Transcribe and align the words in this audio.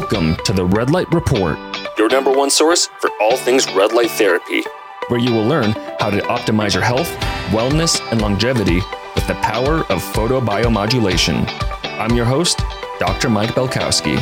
Welcome 0.00 0.36
to 0.44 0.52
the 0.52 0.64
Red 0.64 0.90
Light 0.90 1.12
Report, 1.12 1.58
your 1.98 2.08
number 2.08 2.30
one 2.30 2.50
source 2.50 2.86
for 3.00 3.10
all 3.20 3.36
things 3.36 3.68
red 3.72 3.92
light 3.92 4.12
therapy, 4.12 4.62
where 5.08 5.18
you 5.18 5.32
will 5.32 5.44
learn 5.44 5.72
how 5.98 6.08
to 6.08 6.20
optimize 6.20 6.72
your 6.72 6.84
health, 6.84 7.08
wellness, 7.50 8.00
and 8.12 8.22
longevity 8.22 8.76
with 9.16 9.26
the 9.26 9.34
power 9.42 9.78
of 9.90 10.00
photobiomodulation. 10.14 11.44
I'm 11.98 12.14
your 12.14 12.26
host, 12.26 12.60
Dr. 13.00 13.28
Mike 13.28 13.50
Belkowski. 13.56 14.18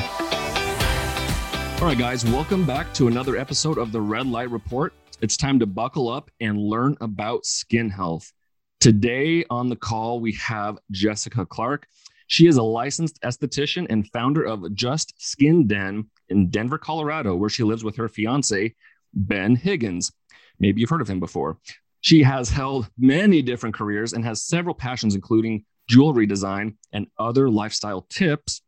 All 1.82 1.88
right, 1.88 1.98
guys, 1.98 2.24
welcome 2.24 2.64
back 2.64 2.94
to 2.94 3.08
another 3.08 3.36
episode 3.36 3.76
of 3.76 3.92
the 3.92 4.00
Red 4.00 4.26
Light 4.26 4.50
Report. 4.50 4.94
It's 5.20 5.36
time 5.36 5.58
to 5.58 5.66
buckle 5.66 6.08
up 6.08 6.30
and 6.40 6.58
learn 6.58 6.96
about 7.02 7.44
skin 7.44 7.90
health. 7.90 8.32
Today 8.80 9.44
on 9.50 9.68
the 9.68 9.76
call, 9.76 10.20
we 10.20 10.32
have 10.32 10.78
Jessica 10.90 11.44
Clarke. 11.44 11.86
She 12.28 12.46
is 12.46 12.56
a 12.56 12.62
licensed 12.62 13.20
esthetician 13.22 13.86
and 13.88 14.08
founder 14.10 14.42
of 14.42 14.74
Just 14.74 15.14
Skin 15.18 15.66
Den 15.66 16.10
in 16.28 16.50
Denver, 16.50 16.78
Colorado, 16.78 17.36
where 17.36 17.48
she 17.48 17.62
lives 17.62 17.84
with 17.84 17.96
her 17.96 18.08
fiance, 18.08 18.74
Ben 19.14 19.54
Higgins. 19.54 20.12
Maybe 20.58 20.80
you've 20.80 20.90
heard 20.90 21.00
of 21.00 21.08
him 21.08 21.20
before. 21.20 21.58
She 22.00 22.22
has 22.22 22.50
held 22.50 22.88
many 22.98 23.42
different 23.42 23.74
careers 23.74 24.12
and 24.12 24.24
has 24.24 24.44
several 24.44 24.74
passions, 24.74 25.14
including 25.14 25.64
jewelry 25.88 26.26
design 26.26 26.76
and 26.92 27.06
other 27.18 27.48
lifestyle 27.48 28.02
tips. 28.10 28.62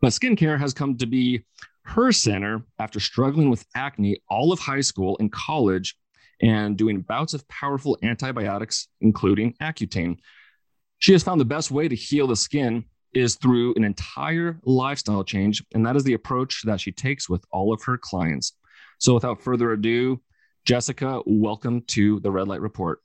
But 0.00 0.12
skincare 0.12 0.58
has 0.58 0.74
come 0.74 0.96
to 0.98 1.06
be 1.06 1.44
her 1.82 2.10
center 2.10 2.62
after 2.78 2.98
struggling 2.98 3.50
with 3.50 3.64
acne 3.74 4.18
all 4.28 4.52
of 4.52 4.58
high 4.58 4.80
school 4.80 5.16
and 5.20 5.30
college 5.30 5.96
and 6.42 6.76
doing 6.76 7.00
bouts 7.00 7.34
of 7.34 7.46
powerful 7.48 7.96
antibiotics, 8.02 8.88
including 9.00 9.54
Accutane. 9.62 10.18
She 10.98 11.12
has 11.12 11.22
found 11.22 11.40
the 11.40 11.44
best 11.44 11.70
way 11.70 11.88
to 11.88 11.94
heal 11.94 12.26
the 12.26 12.36
skin 12.36 12.84
is 13.16 13.36
through 13.36 13.72
an 13.76 13.84
entire 13.84 14.60
lifestyle 14.64 15.24
change. 15.24 15.64
And 15.72 15.86
that 15.86 15.96
is 15.96 16.04
the 16.04 16.12
approach 16.12 16.62
that 16.64 16.80
she 16.80 16.92
takes 16.92 17.30
with 17.30 17.42
all 17.50 17.72
of 17.72 17.82
her 17.84 17.96
clients. 17.96 18.52
So 18.98 19.14
without 19.14 19.40
further 19.40 19.72
ado, 19.72 20.20
Jessica, 20.66 21.22
welcome 21.24 21.80
to 21.88 22.20
the 22.20 22.30
Red 22.30 22.46
Light 22.46 22.60
Report. 22.60 23.00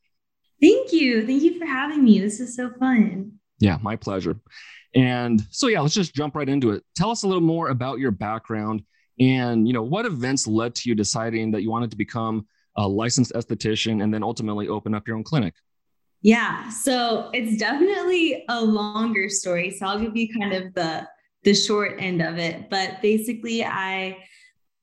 Thank 0.61 0.91
you. 0.91 1.25
Thank 1.25 1.43
you 1.43 1.57
for 1.57 1.65
having 1.65 2.03
me. 2.03 2.19
This 2.19 2.41
is 2.41 2.55
so 2.55 2.71
fun. 2.71 3.39
Yeah, 3.59 3.77
my 3.81 3.95
pleasure. 3.95 4.37
And 4.93 5.41
so 5.49 5.67
yeah, 5.67 5.79
let's 5.79 5.93
just 5.93 6.13
jump 6.13 6.35
right 6.35 6.49
into 6.49 6.71
it. 6.71 6.83
Tell 6.93 7.09
us 7.09 7.23
a 7.23 7.27
little 7.27 7.41
more 7.41 7.69
about 7.69 7.99
your 7.99 8.11
background 8.11 8.83
and 9.17 9.65
you 9.65 9.73
know 9.73 9.83
what 9.83 10.05
events 10.05 10.45
led 10.45 10.75
to 10.75 10.89
you 10.89 10.95
deciding 10.95 11.51
that 11.51 11.61
you 11.61 11.69
wanted 11.69 11.91
to 11.91 11.97
become 11.97 12.47
a 12.75 12.85
licensed 12.85 13.31
esthetician 13.33 14.03
and 14.03 14.13
then 14.13 14.23
ultimately 14.23 14.67
open 14.67 14.93
up 14.93 15.07
your 15.07 15.15
own 15.15 15.23
clinic. 15.23 15.53
Yeah, 16.23 16.69
so 16.69 17.31
it's 17.33 17.57
definitely 17.57 18.45
a 18.47 18.61
longer 18.63 19.27
story. 19.27 19.71
So 19.71 19.87
I'll 19.87 19.99
give 19.99 20.15
you 20.15 20.27
kind 20.39 20.53
of 20.53 20.73
the 20.73 21.07
the 21.43 21.55
short 21.55 21.95
end 21.97 22.21
of 22.21 22.37
it. 22.37 22.69
But 22.69 23.01
basically, 23.01 23.63
I 23.65 24.17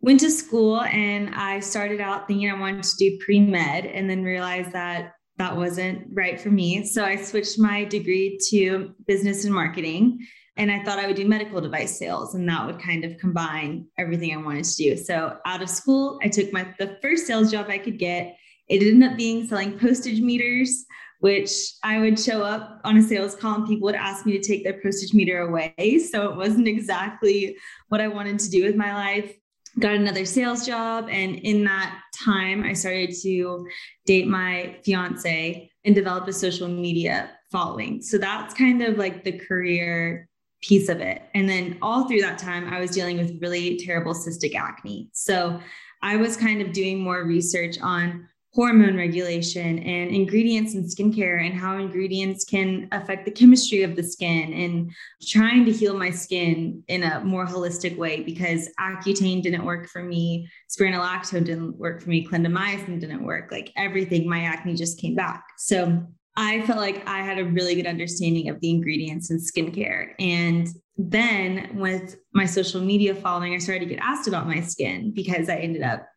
went 0.00 0.20
to 0.20 0.30
school 0.30 0.82
and 0.82 1.32
I 1.34 1.60
started 1.60 2.00
out 2.00 2.26
thinking 2.26 2.50
I 2.50 2.58
wanted 2.58 2.82
to 2.82 2.96
do 2.96 3.18
pre 3.24 3.40
med, 3.40 3.86
and 3.86 4.10
then 4.10 4.24
realized 4.24 4.72
that 4.72 5.12
that 5.36 5.56
wasn't 5.56 6.08
right 6.12 6.40
for 6.40 6.50
me. 6.50 6.84
So 6.84 7.04
I 7.04 7.14
switched 7.14 7.60
my 7.60 7.84
degree 7.84 8.38
to 8.50 8.92
business 9.06 9.44
and 9.44 9.54
marketing. 9.54 10.18
And 10.56 10.72
I 10.72 10.82
thought 10.82 10.98
I 10.98 11.06
would 11.06 11.14
do 11.14 11.28
medical 11.28 11.60
device 11.60 11.96
sales, 11.96 12.34
and 12.34 12.48
that 12.48 12.66
would 12.66 12.80
kind 12.80 13.04
of 13.04 13.16
combine 13.18 13.86
everything 13.96 14.34
I 14.34 14.38
wanted 14.38 14.64
to 14.64 14.76
do. 14.76 14.96
So 14.96 15.36
out 15.46 15.62
of 15.62 15.70
school, 15.70 16.18
I 16.20 16.28
took 16.28 16.52
my 16.52 16.74
the 16.80 16.98
first 17.00 17.28
sales 17.28 17.52
job 17.52 17.66
I 17.68 17.78
could 17.78 17.96
get. 17.96 18.36
It 18.68 18.82
ended 18.82 19.12
up 19.12 19.16
being 19.16 19.46
selling 19.46 19.78
postage 19.78 20.20
meters 20.20 20.84
which 21.20 21.50
I 21.82 21.98
would 21.98 22.18
show 22.18 22.42
up 22.42 22.80
on 22.84 22.96
a 22.96 23.02
sales 23.02 23.34
call 23.34 23.56
and 23.56 23.66
people 23.66 23.86
would 23.86 23.94
ask 23.94 24.24
me 24.24 24.38
to 24.38 24.46
take 24.46 24.62
their 24.62 24.80
postage 24.80 25.14
meter 25.14 25.40
away. 25.40 25.98
So 25.98 26.30
it 26.30 26.36
wasn't 26.36 26.68
exactly 26.68 27.56
what 27.88 28.00
I 28.00 28.08
wanted 28.08 28.38
to 28.40 28.50
do 28.50 28.64
with 28.64 28.76
my 28.76 28.94
life. 28.94 29.34
Got 29.78 29.94
another 29.94 30.24
sales 30.24 30.64
job. 30.64 31.08
And 31.10 31.36
in 31.36 31.64
that 31.64 32.00
time, 32.24 32.62
I 32.62 32.72
started 32.72 33.14
to 33.22 33.66
date 34.06 34.26
my 34.26 34.76
fiance 34.84 35.70
and 35.84 35.94
develop 35.94 36.26
a 36.28 36.32
social 36.32 36.68
media 36.68 37.30
following. 37.50 38.02
So 38.02 38.18
that's 38.18 38.54
kind 38.54 38.82
of 38.82 38.98
like 38.98 39.24
the 39.24 39.38
career 39.38 40.28
piece 40.60 40.88
of 40.88 41.00
it. 41.00 41.22
And 41.34 41.48
then 41.48 41.78
all 41.82 42.08
through 42.08 42.20
that 42.22 42.38
time, 42.38 42.72
I 42.72 42.80
was 42.80 42.90
dealing 42.90 43.18
with 43.18 43.40
really 43.40 43.78
terrible 43.78 44.14
cystic 44.14 44.54
acne. 44.54 45.08
So 45.12 45.60
I 46.02 46.16
was 46.16 46.36
kind 46.36 46.60
of 46.62 46.72
doing 46.72 47.00
more 47.00 47.24
research 47.24 47.78
on 47.80 48.28
hormone 48.58 48.96
regulation 48.96 49.78
and 49.78 50.10
ingredients 50.10 50.74
in 50.74 50.82
skincare 50.82 51.46
and 51.46 51.54
how 51.54 51.78
ingredients 51.78 52.44
can 52.44 52.88
affect 52.90 53.24
the 53.24 53.30
chemistry 53.30 53.84
of 53.84 53.94
the 53.94 54.02
skin 54.02 54.52
and 54.52 54.90
trying 55.22 55.64
to 55.64 55.70
heal 55.70 55.96
my 55.96 56.10
skin 56.10 56.82
in 56.88 57.04
a 57.04 57.20
more 57.20 57.46
holistic 57.46 57.96
way 57.96 58.20
because 58.20 58.68
Accutane 58.80 59.40
didn't 59.44 59.64
work 59.64 59.88
for 59.88 60.02
me, 60.02 60.48
spironolactone 60.68 61.44
didn't 61.44 61.78
work 61.78 62.02
for 62.02 62.08
me, 62.08 62.26
clindamycin 62.26 62.98
didn't 62.98 63.22
work. 63.22 63.52
Like 63.52 63.72
everything, 63.76 64.28
my 64.28 64.40
acne 64.40 64.74
just 64.74 65.00
came 65.00 65.14
back. 65.14 65.44
So 65.56 66.04
I 66.36 66.62
felt 66.62 66.80
like 66.80 67.08
I 67.08 67.18
had 67.18 67.38
a 67.38 67.44
really 67.44 67.76
good 67.76 67.86
understanding 67.86 68.48
of 68.48 68.58
the 68.58 68.70
ingredients 68.70 69.30
in 69.30 69.38
skincare. 69.38 70.14
And 70.18 70.66
then 70.96 71.70
with 71.76 72.16
my 72.34 72.44
social 72.44 72.80
media 72.80 73.14
following, 73.14 73.54
I 73.54 73.58
started 73.58 73.88
to 73.88 73.94
get 73.94 74.02
asked 74.02 74.26
about 74.26 74.48
my 74.48 74.60
skin 74.62 75.12
because 75.14 75.48
I 75.48 75.58
ended 75.58 75.82
up 75.82 76.08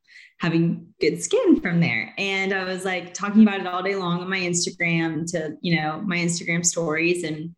having 0.42 0.88
good 1.00 1.22
skin 1.22 1.62
from 1.62 1.80
there. 1.80 2.16
And 2.18 2.52
I 2.52 2.64
was 2.64 2.84
like 2.84 3.14
talking 3.14 3.44
about 3.44 3.60
it 3.60 3.68
all 3.68 3.84
day 3.84 3.96
long 3.96 4.22
on 4.22 4.30
my 4.30 4.40
Instagram 4.40 5.30
to, 5.32 5.56
you 5.62 5.76
know, 5.76 6.02
my 6.04 6.18
Instagram 6.18 6.66
stories. 6.66 7.24
And 7.24 7.56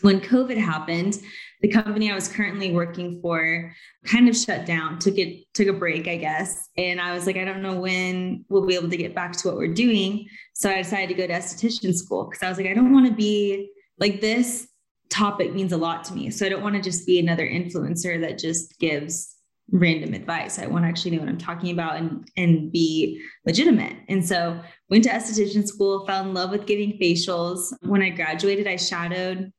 when 0.00 0.22
COVID 0.22 0.56
happened, 0.56 1.20
the 1.60 1.68
company 1.68 2.10
I 2.10 2.14
was 2.14 2.26
currently 2.26 2.72
working 2.72 3.20
for 3.20 3.74
kind 4.06 4.26
of 4.26 4.36
shut 4.36 4.64
down, 4.64 4.98
took 4.98 5.18
it, 5.18 5.44
took 5.52 5.68
a 5.68 5.74
break, 5.74 6.08
I 6.08 6.16
guess. 6.16 6.70
And 6.78 6.98
I 6.98 7.12
was 7.12 7.26
like, 7.26 7.36
I 7.36 7.44
don't 7.44 7.60
know 7.60 7.78
when 7.78 8.46
we'll 8.48 8.66
be 8.66 8.74
able 8.74 8.88
to 8.88 8.96
get 8.96 9.14
back 9.14 9.32
to 9.32 9.48
what 9.48 9.58
we're 9.58 9.74
doing. 9.74 10.26
So 10.54 10.70
I 10.70 10.78
decided 10.78 11.10
to 11.10 11.14
go 11.14 11.26
to 11.26 11.32
esthetician 11.34 11.94
school 11.94 12.24
because 12.24 12.42
I 12.42 12.48
was 12.48 12.56
like, 12.56 12.68
I 12.68 12.74
don't 12.74 12.92
want 12.92 13.06
to 13.06 13.12
be 13.12 13.70
like 13.98 14.22
this 14.22 14.66
topic 15.10 15.52
means 15.52 15.72
a 15.72 15.76
lot 15.76 16.04
to 16.04 16.14
me. 16.14 16.30
So 16.30 16.46
I 16.46 16.48
don't 16.48 16.62
want 16.62 16.74
to 16.74 16.80
just 16.80 17.06
be 17.06 17.20
another 17.20 17.46
influencer 17.46 18.18
that 18.22 18.38
just 18.38 18.78
gives 18.78 19.33
random 19.70 20.14
advice. 20.14 20.58
I 20.58 20.66
want 20.66 20.84
to 20.84 20.88
actually 20.88 21.12
know 21.12 21.20
what 21.20 21.28
I'm 21.28 21.38
talking 21.38 21.70
about 21.70 21.96
and 21.96 22.28
and 22.36 22.70
be 22.70 23.20
legitimate. 23.46 23.96
And 24.08 24.26
so 24.26 24.60
went 24.90 25.04
to 25.04 25.10
esthetician 25.10 25.66
school, 25.66 26.06
fell 26.06 26.24
in 26.24 26.34
love 26.34 26.50
with 26.50 26.66
giving 26.66 26.98
facials. 26.98 27.72
When 27.82 28.02
I 28.02 28.10
graduated, 28.10 28.66
I 28.66 28.76
shadowed 28.76 29.52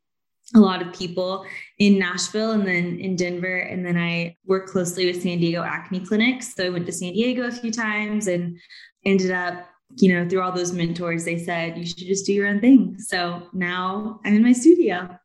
a 0.54 0.60
lot 0.60 0.82
of 0.82 0.94
people 0.94 1.46
in 1.80 1.98
Nashville 1.98 2.52
and 2.52 2.68
then 2.68 3.00
in 3.00 3.16
Denver. 3.16 3.58
And 3.58 3.86
then 3.86 3.98
I 3.98 4.38
worked 4.46 4.70
closely 4.70 5.08
with 5.08 5.24
San 5.24 5.40
Diego 5.40 5.64
acne 5.64 6.02
clinics. 6.02 6.54
So 6.54 6.66
I 6.66 6.70
went 6.70 6.86
to 6.86 6.92
San 6.92 7.14
Diego 7.14 7.48
a 7.48 7.52
few 7.52 7.72
times 7.72 8.28
and 8.28 8.60
ended 9.06 9.32
up, 9.32 9.68
you 9.98 10.14
know, 10.14 10.28
through 10.30 10.42
all 10.42 10.52
those 10.52 10.72
mentors, 10.72 11.26
they 11.26 11.40
said, 11.40 11.78
you 11.78 11.86
should 11.86 11.98
just 11.98 12.28
do 12.28 12.34
your 12.34 12.48
own 12.48 12.62
thing. 12.62 12.96
So 13.00 13.50
now 13.54 14.20
I'm 14.24 14.36
in 14.36 14.44
my 14.44 14.54
studio. 14.54 15.18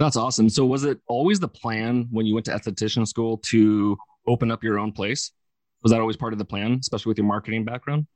That's 0.00 0.16
awesome. 0.16 0.48
So 0.48 0.64
was 0.64 0.84
it 0.84 0.98
always 1.08 1.40
the 1.40 1.48
plan 1.48 2.08
when 2.10 2.24
you 2.24 2.32
went 2.32 2.46
to 2.46 2.52
esthetician 2.52 3.06
school 3.06 3.36
to 3.36 3.98
open 4.26 4.50
up 4.50 4.64
your 4.64 4.78
own 4.78 4.92
place? 4.92 5.30
Was 5.82 5.92
that 5.92 6.00
always 6.00 6.16
part 6.16 6.32
of 6.32 6.38
the 6.38 6.44
plan, 6.44 6.78
especially 6.80 7.10
with 7.10 7.18
your 7.18 7.26
marketing 7.26 7.66
background? 7.66 8.06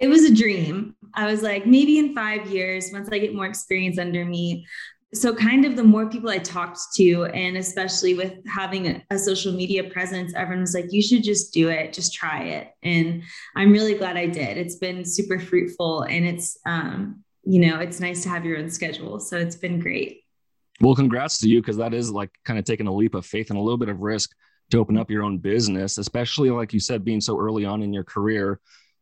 It 0.00 0.08
was 0.08 0.24
a 0.24 0.34
dream. 0.34 0.96
I 1.14 1.26
was 1.26 1.42
like, 1.42 1.64
maybe 1.64 1.98
in 1.98 2.12
five 2.12 2.48
years, 2.50 2.90
once 2.92 3.08
I 3.12 3.20
get 3.20 3.36
more 3.36 3.46
experience 3.46 4.00
under 4.00 4.24
me. 4.24 4.66
So, 5.14 5.32
kind 5.32 5.64
of 5.64 5.76
the 5.76 5.84
more 5.84 6.10
people 6.10 6.28
I 6.28 6.38
talked 6.38 6.80
to, 6.96 7.26
and 7.26 7.56
especially 7.56 8.14
with 8.14 8.34
having 8.46 9.02
a, 9.10 9.18
social 9.18 9.52
media 9.52 9.84
presence, 9.84 10.34
everyone 10.34 10.62
was 10.62 10.74
like, 10.74 10.86
you 10.90 11.00
should 11.00 11.22
just 11.22 11.52
do 11.54 11.68
it, 11.68 11.92
just 11.92 12.12
try 12.12 12.42
it. 12.42 12.72
And 12.82 13.22
I'm 13.56 13.72
really 13.72 13.94
glad 13.94 14.16
I 14.16 14.26
did. 14.26 14.58
It's 14.58 14.76
been 14.76 15.04
super 15.04 15.38
fruitful 15.38 16.02
and 16.02 16.26
it's, 16.26 16.58
um, 16.66 17.24
you 17.44 17.60
know, 17.60 17.78
it's 17.78 18.00
nice 18.00 18.22
to 18.24 18.28
have 18.28 18.44
your 18.44 18.58
own 18.58 18.70
schedule. 18.70 19.18
So, 19.20 19.38
it's 19.38 19.56
been 19.56 19.78
great. 19.80 20.24
Well, 20.80 20.94
congrats 20.94 21.38
to 21.38 21.48
you 21.48 21.60
because 21.60 21.78
that 21.78 21.94
is 21.94 22.10
like 22.10 22.30
kind 22.44 22.58
of 22.58 22.64
taking 22.64 22.86
a 22.86 22.94
leap 22.94 23.14
of 23.14 23.26
faith 23.26 23.50
and 23.50 23.58
a 23.58 23.62
little 23.62 23.78
bit 23.78 23.88
of 23.88 24.00
risk 24.00 24.30
to 24.70 24.78
open 24.78 24.98
up 24.98 25.10
your 25.10 25.22
own 25.22 25.38
business, 25.38 25.98
especially 25.98 26.50
like 26.50 26.72
you 26.72 26.80
said, 26.80 27.04
being 27.04 27.20
so 27.20 27.38
early 27.38 27.64
on 27.64 27.82
in 27.82 27.92
your 27.92 28.04
career, 28.04 28.60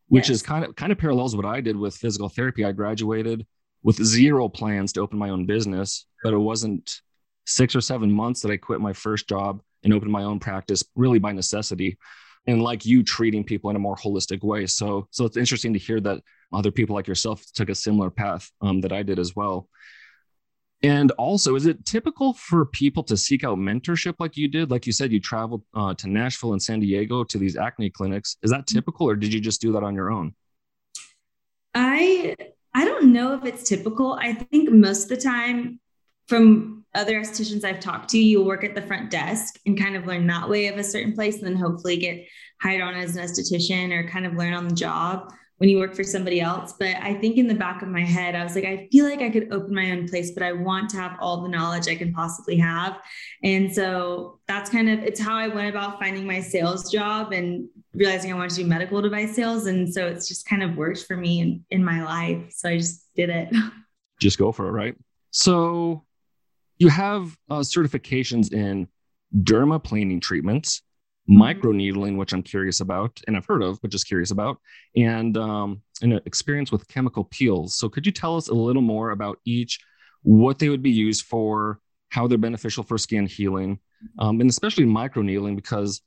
which 0.08 0.28
yes. 0.28 0.36
is 0.36 0.42
kind 0.42 0.64
of 0.64 0.74
kind 0.76 0.92
of 0.92 0.98
parallels 0.98 1.36
what 1.36 1.44
I 1.44 1.60
did 1.60 1.76
with 1.76 1.96
physical 1.96 2.28
therapy. 2.28 2.64
I 2.64 2.72
graduated 2.72 3.46
with 3.82 4.02
zero 4.02 4.48
plans 4.48 4.92
to 4.92 5.00
open 5.00 5.18
my 5.18 5.30
own 5.30 5.46
business, 5.46 6.06
but 6.22 6.32
it 6.32 6.38
wasn't 6.38 7.00
six 7.46 7.76
or 7.76 7.80
seven 7.80 8.10
months 8.10 8.40
that 8.42 8.50
I 8.50 8.56
quit 8.56 8.80
my 8.80 8.92
first 8.92 9.28
job 9.28 9.60
and 9.84 9.92
opened 9.92 10.10
my 10.10 10.24
own 10.24 10.38
practice, 10.38 10.82
really 10.94 11.18
by 11.18 11.32
necessity. 11.32 11.98
And 12.48 12.62
like 12.62 12.86
you, 12.86 13.02
treating 13.02 13.44
people 13.44 13.70
in 13.70 13.76
a 13.76 13.80
more 13.80 13.96
holistic 13.96 14.42
way. 14.42 14.66
So, 14.66 15.08
so 15.10 15.24
it's 15.24 15.36
interesting 15.36 15.72
to 15.72 15.78
hear 15.78 16.00
that 16.00 16.22
other 16.52 16.70
people 16.70 16.94
like 16.94 17.08
yourself 17.08 17.44
took 17.54 17.68
a 17.68 17.74
similar 17.74 18.10
path 18.10 18.50
um, 18.60 18.80
that 18.82 18.92
I 18.92 19.02
did 19.02 19.18
as 19.18 19.34
well. 19.34 19.68
And 20.82 21.10
also, 21.12 21.54
is 21.54 21.66
it 21.66 21.84
typical 21.86 22.34
for 22.34 22.66
people 22.66 23.02
to 23.04 23.16
seek 23.16 23.44
out 23.44 23.58
mentorship 23.58 24.16
like 24.18 24.36
you 24.36 24.46
did? 24.46 24.70
Like 24.70 24.86
you 24.86 24.92
said, 24.92 25.10
you 25.10 25.20
traveled 25.20 25.62
uh, 25.74 25.94
to 25.94 26.08
Nashville 26.08 26.52
and 26.52 26.62
San 26.62 26.80
Diego 26.80 27.24
to 27.24 27.38
these 27.38 27.56
acne 27.56 27.90
clinics. 27.90 28.36
Is 28.42 28.50
that 28.50 28.66
typical, 28.66 29.08
or 29.08 29.16
did 29.16 29.32
you 29.32 29.40
just 29.40 29.60
do 29.60 29.72
that 29.72 29.82
on 29.82 29.94
your 29.94 30.10
own? 30.10 30.34
I 31.74 32.36
I 32.74 32.84
don't 32.84 33.12
know 33.12 33.34
if 33.34 33.44
it's 33.44 33.66
typical. 33.66 34.18
I 34.20 34.34
think 34.34 34.70
most 34.70 35.04
of 35.04 35.08
the 35.08 35.16
time, 35.16 35.80
from 36.28 36.84
other 36.94 37.20
estheticians 37.20 37.64
I've 37.64 37.80
talked 37.80 38.10
to, 38.10 38.18
you'll 38.18 38.44
work 38.44 38.64
at 38.64 38.74
the 38.74 38.82
front 38.82 39.10
desk 39.10 39.58
and 39.64 39.78
kind 39.78 39.96
of 39.96 40.06
learn 40.06 40.26
that 40.26 40.48
way 40.48 40.66
of 40.66 40.76
a 40.76 40.84
certain 40.84 41.14
place, 41.14 41.36
and 41.36 41.46
then 41.46 41.56
hopefully 41.56 41.96
get 41.96 42.26
hired 42.60 42.82
on 42.82 42.94
as 42.94 43.16
an 43.16 43.24
esthetician 43.24 43.92
or 43.92 44.08
kind 44.08 44.26
of 44.26 44.34
learn 44.34 44.52
on 44.52 44.68
the 44.68 44.74
job 44.74 45.32
when 45.58 45.70
you 45.70 45.78
work 45.78 45.94
for 45.94 46.04
somebody 46.04 46.40
else. 46.40 46.74
But 46.78 46.96
I 46.96 47.14
think 47.14 47.38
in 47.38 47.48
the 47.48 47.54
back 47.54 47.82
of 47.82 47.88
my 47.88 48.04
head, 48.04 48.34
I 48.34 48.44
was 48.44 48.54
like, 48.54 48.64
I 48.64 48.88
feel 48.92 49.06
like 49.06 49.22
I 49.22 49.30
could 49.30 49.52
open 49.52 49.74
my 49.74 49.90
own 49.92 50.08
place, 50.08 50.32
but 50.32 50.42
I 50.42 50.52
want 50.52 50.90
to 50.90 50.98
have 50.98 51.16
all 51.20 51.42
the 51.42 51.48
knowledge 51.48 51.88
I 51.88 51.94
can 51.94 52.12
possibly 52.12 52.58
have. 52.58 52.98
And 53.42 53.72
so 53.72 54.38
that's 54.46 54.68
kind 54.68 54.90
of 54.90 55.00
it's 55.00 55.20
how 55.20 55.34
I 55.34 55.48
went 55.48 55.68
about 55.68 55.98
finding 55.98 56.26
my 56.26 56.40
sales 56.40 56.90
job 56.90 57.32
and 57.32 57.68
realizing 57.94 58.32
I 58.32 58.36
wanted 58.36 58.50
to 58.50 58.56
do 58.56 58.66
medical 58.66 59.00
device 59.00 59.34
sales. 59.34 59.66
And 59.66 59.92
so 59.92 60.06
it's 60.06 60.28
just 60.28 60.46
kind 60.46 60.62
of 60.62 60.76
worked 60.76 61.04
for 61.04 61.16
me 61.16 61.40
in, 61.40 61.64
in 61.70 61.84
my 61.84 62.04
life. 62.04 62.52
So 62.52 62.68
I 62.68 62.76
just 62.76 63.06
did 63.14 63.30
it. 63.30 63.48
Just 64.18 64.38
go 64.38 64.50
for 64.50 64.66
it, 64.66 64.70
right? 64.70 64.96
So 65.30 66.06
you 66.78 66.88
have 66.88 67.36
uh, 67.50 67.56
certifications 67.56 68.50
in 68.50 68.88
dermaplaning 69.42 70.22
treatments. 70.22 70.80
Microneedling, 71.28 72.16
which 72.16 72.32
I'm 72.32 72.42
curious 72.42 72.80
about 72.80 73.20
and 73.26 73.36
I've 73.36 73.46
heard 73.46 73.62
of, 73.62 73.80
but 73.80 73.90
just 73.90 74.06
curious 74.06 74.30
about, 74.30 74.58
and 74.96 75.36
um, 75.36 75.82
an 76.02 76.20
experience 76.24 76.70
with 76.70 76.88
chemical 76.88 77.24
peels. 77.24 77.76
So 77.76 77.88
could 77.88 78.06
you 78.06 78.12
tell 78.12 78.36
us 78.36 78.48
a 78.48 78.54
little 78.54 78.82
more 78.82 79.10
about 79.10 79.38
each, 79.44 79.80
what 80.22 80.58
they 80.58 80.68
would 80.68 80.82
be 80.82 80.90
used 80.90 81.24
for, 81.24 81.80
how 82.10 82.26
they're 82.26 82.38
beneficial 82.38 82.84
for 82.84 82.98
skin 82.98 83.26
healing, 83.26 83.78
um, 84.18 84.40
and 84.40 84.48
especially 84.48 84.84
microneedling 84.84 85.56
because 85.56 86.02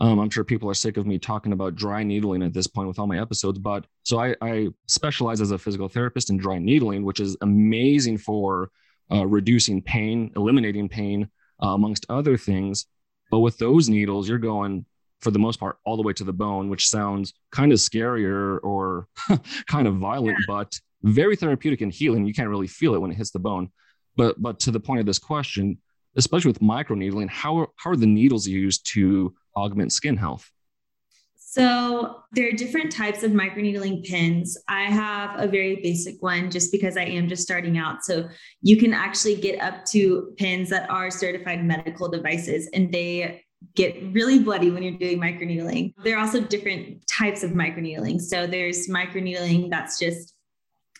um, 0.00 0.18
I'm 0.18 0.30
sure 0.30 0.44
people 0.44 0.70
are 0.70 0.74
sick 0.74 0.96
of 0.96 1.06
me 1.06 1.18
talking 1.18 1.52
about 1.52 1.74
dry 1.74 2.02
needling 2.02 2.42
at 2.42 2.54
this 2.54 2.66
point 2.66 2.88
with 2.88 2.98
all 2.98 3.06
my 3.06 3.20
episodes, 3.20 3.58
but 3.58 3.84
so 4.04 4.18
I, 4.18 4.34
I 4.40 4.68
specialize 4.86 5.40
as 5.40 5.50
a 5.50 5.58
physical 5.58 5.88
therapist 5.88 6.30
in 6.30 6.38
dry 6.38 6.58
needling, 6.58 7.04
which 7.04 7.20
is 7.20 7.36
amazing 7.42 8.18
for 8.18 8.70
uh, 9.12 9.26
reducing 9.26 9.82
pain, 9.82 10.32
eliminating 10.36 10.88
pain, 10.88 11.28
uh, 11.62 11.68
amongst 11.68 12.06
other 12.08 12.36
things. 12.36 12.86
But 13.32 13.40
with 13.40 13.56
those 13.56 13.88
needles, 13.88 14.28
you're 14.28 14.36
going 14.36 14.84
for 15.22 15.30
the 15.30 15.38
most 15.38 15.58
part 15.58 15.78
all 15.86 15.96
the 15.96 16.02
way 16.02 16.12
to 16.12 16.22
the 16.22 16.34
bone, 16.34 16.68
which 16.68 16.88
sounds 16.88 17.32
kind 17.50 17.72
of 17.72 17.78
scarier 17.78 18.58
or 18.62 19.08
kind 19.66 19.88
of 19.88 19.96
violent, 19.96 20.36
yeah. 20.40 20.44
but 20.46 20.78
very 21.02 21.34
therapeutic 21.34 21.80
and 21.80 21.90
healing. 21.90 22.26
You 22.26 22.34
can't 22.34 22.50
really 22.50 22.66
feel 22.66 22.94
it 22.94 23.00
when 23.00 23.10
it 23.10 23.16
hits 23.16 23.30
the 23.30 23.38
bone. 23.38 23.70
But 24.16 24.40
but 24.40 24.60
to 24.60 24.70
the 24.70 24.78
point 24.78 25.00
of 25.00 25.06
this 25.06 25.18
question, 25.18 25.78
especially 26.14 26.50
with 26.50 26.60
microneedling, 26.60 27.30
how 27.30 27.68
how 27.76 27.90
are 27.90 27.96
the 27.96 28.06
needles 28.06 28.46
used 28.46 28.86
to 28.92 29.34
augment 29.56 29.94
skin 29.94 30.18
health? 30.18 30.52
So 31.52 32.22
there 32.32 32.48
are 32.48 32.52
different 32.52 32.90
types 32.90 33.22
of 33.22 33.32
microneedling 33.32 34.04
pins. 34.04 34.56
I 34.68 34.84
have 34.84 35.38
a 35.38 35.46
very 35.46 35.76
basic 35.82 36.22
one 36.22 36.50
just 36.50 36.72
because 36.72 36.96
I 36.96 37.02
am 37.02 37.28
just 37.28 37.42
starting 37.42 37.76
out. 37.76 38.04
So 38.04 38.26
you 38.62 38.78
can 38.78 38.94
actually 38.94 39.34
get 39.34 39.60
up 39.60 39.84
to 39.90 40.32
pins 40.38 40.70
that 40.70 40.88
are 40.88 41.10
certified 41.10 41.62
medical 41.62 42.08
devices 42.08 42.70
and 42.72 42.90
they 42.90 43.44
get 43.74 44.02
really 44.14 44.38
bloody 44.38 44.70
when 44.70 44.82
you're 44.82 44.96
doing 44.96 45.20
microneedling. 45.20 45.92
There 46.02 46.16
are 46.16 46.20
also 46.20 46.40
different 46.40 47.06
types 47.06 47.42
of 47.42 47.50
microneedling. 47.50 48.22
So 48.22 48.46
there's 48.46 48.88
microneedling 48.88 49.68
that's 49.68 49.98
just 49.98 50.32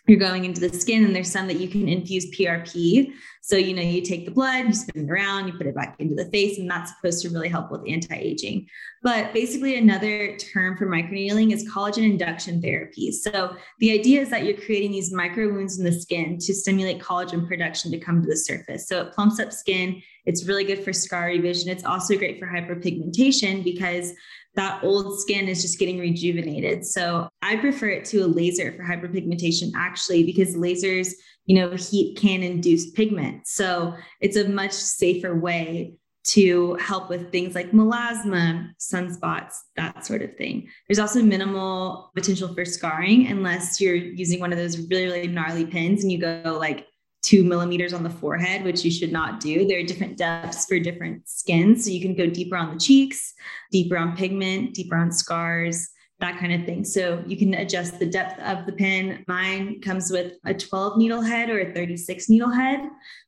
you're 0.06 0.18
going 0.18 0.44
into 0.44 0.60
the 0.60 0.68
skin 0.76 1.04
and 1.04 1.14
there's 1.14 1.30
some 1.30 1.46
that 1.46 1.60
you 1.60 1.68
can 1.68 1.88
infuse 1.88 2.30
PRP. 2.32 3.12
So, 3.40 3.56
you 3.56 3.74
know, 3.74 3.82
you 3.82 4.02
take 4.02 4.24
the 4.24 4.32
blood, 4.32 4.66
you 4.66 4.72
spin 4.72 5.08
it 5.08 5.10
around, 5.10 5.46
you 5.46 5.54
put 5.54 5.66
it 5.66 5.74
back 5.74 5.96
into 5.98 6.14
the 6.14 6.30
face, 6.30 6.58
and 6.58 6.70
that's 6.70 6.92
supposed 6.94 7.22
to 7.22 7.30
really 7.30 7.48
help 7.48 7.70
with 7.70 7.82
anti-aging. 7.88 8.66
But 9.02 9.32
basically 9.32 9.76
another 9.76 10.36
term 10.36 10.76
for 10.76 10.86
microneedling 10.86 11.52
is 11.52 11.68
collagen 11.70 12.04
induction 12.04 12.60
therapy. 12.60 13.12
So 13.12 13.56
the 13.78 13.92
idea 13.92 14.20
is 14.20 14.30
that 14.30 14.44
you're 14.44 14.60
creating 14.60 14.92
these 14.92 15.12
micro 15.12 15.52
wounds 15.52 15.78
in 15.78 15.84
the 15.84 15.92
skin 15.92 16.38
to 16.38 16.54
stimulate 16.54 17.00
collagen 17.00 17.46
production 17.46 17.90
to 17.92 17.98
come 17.98 18.22
to 18.22 18.28
the 18.28 18.36
surface. 18.36 18.88
So 18.88 19.02
it 19.02 19.12
plumps 19.12 19.40
up 19.40 19.52
skin. 19.52 20.02
It's 20.24 20.46
really 20.46 20.64
good 20.64 20.84
for 20.84 20.92
scar 20.92 21.26
revision. 21.26 21.68
It's 21.68 21.84
also 21.84 22.16
great 22.16 22.38
for 22.38 22.46
hyperpigmentation 22.46 23.64
because 23.64 24.12
that 24.54 24.82
old 24.84 25.18
skin 25.20 25.48
is 25.48 25.62
just 25.62 25.78
getting 25.78 25.98
rejuvenated. 25.98 26.84
So 26.84 27.28
I 27.40 27.56
prefer 27.56 27.88
it 27.88 28.04
to 28.06 28.18
a 28.20 28.26
laser 28.26 28.72
for 28.72 28.82
hyperpigmentation 28.82 29.72
actually, 29.74 30.24
because 30.24 30.56
lasers, 30.56 31.12
you 31.46 31.56
know, 31.56 31.74
heat 31.74 32.18
can 32.18 32.42
induce 32.42 32.90
pigment. 32.90 33.46
So 33.46 33.94
it's 34.20 34.36
a 34.36 34.48
much 34.48 34.72
safer 34.72 35.34
way 35.38 35.94
to 36.24 36.74
help 36.74 37.08
with 37.08 37.32
things 37.32 37.54
like 37.54 37.72
melasma, 37.72 38.70
sunspots, 38.78 39.54
that 39.76 40.06
sort 40.06 40.22
of 40.22 40.36
thing. 40.36 40.68
There's 40.86 41.00
also 41.00 41.20
minimal 41.20 42.12
potential 42.14 42.54
for 42.54 42.64
scarring 42.64 43.26
unless 43.26 43.80
you're 43.80 43.96
using 43.96 44.38
one 44.38 44.52
of 44.52 44.58
those 44.58 44.78
really, 44.88 45.04
really 45.04 45.26
gnarly 45.26 45.66
pins 45.66 46.04
and 46.04 46.12
you 46.12 46.18
go 46.18 46.56
like 46.60 46.86
two 47.22 47.44
millimeters 47.44 47.92
on 47.92 48.02
the 48.02 48.10
forehead, 48.10 48.64
which 48.64 48.84
you 48.84 48.90
should 48.90 49.12
not 49.12 49.40
do. 49.40 49.66
There 49.66 49.78
are 49.78 49.84
different 49.84 50.18
depths 50.18 50.66
for 50.66 50.78
different 50.78 51.28
skins. 51.28 51.84
So 51.84 51.90
you 51.90 52.00
can 52.00 52.16
go 52.16 52.26
deeper 52.26 52.56
on 52.56 52.74
the 52.74 52.80
cheeks, 52.80 53.32
deeper 53.70 53.96
on 53.96 54.16
pigment, 54.16 54.74
deeper 54.74 54.96
on 54.96 55.12
scars, 55.12 55.88
that 56.18 56.38
kind 56.38 56.52
of 56.52 56.64
thing. 56.64 56.84
So 56.84 57.22
you 57.26 57.36
can 57.36 57.54
adjust 57.54 57.98
the 57.98 58.06
depth 58.06 58.40
of 58.40 58.66
the 58.66 58.72
pin. 58.72 59.24
Mine 59.28 59.80
comes 59.80 60.10
with 60.10 60.34
a 60.44 60.54
12 60.54 60.98
needle 60.98 61.20
head 61.20 61.48
or 61.48 61.60
a 61.60 61.72
36 61.72 62.28
needle 62.28 62.50
head. 62.50 62.80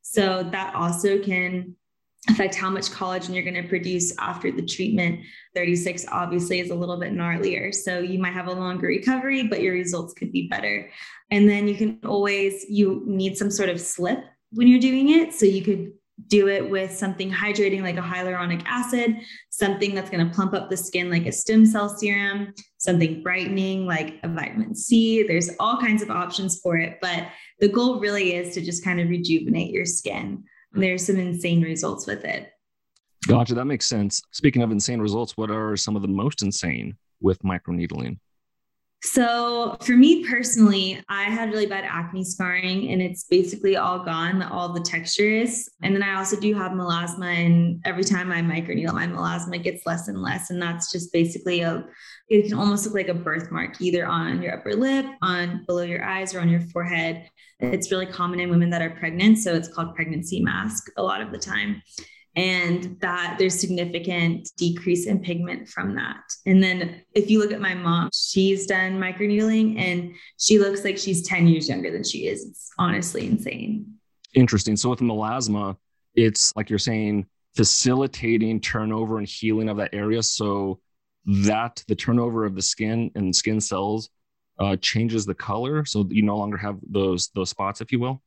So 0.02 0.48
that 0.50 0.74
also 0.74 1.20
can 1.20 1.76
affect 2.30 2.54
how 2.54 2.70
much 2.70 2.90
collagen 2.90 3.34
you're 3.34 3.44
going 3.44 3.62
to 3.62 3.68
produce 3.68 4.16
after 4.18 4.50
the 4.50 4.62
treatment. 4.62 5.20
36 5.54 6.06
obviously 6.10 6.60
is 6.60 6.70
a 6.70 6.74
little 6.74 6.98
bit 6.98 7.12
gnarlier. 7.12 7.74
So 7.74 7.98
you 8.00 8.18
might 8.18 8.32
have 8.32 8.48
a 8.48 8.52
longer 8.52 8.86
recovery, 8.86 9.44
but 9.44 9.62
your 9.62 9.74
results 9.74 10.14
could 10.14 10.32
be 10.32 10.48
better. 10.48 10.90
And 11.30 11.48
then 11.48 11.68
you 11.68 11.74
can 11.76 11.98
always, 12.04 12.64
you 12.68 13.02
need 13.06 13.36
some 13.36 13.50
sort 13.50 13.68
of 13.68 13.80
slip 13.80 14.24
when 14.52 14.68
you're 14.68 14.80
doing 14.80 15.10
it. 15.10 15.32
So 15.32 15.46
you 15.46 15.62
could 15.62 15.92
do 16.28 16.48
it 16.48 16.70
with 16.70 16.92
something 16.92 17.30
hydrating 17.30 17.82
like 17.82 17.96
a 17.96 18.00
hyaluronic 18.00 18.62
acid, 18.66 19.16
something 19.50 19.94
that's 19.94 20.10
going 20.10 20.26
to 20.26 20.34
plump 20.34 20.54
up 20.54 20.70
the 20.70 20.76
skin 20.76 21.10
like 21.10 21.26
a 21.26 21.32
stem 21.32 21.66
cell 21.66 21.88
serum, 21.88 22.54
something 22.78 23.22
brightening 23.22 23.86
like 23.86 24.20
a 24.22 24.28
vitamin 24.28 24.74
C. 24.74 25.24
There's 25.24 25.50
all 25.58 25.78
kinds 25.78 26.02
of 26.02 26.10
options 26.10 26.60
for 26.60 26.78
it, 26.78 26.98
but 27.00 27.28
the 27.60 27.68
goal 27.68 27.98
really 28.00 28.34
is 28.34 28.54
to 28.54 28.60
just 28.60 28.84
kind 28.84 29.00
of 29.00 29.08
rejuvenate 29.08 29.72
your 29.72 29.86
skin. 29.86 30.44
There's 30.72 31.06
some 31.06 31.16
insane 31.16 31.62
results 31.62 32.06
with 32.06 32.24
it. 32.24 32.50
Gotcha. 33.26 33.54
That 33.54 33.64
makes 33.64 33.86
sense. 33.86 34.22
Speaking 34.32 34.62
of 34.62 34.70
insane 34.70 35.00
results, 35.00 35.36
what 35.36 35.50
are 35.50 35.76
some 35.76 35.96
of 35.96 36.02
the 36.02 36.08
most 36.08 36.42
insane 36.42 36.96
with 37.20 37.42
microneedling? 37.42 38.18
So, 39.06 39.76
for 39.82 39.92
me 39.92 40.26
personally, 40.26 41.04
I 41.10 41.24
had 41.24 41.50
really 41.50 41.66
bad 41.66 41.84
acne 41.86 42.24
scarring 42.24 42.90
and 42.90 43.02
it's 43.02 43.24
basically 43.24 43.76
all 43.76 44.02
gone, 44.02 44.42
all 44.42 44.72
the 44.72 44.80
texture 44.80 45.28
is. 45.28 45.70
And 45.82 45.94
then 45.94 46.02
I 46.02 46.14
also 46.14 46.40
do 46.40 46.54
have 46.54 46.72
melasma, 46.72 47.26
and 47.26 47.82
every 47.84 48.02
time 48.02 48.32
I 48.32 48.40
microneedle, 48.40 48.94
my 48.94 49.06
melasma 49.06 49.62
gets 49.62 49.84
less 49.84 50.08
and 50.08 50.22
less. 50.22 50.48
And 50.48 50.60
that's 50.60 50.90
just 50.90 51.12
basically 51.12 51.60
a, 51.60 51.84
it 52.30 52.48
can 52.48 52.58
almost 52.58 52.86
look 52.86 52.94
like 52.94 53.08
a 53.08 53.14
birthmark 53.14 53.78
either 53.78 54.06
on 54.06 54.40
your 54.40 54.58
upper 54.58 54.74
lip, 54.74 55.04
on 55.20 55.66
below 55.66 55.82
your 55.82 56.02
eyes, 56.02 56.34
or 56.34 56.40
on 56.40 56.48
your 56.48 56.62
forehead. 56.62 57.28
It's 57.60 57.92
really 57.92 58.06
common 58.06 58.40
in 58.40 58.48
women 58.48 58.70
that 58.70 58.80
are 58.80 58.96
pregnant. 58.96 59.36
So, 59.36 59.54
it's 59.54 59.68
called 59.68 59.94
pregnancy 59.94 60.40
mask 60.40 60.90
a 60.96 61.02
lot 61.02 61.20
of 61.20 61.30
the 61.30 61.38
time 61.38 61.82
and 62.36 62.98
that 63.00 63.36
there's 63.38 63.58
significant 63.58 64.48
decrease 64.56 65.06
in 65.06 65.20
pigment 65.20 65.68
from 65.68 65.94
that. 65.94 66.22
And 66.46 66.62
then 66.62 67.02
if 67.14 67.30
you 67.30 67.38
look 67.38 67.52
at 67.52 67.60
my 67.60 67.74
mom, 67.74 68.10
she's 68.12 68.66
done 68.66 68.98
microneedling 68.98 69.78
and 69.78 70.14
she 70.38 70.58
looks 70.58 70.84
like 70.84 70.98
she's 70.98 71.26
10 71.26 71.46
years 71.46 71.68
younger 71.68 71.90
than 71.90 72.02
she 72.02 72.26
is. 72.26 72.44
It's 72.44 72.70
honestly 72.78 73.26
insane. 73.26 73.86
Interesting. 74.34 74.76
So 74.76 74.90
with 74.90 74.98
melasma, 74.98 75.76
it's 76.14 76.54
like 76.56 76.70
you're 76.70 76.78
saying 76.78 77.26
facilitating 77.54 78.60
turnover 78.60 79.18
and 79.18 79.28
healing 79.28 79.68
of 79.68 79.76
that 79.76 79.94
area 79.94 80.22
so 80.22 80.80
that 81.24 81.82
the 81.86 81.94
turnover 81.94 82.44
of 82.44 82.54
the 82.54 82.62
skin 82.62 83.10
and 83.14 83.34
skin 83.34 83.60
cells 83.60 84.10
uh, 84.58 84.76
changes 84.76 85.24
the 85.24 85.34
color 85.34 85.84
so 85.84 86.06
you 86.10 86.22
no 86.22 86.36
longer 86.36 86.56
have 86.56 86.78
those 86.88 87.28
those 87.34 87.50
spots 87.50 87.80
if 87.80 87.90
you 87.90 87.98
will 87.98 88.22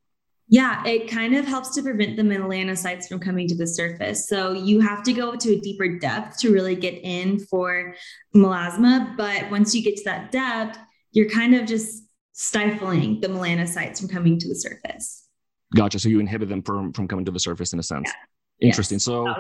yeah, 0.49 0.85
it 0.85 1.09
kind 1.09 1.35
of 1.35 1.45
helps 1.45 1.75
to 1.75 1.83
prevent 1.83 2.15
the 2.15 2.23
melanocytes 2.23 3.07
from 3.07 3.19
coming 3.19 3.47
to 3.49 3.55
the 3.55 3.67
surface. 3.67 4.29
So 4.29 4.53
you 4.53 4.79
have 4.79 5.03
to 5.03 5.13
go 5.13 5.35
to 5.35 5.53
a 5.53 5.59
deeper 5.59 5.99
depth 5.99 6.39
to 6.39 6.53
really 6.53 6.75
get 6.75 6.95
in 7.03 7.39
for 7.39 7.95
melasma. 8.33 9.17
But 9.17 9.51
once 9.51 9.75
you 9.75 9.83
get 9.83 9.97
to 9.97 10.03
that 10.05 10.31
depth, 10.31 10.79
you're 11.11 11.29
kind 11.29 11.53
of 11.53 11.65
just 11.65 12.03
stifling 12.31 13.19
the 13.19 13.27
melanocytes 13.27 13.99
from 13.99 14.07
coming 14.07 14.39
to 14.39 14.47
the 14.47 14.55
surface. 14.55 15.27
Gotcha. 15.75 15.99
So 15.99 16.07
you 16.07 16.21
inhibit 16.21 16.47
them 16.47 16.63
from, 16.63 16.93
from 16.93 17.09
coming 17.09 17.25
to 17.25 17.31
the 17.31 17.39
surface 17.39 17.73
in 17.73 17.79
a 17.79 17.83
sense. 17.83 18.09
Yeah. 18.59 18.69
Interesting. 18.69 18.95
Yes. 18.95 19.03
So 19.03 19.33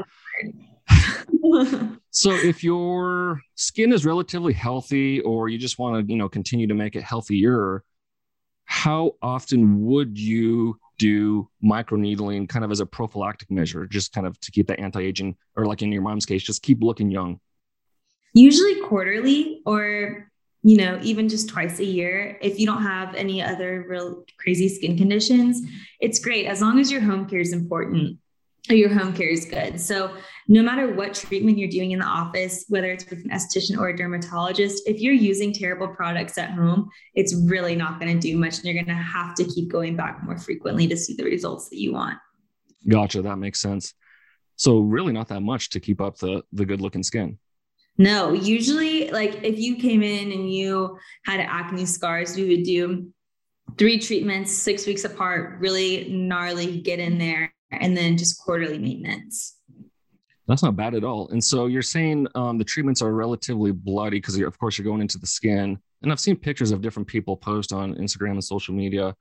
so 2.09 2.31
if 2.31 2.63
your 2.63 3.39
skin 3.55 3.93
is 3.93 4.05
relatively 4.05 4.53
healthy 4.53 5.21
or 5.21 5.47
you 5.47 5.57
just 5.57 5.79
want 5.79 6.05
to, 6.05 6.11
you 6.11 6.17
know, 6.17 6.27
continue 6.27 6.67
to 6.67 6.73
make 6.73 6.95
it 6.95 7.03
healthier, 7.03 7.83
how 8.67 9.15
often 9.21 9.81
would 9.85 10.19
you 10.19 10.77
do 10.99 11.49
microneedling 11.63 12.47
kind 12.47 12.63
of 12.63 12.71
as 12.71 12.79
a 12.79 12.85
prophylactic 12.85 13.49
measure, 13.49 13.87
just 13.87 14.13
kind 14.13 14.27
of 14.27 14.39
to 14.41 14.51
keep 14.51 14.67
that 14.67 14.79
anti-aging, 14.79 15.35
or 15.55 15.65
like 15.65 15.81
in 15.81 15.91
your 15.91 16.01
mom's 16.01 16.25
case, 16.25 16.43
just 16.43 16.61
keep 16.61 16.83
looking 16.83 17.09
young? 17.09 17.39
Usually 18.33 18.81
quarterly 18.81 19.61
or 19.65 20.29
you 20.63 20.75
know, 20.75 20.99
even 21.01 21.29
just 21.29 21.47
twice 21.47 21.79
a 21.79 21.85
year. 21.85 22.37
If 22.41 22.59
you 22.59 22.65
don't 22.65 22.83
have 22.83 23.15
any 23.15 23.41
other 23.41 23.85
real 23.87 24.25
crazy 24.37 24.67
skin 24.67 24.97
conditions, 24.97 25.61
it's 26.01 26.19
great 26.19 26.45
as 26.45 26.61
long 26.61 26.79
as 26.79 26.91
your 26.91 26.99
home 26.99 27.25
care 27.25 27.39
is 27.39 27.53
important. 27.53 28.17
Your 28.73 28.93
home 28.93 29.13
care 29.13 29.29
is 29.29 29.45
good. 29.45 29.79
So, 29.79 30.15
no 30.49 30.61
matter 30.61 30.93
what 30.93 31.13
treatment 31.13 31.57
you're 31.57 31.69
doing 31.69 31.91
in 31.91 31.99
the 31.99 32.05
office, 32.05 32.65
whether 32.69 32.91
it's 32.91 33.09
with 33.09 33.19
an 33.25 33.31
esthetician 33.31 33.77
or 33.77 33.89
a 33.89 33.95
dermatologist, 33.95 34.87
if 34.87 34.99
you're 34.99 35.13
using 35.13 35.53
terrible 35.53 35.89
products 35.89 36.37
at 36.37 36.51
home, 36.51 36.89
it's 37.15 37.35
really 37.35 37.75
not 37.75 37.99
going 37.99 38.13
to 38.13 38.19
do 38.19 38.37
much. 38.37 38.57
And 38.57 38.65
you're 38.65 38.73
going 38.73 38.87
to 38.87 38.93
have 38.93 39.35
to 39.35 39.43
keep 39.43 39.69
going 39.69 39.95
back 39.95 40.23
more 40.23 40.37
frequently 40.37 40.87
to 40.87 40.97
see 40.97 41.15
the 41.15 41.23
results 41.23 41.69
that 41.69 41.77
you 41.77 41.93
want. 41.93 42.17
Gotcha. 42.87 43.21
That 43.21 43.37
makes 43.37 43.59
sense. 43.61 43.93
So, 44.55 44.79
really, 44.79 45.13
not 45.13 45.27
that 45.29 45.41
much 45.41 45.69
to 45.71 45.79
keep 45.79 46.01
up 46.01 46.17
the, 46.17 46.43
the 46.53 46.65
good 46.65 46.81
looking 46.81 47.03
skin. 47.03 47.37
No, 47.97 48.33
usually, 48.33 49.09
like 49.09 49.43
if 49.43 49.57
you 49.57 49.75
came 49.75 50.03
in 50.03 50.31
and 50.31 50.53
you 50.53 50.97
had 51.25 51.39
acne 51.39 51.85
scars, 51.85 52.35
we 52.35 52.47
would 52.47 52.63
do 52.63 53.11
three 53.77 53.99
treatments, 53.99 54.53
six 54.53 54.85
weeks 54.85 55.03
apart, 55.03 55.59
really 55.59 56.07
gnarly, 56.09 56.79
get 56.79 56.99
in 56.99 57.17
there 57.17 57.51
and 57.71 57.95
then 57.95 58.17
just 58.17 58.39
quarterly 58.39 58.77
maintenance. 58.77 59.57
That's 60.47 60.63
not 60.63 60.77
bad 60.77 60.95
at 60.95 61.03
all. 61.03 61.27
And 61.29 61.43
so 61.43 61.65
you're 61.65 61.81
saying 61.81 62.27
um, 62.35 62.57
the 62.57 62.63
treatments 62.63 63.01
are 63.01 63.13
relatively 63.13 63.71
bloody 63.71 64.17
because, 64.17 64.39
of 64.39 64.57
course, 64.57 64.77
you're 64.77 64.85
going 64.85 65.01
into 65.01 65.17
the 65.17 65.27
skin. 65.27 65.77
And 66.01 66.11
I've 66.11 66.19
seen 66.19 66.37
pictures 66.37 66.71
of 66.71 66.81
different 66.81 67.07
people 67.07 67.35
post 67.35 67.73
on 67.73 67.95
Instagram 67.95 68.31
and 68.31 68.43
social 68.43 68.73
media 68.73 69.15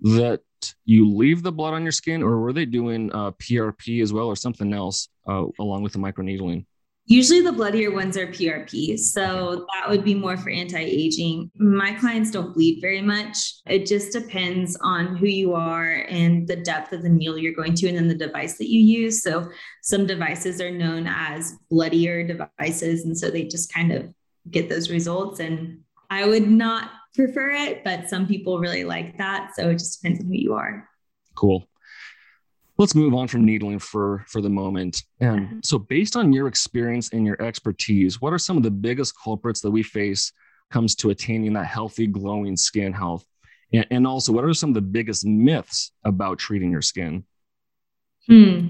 that 0.00 0.40
you 0.84 1.10
leave 1.14 1.42
the 1.42 1.52
blood 1.52 1.74
on 1.74 1.82
your 1.82 1.92
skin, 1.92 2.22
or 2.22 2.40
were 2.40 2.52
they 2.52 2.64
doing 2.64 3.12
uh, 3.12 3.32
PRP 3.32 4.02
as 4.02 4.12
well, 4.12 4.26
or 4.26 4.36
something 4.36 4.72
else 4.72 5.08
uh, 5.28 5.44
along 5.58 5.82
with 5.82 5.92
the 5.92 5.98
microneedling? 5.98 6.64
Usually 7.08 7.40
the 7.40 7.52
bloodier 7.52 7.92
ones 7.92 8.16
are 8.16 8.26
PRP. 8.26 8.98
So 8.98 9.66
that 9.72 9.88
would 9.88 10.02
be 10.02 10.14
more 10.14 10.36
for 10.36 10.50
anti-aging. 10.50 11.52
My 11.54 11.92
clients 11.94 12.32
don't 12.32 12.52
bleed 12.52 12.80
very 12.80 13.00
much. 13.00 13.54
It 13.66 13.86
just 13.86 14.12
depends 14.12 14.76
on 14.82 15.16
who 15.16 15.26
you 15.26 15.54
are 15.54 16.04
and 16.08 16.48
the 16.48 16.56
depth 16.56 16.92
of 16.92 17.02
the 17.02 17.08
needle 17.08 17.38
you're 17.38 17.54
going 17.54 17.74
to 17.74 17.88
and 17.88 17.96
then 17.96 18.08
the 18.08 18.14
device 18.14 18.58
that 18.58 18.68
you 18.68 18.80
use. 18.80 19.22
So 19.22 19.48
some 19.82 20.06
devices 20.06 20.60
are 20.60 20.72
known 20.72 21.06
as 21.06 21.54
bloodier 21.70 22.26
devices 22.26 23.04
and 23.04 23.16
so 23.16 23.30
they 23.30 23.44
just 23.44 23.72
kind 23.72 23.92
of 23.92 24.12
get 24.50 24.68
those 24.68 24.90
results 24.90 25.38
and 25.38 25.80
I 26.10 26.26
would 26.26 26.48
not 26.48 26.90
prefer 27.14 27.50
it, 27.50 27.84
but 27.84 28.08
some 28.08 28.26
people 28.26 28.58
really 28.58 28.84
like 28.84 29.16
that. 29.18 29.52
So 29.54 29.70
it 29.70 29.74
just 29.74 30.00
depends 30.00 30.20
on 30.20 30.26
who 30.26 30.34
you 30.34 30.54
are. 30.54 30.88
Cool 31.36 31.66
let's 32.78 32.94
move 32.94 33.14
on 33.14 33.28
from 33.28 33.44
needling 33.44 33.78
for 33.78 34.24
for 34.28 34.40
the 34.40 34.50
moment 34.50 35.02
and 35.20 35.40
mm-hmm. 35.40 35.58
so 35.62 35.78
based 35.78 36.16
on 36.16 36.32
your 36.32 36.46
experience 36.46 37.12
and 37.12 37.26
your 37.26 37.40
expertise 37.42 38.20
what 38.20 38.32
are 38.32 38.38
some 38.38 38.56
of 38.56 38.62
the 38.62 38.70
biggest 38.70 39.14
culprits 39.22 39.60
that 39.60 39.70
we 39.70 39.82
face 39.82 40.32
comes 40.70 40.94
to 40.94 41.10
attaining 41.10 41.52
that 41.52 41.66
healthy 41.66 42.06
glowing 42.06 42.56
skin 42.56 42.92
health 42.92 43.24
and, 43.72 43.86
and 43.90 44.06
also 44.06 44.32
what 44.32 44.44
are 44.44 44.54
some 44.54 44.70
of 44.70 44.74
the 44.74 44.80
biggest 44.80 45.24
myths 45.24 45.92
about 46.04 46.38
treating 46.38 46.70
your 46.70 46.82
skin 46.82 47.24
hmm. 48.26 48.68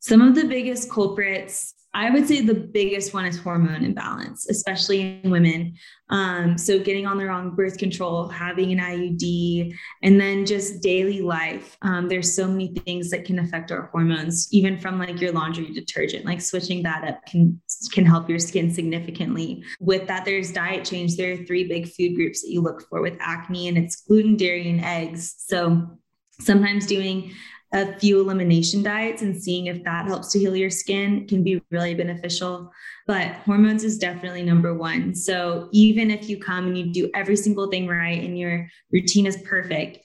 some 0.00 0.20
of 0.20 0.34
the 0.34 0.44
biggest 0.44 0.90
culprits 0.90 1.74
I 1.92 2.10
would 2.10 2.28
say 2.28 2.40
the 2.40 2.54
biggest 2.54 3.12
one 3.12 3.26
is 3.26 3.36
hormone 3.36 3.84
imbalance, 3.84 4.48
especially 4.48 5.20
in 5.22 5.30
women. 5.30 5.74
Um, 6.08 6.56
so, 6.56 6.78
getting 6.78 7.06
on 7.06 7.18
the 7.18 7.26
wrong 7.26 7.56
birth 7.56 7.78
control, 7.78 8.28
having 8.28 8.70
an 8.70 8.78
IUD, 8.78 9.74
and 10.02 10.20
then 10.20 10.46
just 10.46 10.82
daily 10.82 11.20
life. 11.20 11.76
Um, 11.82 12.08
there's 12.08 12.34
so 12.34 12.46
many 12.46 12.68
things 12.68 13.10
that 13.10 13.24
can 13.24 13.40
affect 13.40 13.72
our 13.72 13.86
hormones, 13.92 14.48
even 14.52 14.78
from 14.78 15.00
like 15.00 15.20
your 15.20 15.32
laundry 15.32 15.72
detergent. 15.72 16.24
Like 16.24 16.40
switching 16.40 16.84
that 16.84 17.04
up 17.08 17.26
can 17.26 17.60
can 17.92 18.06
help 18.06 18.28
your 18.28 18.38
skin 18.38 18.72
significantly. 18.72 19.64
With 19.80 20.06
that, 20.06 20.24
there's 20.24 20.52
diet 20.52 20.84
change. 20.84 21.16
There 21.16 21.32
are 21.32 21.44
three 21.44 21.66
big 21.66 21.88
food 21.88 22.14
groups 22.14 22.42
that 22.42 22.50
you 22.50 22.60
look 22.60 22.88
for 22.88 23.02
with 23.02 23.16
acne, 23.18 23.66
and 23.66 23.76
it's 23.76 23.96
gluten, 23.96 24.36
dairy, 24.36 24.70
and 24.70 24.84
eggs. 24.84 25.34
So 25.38 25.98
sometimes 26.40 26.86
doing 26.86 27.32
a 27.72 27.96
few 27.98 28.20
elimination 28.20 28.82
diets 28.82 29.22
and 29.22 29.40
seeing 29.40 29.66
if 29.66 29.84
that 29.84 30.06
helps 30.06 30.32
to 30.32 30.38
heal 30.38 30.56
your 30.56 30.70
skin 30.70 31.26
can 31.28 31.44
be 31.44 31.62
really 31.70 31.94
beneficial. 31.94 32.72
But 33.06 33.32
hormones 33.44 33.84
is 33.84 33.98
definitely 33.98 34.42
number 34.42 34.74
one. 34.74 35.14
So 35.14 35.68
even 35.70 36.10
if 36.10 36.28
you 36.28 36.38
come 36.38 36.66
and 36.66 36.76
you 36.76 36.92
do 36.92 37.10
every 37.14 37.36
single 37.36 37.68
thing 37.68 37.86
right 37.86 38.22
and 38.22 38.36
your 38.36 38.68
routine 38.92 39.26
is 39.26 39.36
perfect, 39.44 39.98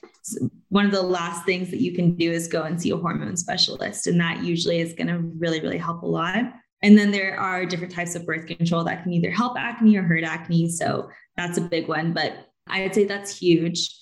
one 0.68 0.86
of 0.86 0.92
the 0.92 1.02
last 1.02 1.44
things 1.44 1.70
that 1.70 1.80
you 1.80 1.92
can 1.92 2.16
do 2.16 2.30
is 2.30 2.46
go 2.46 2.62
and 2.62 2.80
see 2.80 2.90
a 2.90 2.96
hormone 2.96 3.36
specialist. 3.36 4.06
And 4.06 4.20
that 4.20 4.44
usually 4.44 4.80
is 4.80 4.92
going 4.92 5.08
to 5.08 5.18
really, 5.38 5.60
really 5.60 5.78
help 5.78 6.02
a 6.02 6.06
lot. 6.06 6.44
And 6.82 6.96
then 6.96 7.10
there 7.10 7.38
are 7.38 7.66
different 7.66 7.92
types 7.92 8.14
of 8.14 8.26
birth 8.26 8.46
control 8.46 8.84
that 8.84 9.02
can 9.02 9.12
either 9.12 9.30
help 9.30 9.58
acne 9.58 9.96
or 9.96 10.02
hurt 10.02 10.24
acne. 10.24 10.70
So 10.70 11.08
that's 11.36 11.58
a 11.58 11.62
big 11.62 11.88
one. 11.88 12.12
But 12.12 12.46
I'd 12.68 12.94
say 12.94 13.04
that's 13.04 13.36
huge. 13.36 13.96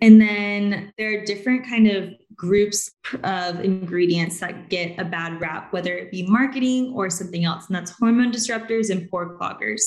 And 0.00 0.20
then 0.20 0.92
there 0.96 1.20
are 1.20 1.24
different 1.24 1.66
kind 1.66 1.88
of 1.88 2.10
groups 2.40 2.90
of 3.22 3.60
ingredients 3.60 4.40
that 4.40 4.70
get 4.70 4.98
a 4.98 5.04
bad 5.04 5.38
rap, 5.42 5.74
whether 5.74 5.94
it 5.94 6.10
be 6.10 6.26
marketing 6.26 6.90
or 6.96 7.10
something 7.10 7.44
else, 7.44 7.66
and 7.66 7.76
that's 7.76 7.90
hormone 7.90 8.32
disruptors 8.32 8.88
and 8.88 9.10
pore 9.10 9.36
cloggers. 9.36 9.82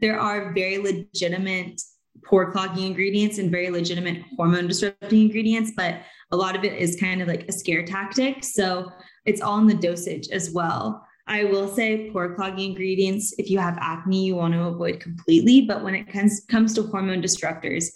There 0.00 0.20
are 0.20 0.52
very 0.54 0.78
legitimate 0.78 1.82
pore 2.24 2.52
clogging 2.52 2.86
ingredients 2.86 3.38
and 3.38 3.50
very 3.50 3.70
legitimate 3.70 4.22
hormone 4.36 4.68
disrupting 4.68 5.22
ingredients, 5.22 5.72
but 5.76 5.96
a 6.30 6.36
lot 6.36 6.54
of 6.54 6.62
it 6.62 6.74
is 6.74 6.94
kind 7.00 7.20
of 7.20 7.26
like 7.26 7.48
a 7.48 7.52
scare 7.52 7.84
tactic. 7.84 8.44
So 8.44 8.92
it's 9.24 9.40
all 9.40 9.58
in 9.58 9.66
the 9.66 9.74
dosage 9.74 10.28
as 10.30 10.52
well. 10.52 11.04
I 11.26 11.44
will 11.44 11.68
say 11.74 12.10
pore 12.12 12.36
clogging 12.36 12.70
ingredients, 12.70 13.34
if 13.38 13.50
you 13.50 13.58
have 13.58 13.76
acne, 13.80 14.24
you 14.24 14.36
want 14.36 14.54
to 14.54 14.62
avoid 14.62 15.00
completely. 15.00 15.62
But 15.62 15.82
when 15.82 15.96
it 15.96 16.12
comes, 16.12 16.44
comes 16.48 16.74
to 16.74 16.82
hormone 16.84 17.22
disruptors, 17.22 17.86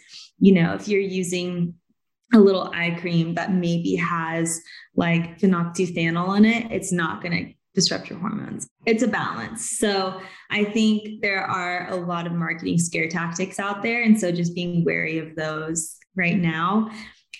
you 0.41 0.53
know, 0.53 0.75
if 0.75 0.89
you're 0.89 1.01
using 1.01 1.75
a 2.33 2.39
little 2.39 2.71
eye 2.75 2.97
cream 3.01 3.35
that 3.35 3.53
maybe 3.53 3.95
has 3.97 4.61
like 4.97 5.39
phenoxyethanol 5.39 6.37
in 6.39 6.45
it, 6.45 6.71
it's 6.71 6.93
not 6.93 7.23
going 7.23 7.47
to 7.47 7.53
disrupt 7.75 8.11
your 8.11 8.19
hormones. 8.19 8.69
It's 8.87 9.03
a 9.03 9.09
balance. 9.09 9.79
So 9.79 10.21
I 10.51 10.65
think 10.65 11.23
there 11.23 11.43
are 11.43 11.89
a 11.91 11.97
lot 11.97 12.27
of 12.27 12.33
marketing 12.33 12.79
scare 12.79 13.09
tactics 13.09 13.59
out 13.59 13.83
there. 13.83 14.03
And 14.03 14.19
so 14.19 14.31
just 14.31 14.55
being 14.55 14.85
wary 14.85 15.19
of 15.19 15.35
those 15.37 15.97
right 16.15 16.37
now. 16.37 16.91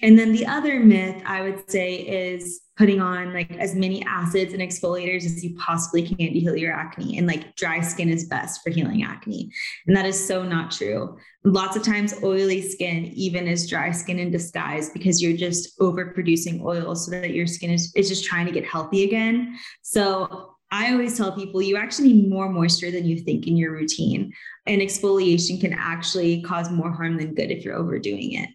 And 0.01 0.19
then 0.19 0.33
the 0.33 0.47
other 0.47 0.81
myth 0.81 1.23
I 1.27 1.43
would 1.43 1.71
say 1.71 1.97
is 1.97 2.61
putting 2.83 3.01
on 3.01 3.33
like 3.33 3.49
as 3.59 3.77
many 3.77 4.05
acids 4.07 4.53
and 4.53 4.61
exfoliators 4.61 5.25
as 5.25 5.45
you 5.45 5.55
possibly 5.55 6.03
can 6.03 6.17
to 6.17 6.41
heal 6.41 6.57
your 6.57 6.73
acne. 6.73 7.17
And 7.17 7.29
like 7.29 7.55
dry 7.55 7.81
skin 7.81 8.09
is 8.09 8.25
best 8.25 8.61
for 8.61 8.71
healing 8.71 9.05
acne. 9.05 9.53
And 9.87 9.97
that 9.97 10.05
is 10.05 10.27
so 10.27 10.43
not 10.43 10.73
true. 10.73 11.17
Lots 11.45 11.77
of 11.77 11.85
times, 11.85 12.13
oily 12.25 12.61
skin 12.61 13.05
even 13.15 13.47
is 13.47 13.71
dry 13.71 13.93
skin 13.93 14.19
in 14.19 14.33
disguise 14.33 14.91
because 14.91 15.23
you're 15.23 15.37
just 15.37 15.79
overproducing 15.79 16.61
oil 16.65 16.97
so 16.97 17.13
that 17.13 17.31
your 17.31 17.47
skin 17.47 17.71
is, 17.71 17.93
is 17.95 18.09
just 18.09 18.25
trying 18.25 18.47
to 18.47 18.53
get 18.53 18.67
healthy 18.67 19.05
again. 19.05 19.57
So 19.83 20.57
I 20.73 20.91
always 20.91 21.17
tell 21.17 21.31
people 21.37 21.63
you 21.63 21.77
actually 21.77 22.15
need 22.15 22.31
more 22.31 22.49
moisture 22.49 22.91
than 22.91 23.05
you 23.05 23.21
think 23.21 23.47
in 23.47 23.57
your 23.57 23.71
routine. 23.71 24.33
And 24.67 24.83
exfoliation 24.83 25.61
can 25.61 25.73
actually 25.73 26.43
cause 26.43 26.69
more 26.69 26.91
harm 26.91 27.17
than 27.17 27.37
good 27.37 27.53
if 27.53 27.65
you're 27.65 27.77
overdoing 27.77 28.33
it 28.33 28.51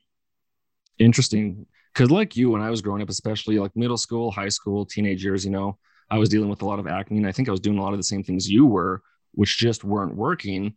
interesting 0.99 1.65
because 1.97 2.11
like 2.11 2.37
you 2.37 2.51
when 2.51 2.61
i 2.61 2.69
was 2.69 2.81
growing 2.81 3.01
up 3.01 3.09
especially 3.09 3.57
like 3.57 3.75
middle 3.75 3.97
school 3.97 4.29
high 4.29 4.49
school 4.49 4.85
teenage 4.85 5.23
years 5.23 5.43
you 5.43 5.49
know 5.49 5.77
i 6.11 6.17
was 6.17 6.29
dealing 6.29 6.49
with 6.49 6.61
a 6.61 6.65
lot 6.65 6.77
of 6.77 6.85
acne 6.85 7.17
and 7.17 7.27
i 7.27 7.31
think 7.31 7.47
i 7.47 7.51
was 7.51 7.59
doing 7.59 7.79
a 7.79 7.81
lot 7.81 7.91
of 7.91 7.97
the 7.97 8.03
same 8.03 8.23
things 8.23 8.47
you 8.47 8.65
were 8.65 9.01
which 9.37 9.57
just 9.57 9.83
weren't 9.83 10.15
working. 10.15 10.73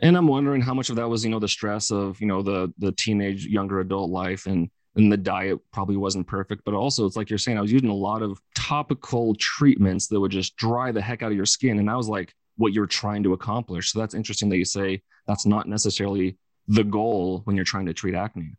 And 0.00 0.16
i'm 0.16 0.28
wondering 0.28 0.62
how 0.62 0.72
much 0.72 0.88
of 0.88 0.96
that 0.96 1.08
was 1.08 1.24
you 1.24 1.30
know 1.30 1.40
the 1.40 1.48
stress 1.48 1.90
of 1.90 2.20
you 2.20 2.26
know 2.26 2.42
the 2.42 2.72
the 2.78 2.92
teenage 2.92 3.44
younger 3.44 3.80
adult 3.80 4.10
life 4.10 4.46
and 4.46 4.70
and 4.94 5.12
the 5.12 5.16
diet 5.16 5.58
probably 5.72 5.96
wasn't 5.96 6.26
perfect. 6.26 6.62
But 6.64 6.74
also 6.74 7.06
it's 7.06 7.16
like 7.16 7.28
you're 7.28 7.38
saying 7.38 7.58
i 7.58 7.60
was 7.60 7.72
using 7.72 7.90
a 7.90 7.94
lot 7.94 8.22
of 8.22 8.40
topical 8.54 9.34
treatments 9.34 10.06
that 10.08 10.20
would 10.20 10.30
just 10.30 10.56
dry 10.56 10.92
the 10.92 11.02
heck 11.02 11.22
out 11.22 11.32
of 11.32 11.36
your 11.36 11.46
skin. 11.46 11.78
And 11.78 11.88
that 11.88 11.96
was 11.96 12.08
like 12.08 12.32
what 12.56 12.72
you're 12.72 12.86
trying 12.86 13.22
to 13.24 13.32
accomplish. 13.32 13.92
So 13.92 13.98
that's 13.98 14.14
interesting 14.14 14.48
that 14.48 14.56
you 14.56 14.64
say 14.64 15.02
that's 15.26 15.46
not 15.46 15.68
necessarily 15.68 16.38
the 16.68 16.84
goal 16.84 17.42
when 17.44 17.56
you're 17.56 17.64
trying 17.64 17.86
to 17.86 17.94
treat 17.94 18.14
acne 18.14 18.52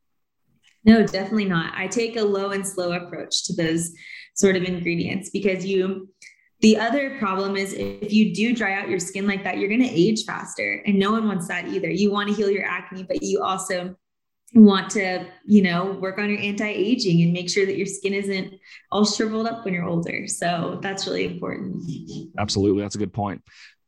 no, 0.83 1.05
definitely 1.05 1.45
not. 1.45 1.73
I 1.75 1.87
take 1.87 2.15
a 2.17 2.23
low 2.23 2.51
and 2.51 2.65
slow 2.65 2.93
approach 2.93 3.45
to 3.45 3.55
those 3.55 3.91
sort 4.35 4.55
of 4.55 4.63
ingredients 4.63 5.29
because 5.29 5.65
you, 5.65 6.09
the 6.61 6.77
other 6.77 7.17
problem 7.19 7.55
is 7.55 7.73
if 7.73 8.13
you 8.13 8.33
do 8.33 8.55
dry 8.55 8.73
out 8.73 8.89
your 8.89 8.99
skin 8.99 9.27
like 9.27 9.43
that, 9.43 9.57
you're 9.57 9.69
going 9.69 9.83
to 9.83 9.89
age 9.89 10.23
faster. 10.25 10.81
And 10.85 10.97
no 10.97 11.11
one 11.11 11.27
wants 11.27 11.47
that 11.47 11.67
either. 11.67 11.89
You 11.89 12.11
want 12.11 12.29
to 12.29 12.35
heal 12.35 12.49
your 12.49 12.65
acne, 12.65 13.03
but 13.03 13.21
you 13.21 13.41
also 13.41 13.95
want 14.53 14.89
to, 14.91 15.25
you 15.45 15.61
know, 15.61 15.91
work 16.01 16.17
on 16.17 16.29
your 16.29 16.39
anti 16.39 16.67
aging 16.67 17.21
and 17.21 17.33
make 17.33 17.49
sure 17.49 17.65
that 17.65 17.77
your 17.77 17.85
skin 17.85 18.13
isn't 18.13 18.55
all 18.91 19.05
shriveled 19.05 19.47
up 19.47 19.65
when 19.65 19.73
you're 19.73 19.87
older. 19.87 20.27
So 20.27 20.79
that's 20.81 21.05
really 21.05 21.25
important. 21.25 21.83
Absolutely. 22.37 22.81
That's 22.81 22.95
a 22.95 22.99
good 22.99 23.13
point. 23.13 23.41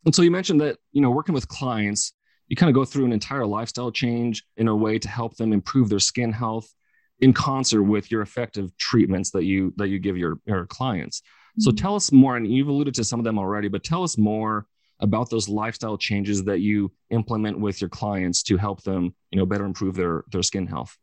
And 0.05 0.13
so 0.13 0.21
you 0.21 0.31
mentioned 0.31 0.62
that, 0.62 0.77
you 0.91 1.01
know, 1.01 1.12
working 1.12 1.33
with 1.33 1.48
clients, 1.48 2.13
you 2.48 2.55
kind 2.55 2.69
of 2.69 2.75
go 2.75 2.83
through 2.83 3.05
an 3.05 3.13
entire 3.13 3.45
lifestyle 3.45 3.91
change 3.91 4.43
in 4.57 4.67
a 4.67 4.75
way 4.75 5.00
to 5.00 5.07
help 5.07 5.38
them 5.38 5.53
improve 5.53 5.89
their 5.89 6.00
skin 6.00 6.33
health 6.33 6.71
in 7.22 7.34
concert 7.34 7.84
with 7.84 8.12
your 8.12 8.22
effective 8.22 8.75
treatments 8.78 9.32
that 9.32 9.44
you 9.46 9.74
that 9.78 9.88
you 9.88 10.00
give 10.00 10.18
your, 10.18 10.40
your 10.46 10.66
clients. 10.66 11.22
So 11.60 11.70
mm-hmm. 11.70 11.78
tell 11.78 11.96
us 11.96 12.12
more, 12.12 12.36
and 12.38 12.48
you've 12.48 12.68
alluded 12.68 12.96
to 12.96 13.04
some 13.04 13.20
of 13.20 13.24
them 13.24 13.38
already, 13.38 13.68
but 13.68 13.84
tell 13.84 14.04
us 14.04 14.18
more 14.18 14.66
about 15.00 15.30
those 15.30 15.50
lifestyle 15.50 15.98
changes 15.98 16.44
that 16.46 16.60
you 16.60 16.92
implement 17.10 17.60
with 17.60 17.82
your 17.82 17.90
clients 17.90 18.44
to 18.44 18.58
help 18.58 18.84
them, 18.84 19.16
you 19.32 19.40
know, 19.40 19.46
better 19.46 19.66
improve 19.66 19.96
their 19.96 20.24
their 20.32 20.44
skin 20.44 20.68
health. 20.68 20.98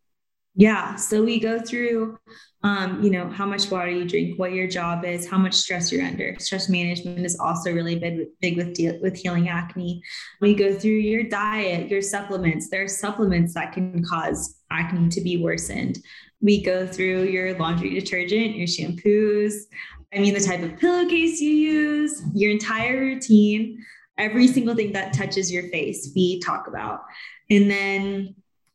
Yeah. 0.54 0.96
So 0.96 1.22
we 1.22 1.38
go 1.38 1.60
through, 1.60 2.18
um, 2.64 3.00
you 3.00 3.10
know, 3.10 3.28
how 3.28 3.46
much 3.46 3.70
water 3.70 3.90
you 3.90 4.04
drink, 4.04 4.40
what 4.40 4.52
your 4.52 4.66
job 4.66 5.04
is, 5.04 5.28
how 5.28 5.38
much 5.38 5.54
stress 5.54 5.92
you're 5.92 6.04
under. 6.04 6.34
Stress 6.40 6.68
management 6.68 7.24
is 7.24 7.38
also 7.38 7.72
really 7.72 7.96
big, 7.96 8.26
big 8.40 8.56
with 8.56 8.74
de- 8.74 8.98
with 9.00 9.16
healing 9.16 9.48
acne. 9.48 10.02
We 10.40 10.54
go 10.54 10.74
through 10.74 10.90
your 10.90 11.22
diet, 11.22 11.88
your 11.88 12.02
supplements. 12.02 12.70
There 12.70 12.82
are 12.82 12.88
supplements 12.88 13.54
that 13.54 13.72
can 13.72 14.02
cause 14.04 14.57
acne 14.70 15.08
to 15.10 15.20
be 15.20 15.36
worsened. 15.36 15.98
We 16.40 16.62
go 16.62 16.86
through 16.86 17.24
your 17.24 17.58
laundry 17.58 17.90
detergent, 17.90 18.56
your 18.56 18.66
shampoos. 18.66 19.64
I 20.14 20.18
mean, 20.20 20.34
the 20.34 20.40
type 20.40 20.62
of 20.62 20.78
pillowcase 20.78 21.40
you 21.40 21.50
use, 21.50 22.22
your 22.34 22.50
entire 22.50 22.98
routine, 23.00 23.84
every 24.16 24.46
single 24.46 24.74
thing 24.74 24.92
that 24.92 25.12
touches 25.12 25.52
your 25.52 25.64
face, 25.68 26.12
we 26.14 26.40
talk 26.40 26.66
about. 26.66 27.00
And 27.50 27.70
then 27.70 28.34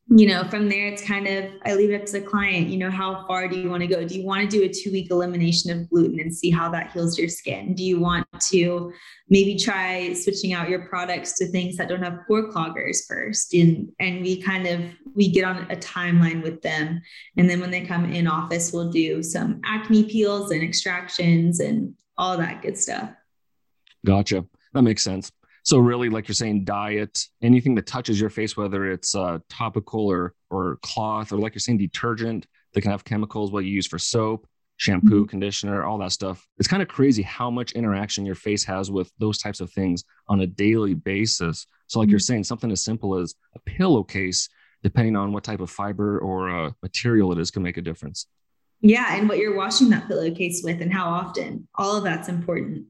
you 0.09 0.27
know, 0.27 0.43
from 0.49 0.67
there, 0.67 0.87
it's 0.87 1.01
kind 1.01 1.27
of, 1.27 1.45
I 1.65 1.75
leave 1.75 1.91
it 1.91 2.05
to 2.07 2.13
the 2.19 2.21
client, 2.21 2.67
you 2.67 2.77
know, 2.77 2.91
how 2.91 3.25
far 3.25 3.47
do 3.47 3.57
you 3.57 3.69
want 3.69 3.81
to 3.81 3.87
go? 3.87 4.05
Do 4.05 4.15
you 4.15 4.25
want 4.25 4.49
to 4.49 4.57
do 4.57 4.63
a 4.63 4.69
two 4.69 4.91
week 4.91 5.09
elimination 5.09 5.71
of 5.71 5.89
gluten 5.89 6.19
and 6.19 6.35
see 6.35 6.49
how 6.49 6.69
that 6.71 6.91
heals 6.91 7.17
your 7.17 7.29
skin? 7.29 7.73
Do 7.73 7.83
you 7.83 7.99
want 7.99 8.27
to 8.49 8.91
maybe 9.29 9.57
try 9.57 10.11
switching 10.13 10.53
out 10.53 10.69
your 10.69 10.87
products 10.87 11.37
to 11.37 11.47
things 11.47 11.77
that 11.77 11.87
don't 11.87 12.03
have 12.03 12.19
pore 12.27 12.51
cloggers 12.51 13.07
first? 13.07 13.53
And, 13.53 13.91
and 13.99 14.21
we 14.21 14.41
kind 14.41 14.67
of, 14.67 14.81
we 15.15 15.31
get 15.31 15.45
on 15.45 15.71
a 15.71 15.75
timeline 15.77 16.43
with 16.43 16.61
them. 16.61 17.01
And 17.37 17.49
then 17.49 17.61
when 17.61 17.71
they 17.71 17.81
come 17.81 18.11
in 18.11 18.27
office, 18.27 18.73
we'll 18.73 18.91
do 18.91 19.23
some 19.23 19.61
acne 19.63 20.03
peels 20.03 20.51
and 20.51 20.61
extractions 20.61 21.61
and 21.61 21.95
all 22.17 22.37
that 22.37 22.61
good 22.61 22.77
stuff. 22.77 23.09
Gotcha. 24.05 24.45
That 24.73 24.81
makes 24.81 25.01
sense. 25.01 25.31
So 25.63 25.77
really, 25.77 26.09
like 26.09 26.27
you're 26.27 26.35
saying, 26.35 26.65
diet, 26.65 27.25
anything 27.41 27.73
that 27.75 27.87
touches 27.87 28.19
your 28.19 28.29
face, 28.29 28.57
whether 28.57 28.91
it's 28.91 29.15
uh, 29.15 29.39
topical 29.49 30.07
or 30.07 30.33
or 30.49 30.77
cloth, 30.81 31.31
or 31.31 31.37
like 31.37 31.55
you're 31.55 31.61
saying, 31.61 31.77
detergent 31.77 32.45
that 32.73 32.81
can 32.81 32.91
have 32.91 33.05
chemicals, 33.05 33.51
what 33.51 33.63
you 33.63 33.71
use 33.71 33.87
for 33.87 33.97
soap, 33.97 34.45
shampoo, 34.77 35.21
mm-hmm. 35.21 35.29
conditioner, 35.29 35.85
all 35.85 35.97
that 35.99 36.11
stuff. 36.11 36.45
It's 36.57 36.67
kind 36.67 36.83
of 36.83 36.89
crazy 36.89 37.21
how 37.21 37.49
much 37.49 37.71
interaction 37.71 38.25
your 38.25 38.35
face 38.35 38.63
has 38.65 38.91
with 38.91 39.11
those 39.19 39.37
types 39.37 39.61
of 39.61 39.71
things 39.71 40.03
on 40.27 40.41
a 40.41 40.47
daily 40.47 40.93
basis. 40.93 41.65
So, 41.87 41.99
like 41.99 42.07
mm-hmm. 42.07 42.11
you're 42.11 42.19
saying, 42.19 42.43
something 42.43 42.71
as 42.71 42.83
simple 42.83 43.17
as 43.17 43.33
a 43.55 43.59
pillowcase, 43.59 44.49
depending 44.83 45.15
on 45.15 45.31
what 45.31 45.45
type 45.45 45.61
of 45.61 45.69
fiber 45.69 46.19
or 46.19 46.49
uh, 46.49 46.71
material 46.81 47.31
it 47.31 47.39
is, 47.39 47.51
can 47.51 47.63
make 47.63 47.77
a 47.77 47.81
difference. 47.81 48.27
Yeah, 48.81 49.15
and 49.15 49.29
what 49.29 49.37
you're 49.37 49.55
washing 49.55 49.89
that 49.91 50.09
pillowcase 50.09 50.61
with 50.61 50.81
and 50.81 50.91
how 50.91 51.05
often. 51.05 51.69
All 51.75 51.95
of 51.95 52.03
that's 52.03 52.27
important. 52.27 52.87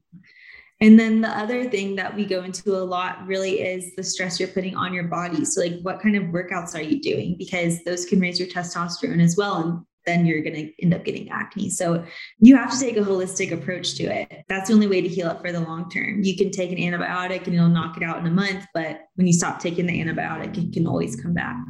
And 0.84 0.98
then 0.98 1.22
the 1.22 1.30
other 1.30 1.70
thing 1.70 1.96
that 1.96 2.14
we 2.14 2.26
go 2.26 2.42
into 2.44 2.76
a 2.76 2.84
lot 2.84 3.26
really 3.26 3.62
is 3.62 3.96
the 3.96 4.02
stress 4.02 4.38
you're 4.38 4.50
putting 4.50 4.76
on 4.76 4.92
your 4.92 5.04
body. 5.04 5.42
So, 5.46 5.62
like, 5.62 5.80
what 5.80 5.98
kind 5.98 6.14
of 6.14 6.24
workouts 6.24 6.74
are 6.74 6.82
you 6.82 7.00
doing? 7.00 7.36
Because 7.38 7.82
those 7.84 8.04
can 8.04 8.20
raise 8.20 8.38
your 8.38 8.50
testosterone 8.50 9.22
as 9.22 9.34
well. 9.34 9.62
And 9.62 9.80
then 10.04 10.26
you're 10.26 10.42
going 10.42 10.56
to 10.56 10.82
end 10.82 10.92
up 10.92 11.02
getting 11.02 11.30
acne. 11.30 11.70
So, 11.70 12.04
you 12.38 12.54
have 12.58 12.70
to 12.70 12.78
take 12.78 12.98
a 12.98 13.00
holistic 13.00 13.50
approach 13.50 13.94
to 13.94 14.04
it. 14.04 14.44
That's 14.50 14.68
the 14.68 14.74
only 14.74 14.86
way 14.86 15.00
to 15.00 15.08
heal 15.08 15.30
it 15.30 15.40
for 15.40 15.52
the 15.52 15.60
long 15.60 15.88
term. 15.88 16.22
You 16.22 16.36
can 16.36 16.50
take 16.50 16.70
an 16.70 16.76
antibiotic 16.76 17.46
and 17.46 17.54
it'll 17.54 17.68
knock 17.68 17.96
it 17.96 18.02
out 18.02 18.18
in 18.18 18.26
a 18.26 18.30
month. 18.30 18.66
But 18.74 19.00
when 19.14 19.26
you 19.26 19.32
stop 19.32 19.60
taking 19.60 19.86
the 19.86 19.98
antibiotic, 19.98 20.58
it 20.62 20.74
can 20.74 20.86
always 20.86 21.16
come 21.16 21.32
back. 21.32 21.64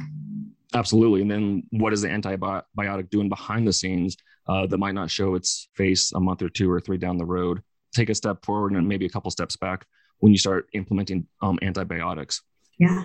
Absolutely. 0.73 1.21
And 1.21 1.31
then 1.31 1.63
what 1.69 1.93
is 1.93 2.01
the 2.01 2.09
antibiotic 2.09 3.09
doing 3.09 3.29
behind 3.29 3.65
the 3.65 3.71
scenes 3.71 4.17
uh, 4.45 4.67
that 4.67 4.77
might 4.77 4.93
not 4.93 5.09
show 5.09 5.35
its 5.35 5.69
face 5.73 6.11
a 6.11 6.19
month 6.19 6.41
or 6.41 6.49
two 6.49 6.69
or 6.69 6.81
three 6.81 6.97
down 6.97 7.17
the 7.17 7.23
road? 7.23 7.61
Take 7.95 8.09
a 8.09 8.15
step 8.15 8.45
forward 8.45 8.73
and 8.73 8.87
maybe 8.87 9.05
a 9.05 9.09
couple 9.09 9.31
steps 9.31 9.55
back 9.55 9.85
when 10.19 10.31
you 10.31 10.37
start 10.37 10.67
implementing 10.73 11.27
um, 11.41 11.59
antibiotics. 11.61 12.41
Yeah. 12.79 13.03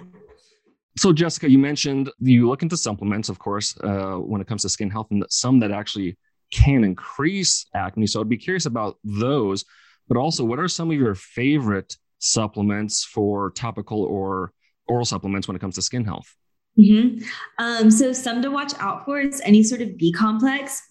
So, 0.97 1.13
Jessica, 1.13 1.49
you 1.49 1.59
mentioned 1.59 2.11
you 2.19 2.49
look 2.49 2.63
into 2.63 2.77
supplements, 2.77 3.29
of 3.29 3.39
course, 3.39 3.77
uh, 3.83 4.17
when 4.17 4.41
it 4.41 4.47
comes 4.47 4.63
to 4.63 4.69
skin 4.69 4.91
health, 4.91 5.07
and 5.11 5.25
some 5.31 5.61
that 5.61 5.71
actually 5.71 6.19
can 6.51 6.85
increase 6.85 7.67
acne. 7.75 8.07
So, 8.07 8.21
I'd 8.21 8.29
be 8.29 8.37
curious 8.37 8.67
about 8.67 8.99
those. 9.05 9.65
But 10.09 10.17
also, 10.17 10.45
what 10.45 10.59
are 10.59 10.69
some 10.69 10.91
of 10.91 10.97
your 10.97 11.15
favorite 11.15 11.97
supplements 12.19 13.05
for 13.05 13.51
topical 13.53 14.03
or 14.03 14.53
oral 14.89 15.05
supplements 15.05 15.47
when 15.47 15.57
it 15.57 15.61
comes 15.61 15.77
to 15.77 15.83
skin 15.83 16.05
health? 16.05 16.35
Mm-hmm. 16.77 17.25
Um, 17.59 17.91
so, 17.91 18.13
some 18.13 18.43
to 18.43 18.51
watch 18.51 18.73
out 18.81 19.05
for 19.05 19.21
is 19.21 19.41
any 19.45 19.63
sort 19.63 19.83
of 19.83 19.97
B 19.97 20.13
complex. 20.13 20.83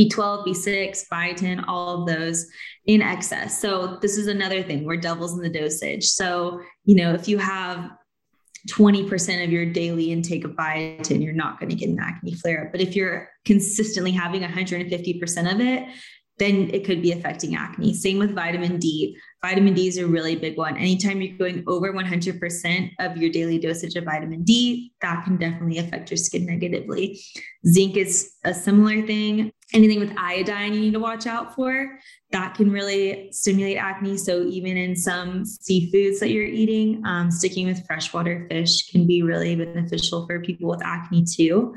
B12, 0.00 0.46
B6, 0.46 1.04
biotin, 1.12 1.64
all 1.68 2.00
of 2.00 2.08
those 2.08 2.46
in 2.86 3.02
excess. 3.02 3.60
So 3.60 3.98
this 4.00 4.16
is 4.16 4.26
another 4.26 4.62
thing 4.62 4.86
where 4.86 4.96
devil's 4.96 5.34
in 5.34 5.42
the 5.42 5.50
dosage. 5.50 6.04
So, 6.04 6.60
you 6.84 6.96
know, 6.96 7.12
if 7.12 7.28
you 7.28 7.38
have 7.38 7.90
20% 8.68 9.44
of 9.44 9.52
your 9.52 9.66
daily 9.66 10.12
intake 10.12 10.44
of 10.44 10.52
biotin, 10.52 11.22
you're 11.22 11.32
not 11.32 11.58
going 11.58 11.70
to 11.70 11.76
get 11.76 11.88
an 11.88 11.98
acne 12.00 12.34
flare 12.34 12.66
up. 12.66 12.72
But 12.72 12.80
if 12.80 12.96
you're 12.96 13.28
consistently 13.44 14.12
having 14.12 14.42
150% 14.42 15.52
of 15.52 15.60
it, 15.60 15.88
then 16.38 16.70
it 16.72 16.86
could 16.86 17.02
be 17.02 17.12
affecting 17.12 17.54
acne. 17.54 17.92
Same 17.92 18.18
with 18.18 18.34
vitamin 18.34 18.78
D. 18.78 19.16
Vitamin 19.42 19.74
D 19.74 19.88
is 19.88 19.98
a 19.98 20.06
really 20.06 20.36
big 20.36 20.56
one. 20.56 20.76
Anytime 20.76 21.20
you're 21.20 21.36
going 21.36 21.62
over 21.66 21.92
100% 21.92 22.90
of 22.98 23.16
your 23.18 23.30
daily 23.30 23.58
dosage 23.58 23.94
of 23.94 24.04
vitamin 24.04 24.42
D, 24.42 24.92
that 25.02 25.24
can 25.24 25.36
definitely 25.36 25.78
affect 25.78 26.10
your 26.10 26.16
skin 26.16 26.46
negatively. 26.46 27.20
Zinc 27.66 27.96
is 27.96 28.32
a 28.44 28.54
similar 28.54 29.06
thing. 29.06 29.52
Anything 29.72 30.00
with 30.00 30.16
iodine 30.16 30.74
you 30.74 30.80
need 30.80 30.92
to 30.94 31.00
watch 31.00 31.26
out 31.26 31.54
for. 31.54 31.98
That 32.32 32.54
can 32.54 32.70
really 32.70 33.28
stimulate 33.32 33.76
acne. 33.76 34.16
So, 34.16 34.42
even 34.42 34.76
in 34.76 34.96
some 34.96 35.44
seafoods 35.44 36.18
that 36.20 36.30
you're 36.30 36.44
eating, 36.44 37.02
um, 37.06 37.30
sticking 37.30 37.66
with 37.66 37.86
freshwater 37.86 38.46
fish 38.50 38.90
can 38.90 39.06
be 39.06 39.22
really 39.22 39.56
beneficial 39.56 40.26
for 40.26 40.40
people 40.40 40.68
with 40.68 40.84
acne 40.84 41.24
too. 41.24 41.74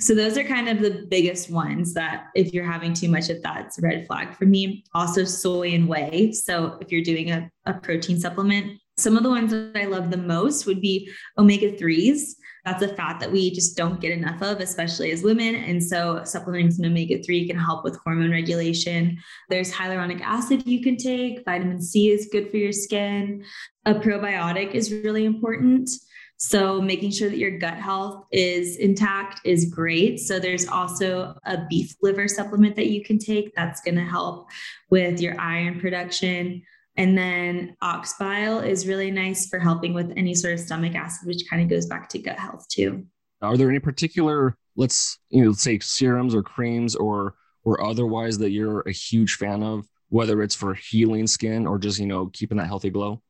So 0.00 0.14
those 0.14 0.36
are 0.36 0.44
kind 0.44 0.68
of 0.68 0.80
the 0.80 1.06
biggest 1.08 1.50
ones 1.50 1.94
that 1.94 2.26
if 2.34 2.52
you're 2.52 2.64
having 2.64 2.94
too 2.94 3.08
much 3.08 3.30
of 3.30 3.40
that, 3.42 3.66
it's 3.66 3.78
a 3.78 3.82
red 3.82 4.06
flag 4.06 4.34
for 4.34 4.44
me. 4.44 4.84
Also 4.92 5.24
soy 5.24 5.70
and 5.70 5.88
whey. 5.88 6.32
So 6.32 6.78
if 6.80 6.90
you're 6.90 7.04
doing 7.04 7.30
a, 7.30 7.48
a 7.66 7.74
protein 7.74 8.18
supplement, 8.18 8.80
some 8.96 9.16
of 9.16 9.22
the 9.22 9.30
ones 9.30 9.52
that 9.52 9.72
I 9.76 9.84
love 9.84 10.10
the 10.10 10.16
most 10.16 10.66
would 10.66 10.80
be 10.80 11.10
omega 11.38 11.72
3s. 11.72 12.34
That's 12.64 12.82
a 12.82 12.88
fat 12.88 13.20
that 13.20 13.30
we 13.30 13.50
just 13.50 13.76
don't 13.76 14.00
get 14.00 14.12
enough 14.12 14.40
of, 14.42 14.60
especially 14.60 15.10
as 15.12 15.22
women. 15.22 15.54
And 15.54 15.82
so 15.82 16.22
supplementing 16.24 16.70
some 16.70 16.86
omega 16.86 17.22
3 17.22 17.46
can 17.46 17.58
help 17.58 17.84
with 17.84 17.98
hormone 18.04 18.30
regulation. 18.30 19.18
There's 19.50 19.70
hyaluronic 19.72 20.22
acid 20.22 20.66
you 20.66 20.82
can 20.82 20.96
take. 20.96 21.44
Vitamin 21.44 21.82
C 21.82 22.10
is 22.10 22.28
good 22.32 22.50
for 22.50 22.56
your 22.56 22.72
skin. 22.72 23.44
A 23.84 23.94
probiotic 23.94 24.72
is 24.72 24.92
really 24.92 25.26
important. 25.26 25.90
So 26.36 26.80
making 26.80 27.12
sure 27.12 27.30
that 27.30 27.38
your 27.38 27.58
gut 27.58 27.76
health 27.76 28.24
is 28.32 28.76
intact 28.76 29.40
is 29.44 29.66
great. 29.66 30.18
So 30.18 30.38
there's 30.38 30.66
also 30.66 31.38
a 31.44 31.64
beef 31.68 31.94
liver 32.02 32.28
supplement 32.28 32.76
that 32.76 32.88
you 32.88 33.04
can 33.04 33.18
take 33.18 33.54
that's 33.54 33.80
going 33.80 33.94
to 33.94 34.04
help 34.04 34.48
with 34.90 35.20
your 35.20 35.40
iron 35.40 35.80
production. 35.80 36.62
And 36.96 37.18
then 37.18 37.76
ox 37.82 38.14
bile 38.18 38.60
is 38.60 38.86
really 38.86 39.10
nice 39.10 39.48
for 39.48 39.58
helping 39.58 39.94
with 39.94 40.12
any 40.16 40.34
sort 40.34 40.54
of 40.54 40.60
stomach 40.60 40.94
acid, 40.94 41.26
which 41.26 41.44
kind 41.50 41.62
of 41.62 41.68
goes 41.68 41.86
back 41.86 42.08
to 42.10 42.18
gut 42.18 42.38
health 42.38 42.66
too. 42.68 43.06
Are 43.42 43.56
there 43.56 43.68
any 43.68 43.80
particular, 43.80 44.56
let's 44.76 45.18
you 45.28 45.44
know, 45.44 45.52
say 45.52 45.78
serums 45.80 46.34
or 46.34 46.42
creams 46.42 46.94
or 46.94 47.34
or 47.64 47.82
otherwise 47.82 48.38
that 48.38 48.50
you're 48.50 48.80
a 48.82 48.92
huge 48.92 49.34
fan 49.34 49.62
of, 49.62 49.86
whether 50.10 50.42
it's 50.42 50.54
for 50.54 50.74
healing 50.74 51.26
skin 51.26 51.66
or 51.66 51.78
just 51.78 51.98
you 51.98 52.06
know 52.06 52.26
keeping 52.26 52.58
that 52.58 52.66
healthy 52.66 52.90
glow? 52.90 53.22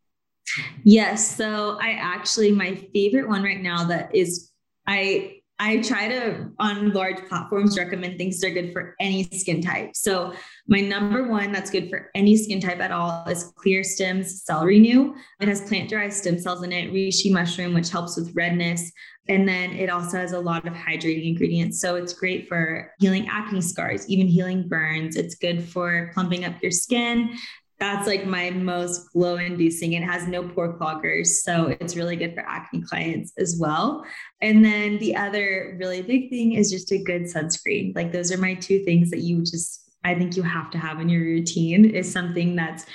Yes. 0.85 1.37
So 1.37 1.79
I 1.81 1.93
actually, 1.93 2.53
my 2.53 2.75
favorite 2.93 3.29
one 3.29 3.43
right 3.43 3.61
now 3.61 3.85
that 3.85 4.15
is, 4.15 4.51
I, 4.87 5.39
I 5.59 5.79
try 5.79 6.09
to 6.09 6.51
on 6.59 6.93
large 6.93 7.29
platforms 7.29 7.79
recommend 7.79 8.19
things 8.19 8.41
that 8.41 8.49
are 8.49 8.55
good 8.55 8.73
for 8.73 8.97
any 8.99 9.25
skin 9.25 9.63
type. 9.63 9.95
So 9.95 10.35
my 10.67 10.81
number 10.81 11.29
one 11.29 11.53
that's 11.53 11.71
good 11.71 11.89
for 11.89 12.11
any 12.15 12.37
skin 12.37 12.61
type 12.61 12.81
at 12.81 12.91
all 12.91 13.25
is 13.29 13.53
ClearStem's 13.65 14.43
Cell 14.45 14.65
Renew. 14.65 15.15
It 15.41 15.49
has 15.49 15.69
plant-derived 15.69 16.13
stem 16.13 16.39
cells 16.39 16.65
in 16.65 16.73
it, 16.73 16.93
reishi 16.93 17.31
mushroom, 17.31 17.73
which 17.73 17.91
helps 17.91 18.17
with 18.17 18.35
redness. 18.35 18.91
And 19.29 19.49
then 19.49 19.71
it 19.73 19.89
also 19.89 20.19
has 20.19 20.33
a 20.33 20.41
lot 20.41 20.67
of 20.67 20.75
hydrating 20.75 21.29
ingredients. 21.29 21.81
So 21.81 21.95
it's 21.95 22.13
great 22.13 22.49
for 22.49 22.93
healing 22.99 23.29
acne 23.31 23.63
scars, 23.63 24.09
even 24.09 24.27
healing 24.27 24.69
burns. 24.69 25.17
It's 25.17 25.37
good 25.37 25.63
for 25.63 26.11
plumping 26.15 26.45
up 26.45 26.61
your 26.63 26.73
skin 26.73 27.37
that's 27.85 28.07
like 28.07 28.27
my 28.27 28.51
most 28.51 29.13
glow 29.13 29.37
inducing. 29.37 29.93
It 29.93 30.03
has 30.03 30.27
no 30.27 30.49
pore 30.49 30.79
cloggers. 30.79 31.27
So 31.27 31.77
it's 31.81 31.97
really 31.97 32.17
good 32.17 32.35
for 32.35 32.41
acne 32.41 32.83
clients 32.83 33.33
as 33.39 33.59
well. 33.61 34.05
And 34.41 34.65
then 34.65 34.99
the 34.99 35.15
other 35.15 35.77
really 35.79 36.01
big 36.01 36.31
thing 36.31 36.53
is 36.53 36.71
just 36.71 36.91
a 36.93 37.03
good 37.03 37.23
sunscreen. 37.25 37.95
Like 37.95 38.11
those 38.11 38.33
are 38.33 38.39
my 38.39 38.55
two 38.55 38.83
things 38.85 39.11
that 39.11 39.21
you 39.21 39.41
just, 39.41 39.91
I 40.03 40.15
think 40.15 40.37
you 40.37 40.43
have 40.43 40.71
to 40.71 40.79
have 40.79 41.01
in 41.01 41.09
your 41.11 41.23
routine 41.23 41.85
is 41.85 42.11
something 42.11 42.57
that's 42.57 42.87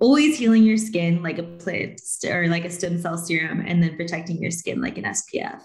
always 0.00 0.38
healing 0.38 0.62
your 0.62 0.78
skin 0.78 1.22
like 1.22 1.38
a 1.38 1.42
plant 1.42 2.00
or 2.26 2.48
like 2.48 2.64
a 2.64 2.70
stem 2.70 2.98
cell 2.98 3.18
serum 3.18 3.62
and 3.66 3.82
then 3.82 3.94
protecting 3.96 4.40
your 4.40 4.50
skin 4.50 4.80
like 4.80 4.96
an 4.96 5.04
SPF. 5.04 5.60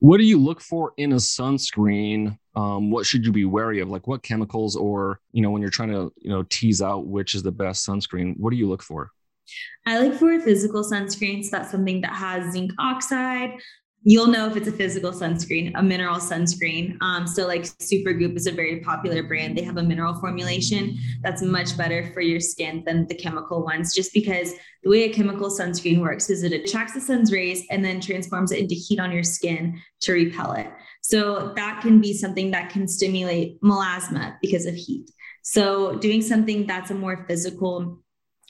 What 0.00 0.16
do 0.16 0.24
you 0.24 0.38
look 0.38 0.60
for 0.62 0.92
in 0.96 1.12
a 1.12 1.16
sunscreen? 1.16 2.38
Um, 2.56 2.90
what 2.90 3.06
should 3.06 3.24
you 3.24 3.32
be 3.32 3.44
wary 3.44 3.80
of? 3.80 3.88
Like 3.90 4.06
what 4.06 4.22
chemicals 4.22 4.74
or 4.74 5.20
you 5.32 5.42
know 5.42 5.50
when 5.50 5.60
you're 5.60 5.70
trying 5.70 5.90
to 5.90 6.12
you 6.16 6.30
know 6.30 6.42
tease 6.44 6.82
out 6.82 7.06
which 7.06 7.34
is 7.34 7.42
the 7.42 7.52
best 7.52 7.86
sunscreen 7.86 8.34
what 8.38 8.50
do 8.50 8.56
you 8.56 8.68
look 8.68 8.82
for? 8.82 9.10
I 9.86 10.00
look 10.00 10.18
for 10.18 10.38
physical 10.40 10.82
sunscreens 10.82 11.50
that's 11.50 11.70
something 11.70 12.00
that 12.00 12.14
has 12.14 12.52
zinc 12.52 12.72
oxide 12.78 13.58
you'll 14.02 14.28
know 14.28 14.46
if 14.46 14.56
it's 14.56 14.68
a 14.68 14.72
physical 14.72 15.12
sunscreen, 15.12 15.72
a 15.74 15.82
mineral 15.82 16.16
sunscreen. 16.16 16.96
Um, 17.02 17.26
so, 17.26 17.46
like 17.46 17.62
Supergoop 17.62 18.36
is 18.36 18.46
a 18.46 18.52
very 18.52 18.80
popular 18.80 19.22
brand. 19.22 19.56
They 19.56 19.62
have 19.62 19.76
a 19.76 19.82
mineral 19.82 20.14
formulation 20.14 20.96
that's 21.22 21.42
much 21.42 21.76
better 21.76 22.10
for 22.12 22.20
your 22.20 22.40
skin 22.40 22.82
than 22.86 23.06
the 23.06 23.14
chemical 23.14 23.62
ones, 23.62 23.94
just 23.94 24.12
because 24.14 24.54
the 24.82 24.90
way 24.90 25.04
a 25.04 25.12
chemical 25.12 25.50
sunscreen 25.50 26.00
works 26.00 26.30
is 26.30 26.42
it 26.42 26.52
attracts 26.52 26.94
the 26.94 27.00
sun's 27.00 27.32
rays 27.32 27.64
and 27.70 27.84
then 27.84 28.00
transforms 28.00 28.52
it 28.52 28.60
into 28.60 28.74
heat 28.74 28.98
on 28.98 29.12
your 29.12 29.24
skin 29.24 29.80
to 30.00 30.12
repel 30.12 30.52
it. 30.52 30.68
So, 31.02 31.52
that 31.56 31.80
can 31.82 32.00
be 32.00 32.14
something 32.14 32.50
that 32.52 32.70
can 32.70 32.88
stimulate 32.88 33.60
melasma 33.60 34.36
because 34.40 34.66
of 34.66 34.74
heat. 34.74 35.10
So, 35.42 35.96
doing 35.96 36.22
something 36.22 36.66
that's 36.66 36.90
a 36.90 36.94
more 36.94 37.26
physical 37.28 38.02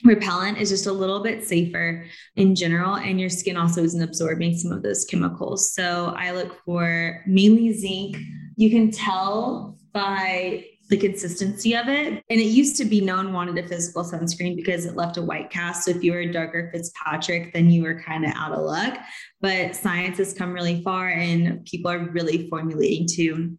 repellent 0.03 0.57
is 0.57 0.69
just 0.69 0.87
a 0.87 0.91
little 0.91 1.21
bit 1.21 1.43
safer 1.43 2.05
in 2.35 2.55
general 2.55 2.95
and 2.95 3.19
your 3.19 3.29
skin 3.29 3.57
also 3.57 3.83
isn't 3.83 4.01
absorbing 4.01 4.55
some 4.55 4.71
of 4.71 4.83
those 4.83 5.05
chemicals. 5.05 5.73
So 5.73 6.13
i 6.17 6.31
look 6.31 6.57
for 6.65 7.23
mainly 7.27 7.73
zinc. 7.73 8.17
You 8.55 8.69
can 8.69 8.91
tell 8.91 9.77
by 9.93 10.65
the 10.89 10.97
consistency 10.97 11.75
of 11.75 11.87
it. 11.87 12.21
And 12.29 12.39
it 12.41 12.47
used 12.47 12.75
to 12.77 12.85
be 12.85 12.99
no 12.99 13.15
one 13.15 13.31
wanted 13.31 13.57
a 13.57 13.67
physical 13.67 14.03
sunscreen 14.03 14.57
because 14.57 14.85
it 14.85 14.97
left 14.97 15.15
a 15.15 15.21
white 15.21 15.49
cast. 15.49 15.85
So 15.85 15.91
if 15.91 16.03
you 16.03 16.11
were 16.11 16.19
a 16.19 16.31
darker 16.31 16.69
Fitzpatrick 16.73 17.53
then 17.53 17.69
you 17.69 17.83
were 17.83 18.01
kind 18.01 18.25
of 18.25 18.33
out 18.35 18.51
of 18.51 18.59
luck. 18.59 18.97
But 19.39 19.75
science 19.75 20.17
has 20.17 20.33
come 20.33 20.51
really 20.51 20.83
far 20.83 21.09
and 21.09 21.63
people 21.65 21.89
are 21.89 22.09
really 22.11 22.49
formulating 22.49 23.07
to 23.13 23.57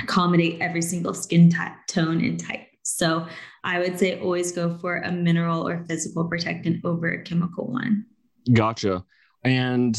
accommodate 0.00 0.60
every 0.60 0.82
single 0.82 1.14
skin 1.14 1.50
t- 1.50 1.56
tone 1.86 2.24
and 2.24 2.38
type 2.38 2.66
so 2.96 3.26
I 3.64 3.78
would 3.78 3.98
say 3.98 4.20
always 4.20 4.52
go 4.52 4.76
for 4.78 4.98
a 4.98 5.10
mineral 5.10 5.66
or 5.66 5.84
physical 5.84 6.24
protectant 6.28 6.84
over 6.84 7.10
a 7.10 7.22
chemical 7.22 7.70
one. 7.70 8.06
Gotcha. 8.52 9.04
And 9.44 9.96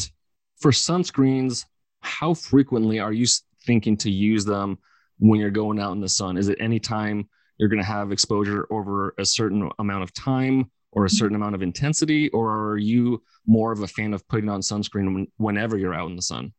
for 0.60 0.70
sunscreens, 0.70 1.64
how 2.00 2.34
frequently 2.34 3.00
are 3.00 3.12
you 3.12 3.26
thinking 3.66 3.96
to 3.98 4.10
use 4.10 4.44
them 4.44 4.78
when 5.18 5.40
you're 5.40 5.50
going 5.50 5.80
out 5.80 5.92
in 5.92 6.00
the 6.00 6.08
sun? 6.08 6.36
Is 6.36 6.48
it 6.48 6.58
any 6.60 6.78
time 6.78 7.28
you're 7.58 7.68
going 7.68 7.82
to 7.82 7.88
have 7.88 8.12
exposure 8.12 8.66
over 8.70 9.14
a 9.18 9.24
certain 9.24 9.70
amount 9.78 10.02
of 10.02 10.12
time 10.12 10.70
or 10.92 11.04
a 11.04 11.10
certain 11.10 11.34
amount 11.34 11.54
of 11.54 11.62
intensity, 11.62 12.28
or 12.30 12.70
are 12.70 12.78
you 12.78 13.20
more 13.46 13.72
of 13.72 13.82
a 13.82 13.86
fan 13.86 14.14
of 14.14 14.26
putting 14.28 14.48
on 14.48 14.60
sunscreen 14.60 15.26
whenever 15.38 15.76
you're 15.76 15.94
out 15.94 16.08
in 16.08 16.16
the 16.16 16.22
sun? 16.22 16.52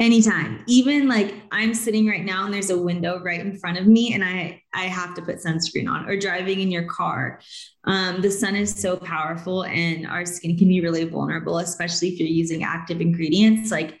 Anytime. 0.00 0.64
Even 0.66 1.08
like 1.08 1.34
i'm 1.52 1.74
sitting 1.74 2.06
right 2.06 2.24
now 2.24 2.44
and 2.44 2.52
there's 2.52 2.70
a 2.70 2.78
window 2.78 3.20
right 3.22 3.40
in 3.40 3.56
front 3.58 3.78
of 3.78 3.86
me 3.86 4.14
and 4.14 4.24
i 4.24 4.60
i 4.74 4.84
have 4.84 5.14
to 5.14 5.22
put 5.22 5.36
sunscreen 5.36 5.88
on 5.88 6.08
or 6.08 6.16
driving 6.16 6.60
in 6.60 6.70
your 6.70 6.84
car. 6.84 7.40
Um, 7.84 8.20
the 8.20 8.30
sun 8.30 8.56
is 8.56 8.74
so 8.74 8.96
powerful 8.96 9.64
and 9.64 10.06
our 10.06 10.24
skin 10.26 10.56
can 10.56 10.68
be 10.68 10.80
really 10.80 11.04
vulnerable 11.04 11.58
especially 11.58 12.08
if 12.08 12.18
you're 12.18 12.28
using 12.28 12.64
active 12.64 13.00
ingredients 13.00 13.70
like 13.70 14.00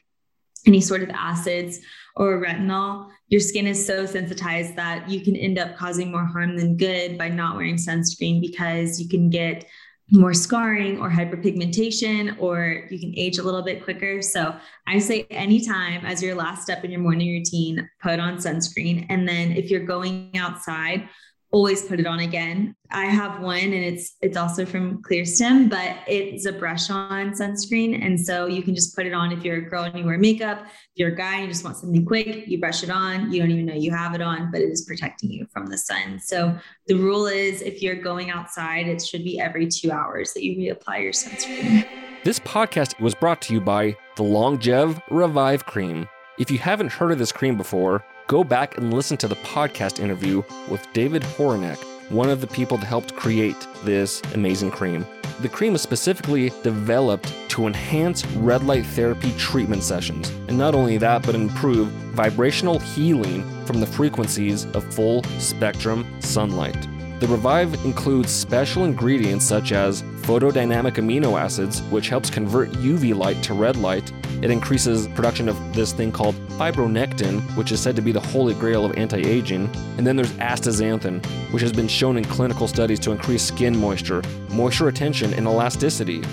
any 0.66 0.80
sort 0.80 1.02
of 1.02 1.10
acids 1.10 1.80
or 2.16 2.40
retinol. 2.40 3.10
Your 3.28 3.40
skin 3.40 3.66
is 3.66 3.84
so 3.84 4.04
sensitized 4.06 4.76
that 4.76 5.08
you 5.08 5.20
can 5.22 5.34
end 5.34 5.58
up 5.58 5.76
causing 5.76 6.10
more 6.10 6.26
harm 6.26 6.56
than 6.56 6.76
good 6.76 7.16
by 7.16 7.28
not 7.28 7.56
wearing 7.56 7.76
sunscreen 7.76 8.40
because 8.40 9.00
you 9.00 9.08
can 9.08 9.30
get 9.30 9.64
more 10.10 10.34
scarring 10.34 10.98
or 10.98 11.08
hyperpigmentation, 11.08 12.38
or 12.38 12.86
you 12.90 12.98
can 12.98 13.14
age 13.16 13.38
a 13.38 13.42
little 13.42 13.62
bit 13.62 13.84
quicker. 13.84 14.20
So 14.20 14.54
I 14.86 14.98
say 14.98 15.26
anytime 15.30 16.04
as 16.04 16.22
your 16.22 16.34
last 16.34 16.62
step 16.62 16.84
in 16.84 16.90
your 16.90 17.00
morning 17.00 17.30
routine, 17.30 17.88
put 18.02 18.20
on 18.20 18.36
sunscreen. 18.36 19.06
And 19.08 19.26
then 19.26 19.52
if 19.52 19.70
you're 19.70 19.86
going 19.86 20.36
outside, 20.36 21.08
always 21.52 21.82
put 21.82 22.00
it 22.00 22.06
on 22.06 22.20
again. 22.20 22.74
I 22.90 23.04
have 23.06 23.40
one 23.40 23.58
and 23.58 23.74
it's 23.74 24.16
it's 24.20 24.36
also 24.36 24.66
from 24.66 25.02
Clearstem, 25.02 25.68
but 25.68 25.96
it's 26.06 26.46
a 26.46 26.52
brush 26.52 26.90
on 26.90 27.32
sunscreen. 27.32 28.04
And 28.04 28.18
so 28.18 28.46
you 28.46 28.62
can 28.62 28.74
just 28.74 28.96
put 28.96 29.06
it 29.06 29.12
on 29.12 29.32
if 29.32 29.44
you're 29.44 29.58
a 29.58 29.68
girl 29.68 29.84
and 29.84 29.96
you 29.98 30.04
wear 30.04 30.18
makeup. 30.18 30.62
If 30.64 30.90
you're 30.96 31.12
a 31.12 31.16
guy 31.16 31.36
and 31.36 31.42
you 31.42 31.48
just 31.48 31.64
want 31.64 31.76
something 31.76 32.04
quick, 32.04 32.48
you 32.48 32.58
brush 32.58 32.82
it 32.82 32.90
on. 32.90 33.30
You 33.30 33.40
don't 33.40 33.50
even 33.50 33.66
know 33.66 33.74
you 33.74 33.92
have 33.92 34.14
it 34.14 34.22
on, 34.22 34.50
but 34.50 34.60
it 34.60 34.70
is 34.70 34.82
protecting 34.82 35.30
you 35.30 35.46
from 35.52 35.66
the 35.66 35.78
sun. 35.78 36.18
So 36.20 36.58
the 36.86 36.94
rule 36.94 37.26
is 37.26 37.62
if 37.62 37.82
you're 37.82 38.00
going 38.02 38.30
outside, 38.30 38.88
it 38.88 39.04
should 39.04 39.22
be 39.22 39.38
every 39.38 39.68
two 39.68 39.92
hours 39.92 40.32
that 40.32 40.42
you 40.42 40.56
reapply 40.56 41.02
your 41.02 41.12
sunscreen. 41.12 41.86
This 42.24 42.38
podcast 42.40 43.00
was 43.00 43.14
brought 43.14 43.42
to 43.42 43.54
you 43.54 43.60
by 43.60 43.96
the 44.16 44.22
Longev 44.22 45.02
Revive 45.10 45.66
Cream. 45.66 46.08
If 46.38 46.50
you 46.50 46.58
haven't 46.58 46.92
heard 46.92 47.12
of 47.12 47.18
this 47.18 47.32
cream 47.32 47.56
before, 47.56 48.04
go 48.32 48.42
back 48.42 48.78
and 48.78 48.94
listen 48.94 49.18
to 49.18 49.28
the 49.28 49.36
podcast 49.36 50.00
interview 50.00 50.42
with 50.70 50.90
David 50.94 51.20
Horinek, 51.20 51.76
one 52.10 52.30
of 52.30 52.40
the 52.40 52.46
people 52.46 52.78
that 52.78 52.86
helped 52.86 53.14
create 53.14 53.68
this 53.84 54.22
amazing 54.32 54.70
cream. 54.70 55.04
The 55.40 55.50
cream 55.50 55.74
is 55.74 55.82
specifically 55.82 56.48
developed 56.62 57.30
to 57.48 57.66
enhance 57.66 58.24
red 58.28 58.64
light 58.64 58.86
therapy 58.86 59.34
treatment 59.36 59.82
sessions, 59.82 60.30
and 60.48 60.56
not 60.56 60.74
only 60.74 60.96
that, 60.96 61.26
but 61.26 61.34
improve 61.34 61.88
vibrational 62.14 62.78
healing 62.78 63.44
from 63.66 63.80
the 63.80 63.86
frequencies 63.86 64.64
of 64.74 64.94
full 64.94 65.22
spectrum 65.38 66.06
sunlight. 66.20 66.88
The 67.22 67.28
Revive 67.28 67.74
includes 67.84 68.32
special 68.32 68.84
ingredients 68.84 69.44
such 69.44 69.70
as 69.70 70.02
photodynamic 70.22 70.94
amino 70.94 71.40
acids, 71.40 71.80
which 71.82 72.08
helps 72.08 72.28
convert 72.28 72.72
UV 72.72 73.14
light 73.14 73.40
to 73.44 73.54
red 73.54 73.76
light. 73.76 74.12
It 74.42 74.50
increases 74.50 75.06
production 75.06 75.48
of 75.48 75.56
this 75.72 75.92
thing 75.92 76.10
called 76.10 76.34
fibronectin, 76.58 77.40
which 77.56 77.70
is 77.70 77.78
said 77.80 77.94
to 77.94 78.02
be 78.02 78.10
the 78.10 78.18
holy 78.18 78.54
grail 78.54 78.84
of 78.84 78.98
anti 78.98 79.18
aging. 79.18 79.70
And 79.98 80.04
then 80.04 80.16
there's 80.16 80.32
astaxanthin, 80.32 81.24
which 81.52 81.62
has 81.62 81.72
been 81.72 81.86
shown 81.86 82.16
in 82.16 82.24
clinical 82.24 82.66
studies 82.66 82.98
to 82.98 83.12
increase 83.12 83.44
skin 83.44 83.78
moisture, 83.78 84.22
moisture 84.50 84.86
retention, 84.86 85.32
and 85.32 85.46
elasticity. 85.46 86.24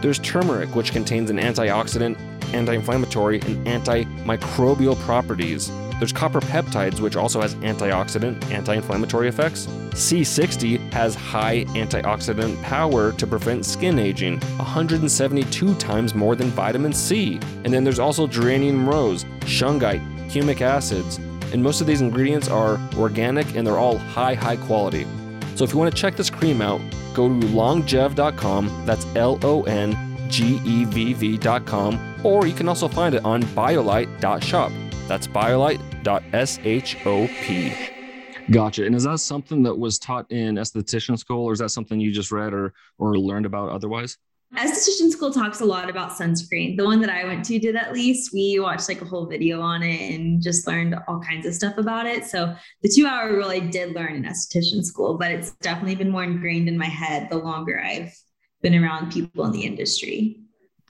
There's 0.00 0.20
turmeric, 0.20 0.74
which 0.74 0.92
contains 0.92 1.28
an 1.28 1.36
antioxidant, 1.36 2.18
anti 2.54 2.72
inflammatory, 2.72 3.42
and 3.42 3.66
antimicrobial 3.66 4.98
properties. 5.00 5.70
There's 6.00 6.14
copper 6.14 6.40
peptides, 6.40 6.98
which 6.98 7.14
also 7.14 7.42
has 7.42 7.54
antioxidant, 7.56 8.50
anti 8.50 8.74
inflammatory 8.74 9.28
effects. 9.28 9.66
C60 9.66 10.92
has 10.94 11.14
high 11.14 11.66
antioxidant 11.66 12.60
power 12.62 13.12
to 13.12 13.26
prevent 13.26 13.66
skin 13.66 13.98
aging, 13.98 14.40
172 14.40 15.74
times 15.74 16.14
more 16.14 16.34
than 16.34 16.48
vitamin 16.48 16.94
C. 16.94 17.38
And 17.64 17.66
then 17.66 17.84
there's 17.84 17.98
also 17.98 18.26
geranium 18.26 18.88
rose, 18.88 19.24
shungite, 19.40 20.00
humic 20.30 20.62
acids. 20.62 21.18
And 21.52 21.62
most 21.62 21.82
of 21.82 21.86
these 21.86 22.00
ingredients 22.00 22.48
are 22.48 22.80
organic 22.96 23.54
and 23.54 23.66
they're 23.66 23.76
all 23.76 23.98
high, 23.98 24.32
high 24.32 24.56
quality. 24.56 25.06
So 25.54 25.64
if 25.64 25.72
you 25.72 25.78
want 25.78 25.94
to 25.94 26.00
check 26.00 26.16
this 26.16 26.30
cream 26.30 26.62
out, 26.62 26.80
go 27.12 27.28
to 27.28 27.46
longev.com. 27.46 28.86
That's 28.86 29.04
L 29.16 29.38
O 29.42 29.64
N 29.64 29.94
G 30.30 30.62
E 30.64 30.86
V 30.86 31.12
V.com. 31.12 32.20
Or 32.24 32.46
you 32.46 32.54
can 32.54 32.68
also 32.68 32.88
find 32.88 33.14
it 33.14 33.22
on 33.22 33.42
biolight.shop. 33.42 34.72
That's 35.10 35.26
biolight.shop 35.26 36.22
esthetician.shop. 36.32 38.52
Gotcha. 38.52 38.86
And 38.86 38.94
is 38.94 39.02
that 39.02 39.18
something 39.18 39.64
that 39.64 39.76
was 39.76 39.98
taught 39.98 40.30
in 40.30 40.54
esthetician 40.54 41.18
school, 41.18 41.46
or 41.46 41.52
is 41.52 41.58
that 41.58 41.70
something 41.70 41.98
you 41.98 42.12
just 42.12 42.30
read 42.30 42.54
or 42.54 42.72
or 42.96 43.18
learned 43.18 43.44
about 43.44 43.70
otherwise? 43.70 44.18
Esthetician 44.56 45.10
school 45.10 45.32
talks 45.32 45.62
a 45.62 45.64
lot 45.64 45.90
about 45.90 46.12
sunscreen. 46.12 46.76
The 46.76 46.84
one 46.84 47.00
that 47.00 47.10
I 47.10 47.24
went 47.24 47.44
to 47.46 47.58
did 47.58 47.74
at 47.74 47.92
least. 47.92 48.32
We 48.32 48.60
watched 48.60 48.88
like 48.88 49.02
a 49.02 49.04
whole 49.04 49.26
video 49.26 49.60
on 49.60 49.82
it 49.82 50.14
and 50.14 50.40
just 50.40 50.68
learned 50.68 50.94
all 51.08 51.18
kinds 51.18 51.44
of 51.44 51.54
stuff 51.54 51.76
about 51.76 52.06
it. 52.06 52.24
So 52.24 52.54
the 52.82 52.88
two 52.88 53.08
hour 53.08 53.32
rule 53.32 53.48
I 53.48 53.58
did 53.58 53.96
learn 53.96 54.14
in 54.14 54.22
esthetician 54.22 54.84
school, 54.84 55.18
but 55.18 55.32
it's 55.32 55.50
definitely 55.56 55.96
been 55.96 56.10
more 56.10 56.22
ingrained 56.22 56.68
in 56.68 56.78
my 56.78 56.86
head 56.86 57.30
the 57.30 57.38
longer 57.38 57.82
I've 57.84 58.14
been 58.62 58.80
around 58.80 59.10
people 59.10 59.44
in 59.44 59.50
the 59.50 59.64
industry. 59.64 60.38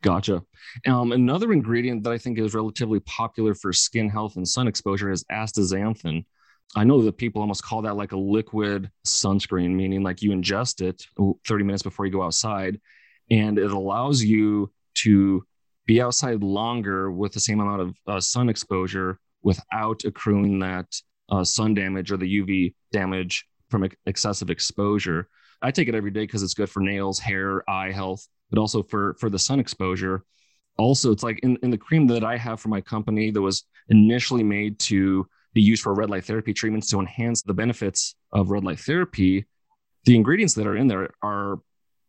Gotcha. 0.03 0.43
Um, 0.87 1.13
another 1.13 1.53
ingredient 1.53 2.05
that 2.05 2.13
I 2.13 2.19
think 2.19 2.39
is 2.39 2.55
relatively 2.55 3.01
popular 3.01 3.55
for 3.55 3.73
skin 3.73 4.09
health 4.09 4.37
and 4.37 4.49
sun 4.49 4.67
exposure 4.67 5.11
is 5.11 5.25
astaxanthin. 5.25 6.25
I 6.77 6.85
know 6.85 7.03
that 7.03 7.19
people 7.19 7.43
almost 7.43 7.65
call 7.65 7.83
that 7.83 7.97
like 7.97 8.13
a 8.13 8.17
liquid 8.17 8.91
sunscreen, 9.07 9.71
meaning 9.71 10.03
like 10.03 10.23
you 10.23 10.31
ingest 10.31 10.81
it 10.81 11.05
30 11.47 11.65
minutes 11.65 11.83
before 11.83 12.07
you 12.07 12.13
go 12.13 12.23
outside, 12.23 12.81
and 13.31 13.59
it 13.59 13.73
allows 13.73 14.23
you 14.23 14.73
to 14.95 15.45
be 15.87 16.01
outside 16.01 16.43
longer 16.43 17.11
with 17.11 17.33
the 17.33 17.41
same 17.41 17.61
amount 17.61 17.83
of 17.83 17.97
uh, 18.07 18.21
sun 18.21 18.49
exposure 18.49 19.19
without 19.43 20.05
accruing 20.05 20.61
that 20.61 20.87
uh, 21.31 21.45
sun 21.45 21.75
damage 21.75 22.13
or 22.13 22.17
the 22.17 22.41
UV 22.41 22.75
damage 22.93 23.47
from 23.69 23.89
excessive 24.07 24.51
exposure. 24.51 25.29
I 25.63 25.73
take 25.73 25.89
it 25.89 25.95
every 25.95 26.11
day 26.11 26.21
because 26.21 26.43
it's 26.43 26.55
good 26.55 26.71
for 26.71 26.81
nails, 26.81 27.19
hair, 27.19 27.69
eye 27.69 27.91
health 27.91 28.27
but 28.51 28.59
also 28.59 28.83
for 28.83 29.15
for 29.15 29.31
the 29.31 29.39
sun 29.39 29.61
exposure. 29.61 30.25
Also, 30.79 31.13
it's 31.13 31.23
like 31.23 31.41
in, 31.41 31.59
in 31.63 31.71
the 31.71 31.79
cream 31.79 32.07
that 32.07 32.25
I 32.25 32.37
have 32.37 32.61
for 32.61 32.69
my 32.69 32.81
company 32.81 33.31
that 33.31 33.43
was 33.43 33.65
initially 33.89 34.43
made 34.43 34.79
to 34.81 35.27
be 35.53 35.61
used 35.61 35.83
for 35.83 35.95
red 35.95 36.11
light 36.11 36.25
therapy 36.25 36.55
treatments 36.55 36.89
to 36.91 37.01
enhance 37.01 37.43
the 37.43 37.53
benefits 37.53 38.15
of 38.33 38.51
red 38.51 38.65
light 38.65 38.79
therapy. 38.79 39.47
The 40.05 40.17
ingredients 40.17 40.55
that 40.55 40.67
are 40.67 40.77
in 40.77 40.87
there 40.87 41.11
are 41.23 41.61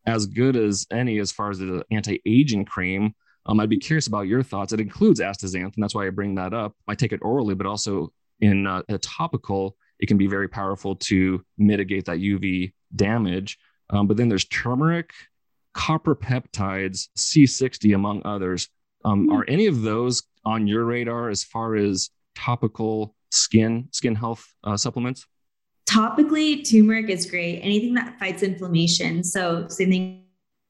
as 0.06 0.26
good 0.26 0.56
as 0.56 0.88
any 0.92 1.20
as 1.20 1.32
far 1.32 1.50
as 1.50 1.60
the 1.60 1.84
anti-aging 1.92 2.66
cream. 2.66 3.14
Um, 3.46 3.60
I'd 3.60 3.70
be 3.70 3.78
curious 3.78 4.08
about 4.08 4.28
your 4.28 4.44
thoughts. 4.44 4.74
It 4.74 4.80
includes 4.80 5.20
astaxanthin, 5.20 5.74
that's 5.78 5.96
why 5.96 6.08
I 6.08 6.10
bring 6.12 6.36
that 6.36 6.54
up. 6.54 6.76
I 6.88 6.96
take 6.96 7.12
it 7.12 7.20
orally, 7.24 7.56
but 7.56 7.66
also 7.66 8.14
in 8.40 8.68
uh, 8.68 8.84
a 8.90 8.98
topical, 9.00 9.76
it 10.00 10.08
can 10.08 10.18
be 10.18 10.28
very 10.28 10.48
powerful 10.48 10.96
to 10.96 11.44
mitigate 11.58 12.06
that 12.06 12.18
UV 12.18 12.74
damage. 12.96 13.58
Um, 13.90 14.08
but 14.08 14.18
then 14.18 14.30
there's 14.30 14.46
turmeric, 14.46 15.12
copper 15.74 16.16
peptides, 16.16 17.10
C60, 17.18 17.96
among 17.96 18.22
others. 18.26 18.70
Um, 19.04 19.28
mm-hmm. 19.28 19.38
Are 19.38 19.46
any 19.48 19.68
of 19.68 19.82
those 19.82 20.24
on 20.46 20.68
your 20.68 20.86
radar 20.86 21.30
as 21.30 21.44
far 21.44 21.76
as 21.76 22.10
topical 22.36 23.16
skin 23.30 23.88
skin 23.92 24.16
health 24.16 24.46
uh, 24.64 24.78
supplements? 24.78 25.26
Topically, 25.86 26.70
turmeric 26.70 27.10
is 27.10 27.30
great. 27.30 27.60
Anything 27.62 27.94
that 27.96 28.18
fights 28.20 28.44
inflammation. 28.44 29.24
So 29.24 29.68
same 29.68 29.90
thing 29.90 30.26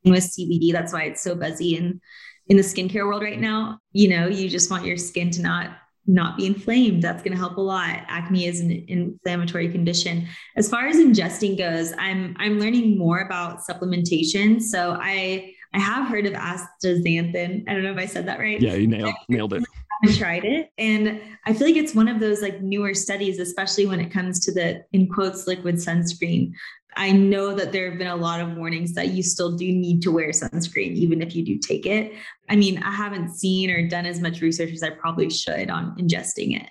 with 0.06 0.24
CBD. 0.24 0.72
That's 0.72 0.94
why 0.94 1.04
it's 1.04 1.22
so 1.22 1.36
buzzy 1.36 1.76
in 1.76 2.02
in 2.48 2.58
the 2.58 2.64
skincare 2.64 3.06
world 3.06 3.22
right 3.22 3.40
now. 3.40 3.80
You 3.92 4.10
know, 4.10 4.28
you 4.28 4.50
just 4.50 4.72
want 4.72 4.86
your 4.86 4.98
skin 4.98 5.30
to 5.32 5.42
not 5.42 5.78
not 6.08 6.38
be 6.38 6.46
inflamed. 6.46 7.02
That's 7.02 7.22
going 7.22 7.34
to 7.34 7.38
help 7.38 7.58
a 7.58 7.62
lot. 7.62 8.00
Acne 8.08 8.46
is 8.46 8.60
an 8.60 8.72
inflammatory 8.88 9.70
condition. 9.70 10.28
As 10.56 10.70
far 10.70 10.88
as 10.88 10.98
ingesting 10.98 11.58
goes, 11.58 11.94
I'm 11.98 12.36
I'm 12.40 12.60
learning 12.60 12.98
more 12.98 13.20
about 13.20 13.60
supplementation. 13.60 14.62
So 14.62 14.98
I 15.00 15.54
I 15.74 15.80
have 15.80 16.08
heard 16.08 16.26
of 16.26 16.34
astaxanthin. 16.34 17.64
I 17.68 17.74
don't 17.74 17.84
know 17.84 17.92
if 17.92 17.98
I 17.98 18.06
said 18.06 18.28
that 18.28 18.40
right. 18.40 18.60
Yeah, 18.60 18.74
you 18.74 18.88
nailed 18.88 19.16
nailed 19.30 19.54
it. 19.54 19.64
I 20.04 20.12
tried 20.14 20.46
it, 20.46 20.72
and 20.78 21.22
I 21.46 21.54
feel 21.54 21.68
like 21.68 21.76
it's 21.76 21.94
one 21.94 22.08
of 22.08 22.20
those 22.20 22.42
like 22.42 22.62
newer 22.62 22.94
studies, 22.94 23.40
especially 23.40 23.86
when 23.86 24.00
it 24.00 24.12
comes 24.12 24.40
to 24.42 24.52
the 24.52 24.84
in 24.94 25.08
quotes 25.08 25.48
liquid 25.48 25.76
sunscreen. 25.76 26.54
I 26.98 27.12
know 27.12 27.56
that 27.56 27.72
there 27.72 27.90
have 27.90 27.98
been 27.98 28.08
a 28.08 28.16
lot 28.16 28.42
of 28.42 28.58
warnings 28.58 28.94
that 28.96 29.10
you 29.10 29.24
still 29.24 29.56
do 29.56 29.66
need 29.66 30.02
to 30.02 30.12
wear 30.12 30.30
sunscreen, 30.30 30.94
even 30.94 31.22
if 31.22 31.36
you 31.36 31.46
do 31.46 31.58
take 31.58 31.86
it. 31.86 32.14
I 32.50 32.56
mean, 32.56 32.84
I 32.84 32.92
haven't 32.92 33.34
seen 33.34 33.70
or 33.70 33.88
done 33.88 34.06
as 34.06 34.20
much 34.20 34.42
research 34.42 34.72
as 34.72 34.84
I 34.84 34.90
probably 34.90 35.30
should 35.30 35.70
on 35.70 35.96
ingesting 35.98 36.62
it. 36.62 36.70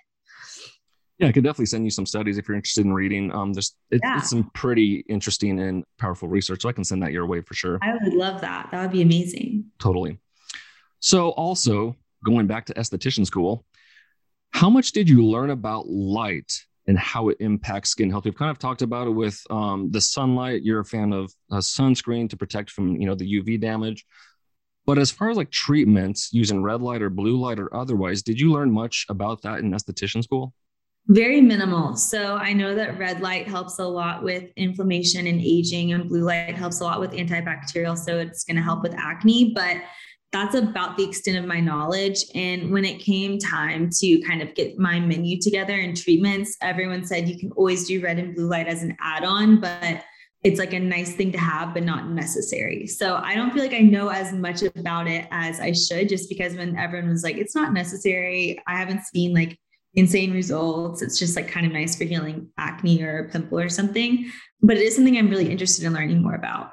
Yeah, 1.20 1.28
I 1.28 1.32
could 1.32 1.44
definitely 1.44 1.66
send 1.66 1.84
you 1.84 1.90
some 1.90 2.06
studies 2.06 2.38
if 2.38 2.48
you're 2.48 2.56
interested 2.56 2.86
in 2.86 2.94
reading. 2.94 3.30
Um, 3.32 3.52
there's 3.52 3.76
it, 3.90 4.00
yeah. 4.02 4.18
it's 4.18 4.30
some 4.30 4.50
pretty 4.54 5.04
interesting 5.06 5.60
and 5.60 5.84
powerful 5.98 6.28
research, 6.28 6.62
so 6.62 6.68
I 6.70 6.72
can 6.72 6.82
send 6.82 7.02
that 7.02 7.12
your 7.12 7.26
way 7.26 7.42
for 7.42 7.52
sure. 7.52 7.78
I 7.82 7.92
would 7.92 8.14
love 8.14 8.40
that. 8.40 8.70
That 8.72 8.80
would 8.80 8.90
be 8.90 9.02
amazing. 9.02 9.66
Totally. 9.78 10.18
So, 11.00 11.30
also 11.30 11.94
going 12.24 12.46
back 12.46 12.64
to 12.66 12.74
esthetician 12.74 13.26
school, 13.26 13.66
how 14.50 14.70
much 14.70 14.92
did 14.92 15.10
you 15.10 15.24
learn 15.24 15.50
about 15.50 15.88
light 15.88 16.50
and 16.86 16.98
how 16.98 17.28
it 17.28 17.36
impacts 17.40 17.90
skin 17.90 18.10
health. 18.10 18.24
We've 18.24 18.34
kind 18.34 18.50
of 18.50 18.58
talked 18.58 18.82
about 18.82 19.06
it 19.06 19.10
with 19.10 19.40
um, 19.48 19.90
the 19.92 20.00
sunlight. 20.00 20.62
You're 20.62 20.80
a 20.80 20.84
fan 20.84 21.12
of 21.12 21.32
uh, 21.52 21.58
sunscreen 21.58 22.28
to 22.30 22.36
protect 22.36 22.70
from 22.70 22.96
you 22.96 23.06
know 23.06 23.14
the 23.14 23.40
UV 23.40 23.60
damage. 23.60 24.04
But 24.86 24.98
as 24.98 25.10
far 25.10 25.30
as 25.30 25.36
like 25.36 25.50
treatments 25.50 26.30
using 26.32 26.62
red 26.62 26.80
light 26.80 27.02
or 27.02 27.10
blue 27.10 27.38
light 27.38 27.60
or 27.60 27.72
otherwise, 27.74 28.22
did 28.22 28.40
you 28.40 28.50
learn 28.50 28.72
much 28.72 29.06
about 29.08 29.42
that 29.42 29.60
in 29.60 29.70
esthetician 29.70 30.24
school? 30.24 30.54
Very 31.10 31.40
minimal. 31.40 31.96
So 31.96 32.36
I 32.36 32.52
know 32.52 32.72
that 32.76 32.96
red 32.96 33.20
light 33.20 33.48
helps 33.48 33.80
a 33.80 33.84
lot 33.84 34.22
with 34.22 34.44
inflammation 34.56 35.26
and 35.26 35.40
aging, 35.40 35.92
and 35.92 36.08
blue 36.08 36.22
light 36.22 36.54
helps 36.54 36.80
a 36.80 36.84
lot 36.84 37.00
with 37.00 37.10
antibacterial. 37.10 37.98
So 37.98 38.18
it's 38.20 38.44
going 38.44 38.56
to 38.56 38.62
help 38.62 38.84
with 38.84 38.94
acne. 38.94 39.52
But 39.52 39.78
that's 40.30 40.54
about 40.54 40.96
the 40.96 41.02
extent 41.02 41.36
of 41.36 41.46
my 41.46 41.58
knowledge. 41.58 42.24
And 42.36 42.70
when 42.70 42.84
it 42.84 43.00
came 43.00 43.40
time 43.40 43.90
to 43.98 44.20
kind 44.20 44.40
of 44.40 44.54
get 44.54 44.78
my 44.78 45.00
menu 45.00 45.40
together 45.40 45.74
and 45.74 45.96
treatments, 45.96 46.56
everyone 46.62 47.04
said 47.04 47.28
you 47.28 47.36
can 47.36 47.50
always 47.56 47.88
do 47.88 48.00
red 48.00 48.20
and 48.20 48.36
blue 48.36 48.48
light 48.48 48.68
as 48.68 48.84
an 48.84 48.96
add 49.00 49.24
on, 49.24 49.60
but 49.60 50.04
it's 50.44 50.60
like 50.60 50.74
a 50.74 50.78
nice 50.78 51.16
thing 51.16 51.32
to 51.32 51.38
have, 51.38 51.74
but 51.74 51.82
not 51.82 52.08
necessary. 52.10 52.86
So 52.86 53.16
I 53.16 53.34
don't 53.34 53.52
feel 53.52 53.64
like 53.64 53.74
I 53.74 53.80
know 53.80 54.10
as 54.10 54.32
much 54.32 54.62
about 54.62 55.08
it 55.08 55.26
as 55.32 55.58
I 55.58 55.72
should, 55.72 56.08
just 56.08 56.28
because 56.28 56.54
when 56.54 56.76
everyone 56.76 57.10
was 57.10 57.24
like, 57.24 57.36
it's 57.36 57.56
not 57.56 57.72
necessary, 57.72 58.62
I 58.68 58.76
haven't 58.78 59.02
seen 59.06 59.34
like 59.34 59.58
insane 59.94 60.32
results. 60.32 61.02
It's 61.02 61.18
just 61.18 61.36
like 61.36 61.48
kind 61.48 61.66
of 61.66 61.72
nice 61.72 61.96
for 61.96 62.04
healing 62.04 62.48
acne 62.58 63.02
or 63.02 63.26
a 63.26 63.30
pimple 63.30 63.58
or 63.58 63.68
something. 63.68 64.30
But 64.62 64.76
it 64.76 64.82
is 64.82 64.94
something 64.94 65.16
I'm 65.16 65.30
really 65.30 65.50
interested 65.50 65.84
in 65.84 65.92
learning 65.92 66.22
more 66.22 66.34
about. 66.34 66.72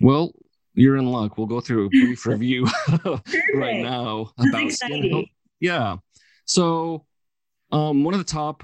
Well, 0.00 0.32
you're 0.74 0.96
in 0.96 1.06
luck. 1.06 1.38
We'll 1.38 1.46
go 1.46 1.60
through 1.60 1.86
a 1.86 1.88
brief 1.88 2.26
review 2.26 2.66
right 3.54 3.82
now 3.82 4.32
about 4.38 4.72
skin 4.72 5.10
health. 5.10 5.26
Yeah. 5.60 5.96
So, 6.46 7.06
um, 7.70 8.04
one 8.04 8.14
of 8.14 8.18
the 8.18 8.24
top 8.24 8.62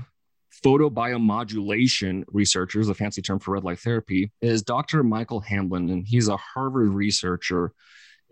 photobiomodulation 0.64 2.24
researchers, 2.28 2.88
a 2.88 2.94
fancy 2.94 3.22
term 3.22 3.38
for 3.38 3.52
red 3.52 3.64
light 3.64 3.78
therapy, 3.78 4.32
is 4.42 4.62
Dr. 4.62 5.02
Michael 5.02 5.40
Hamblin, 5.40 5.88
and 5.90 6.06
he's 6.06 6.28
a 6.28 6.36
Harvard 6.36 6.90
researcher. 6.90 7.72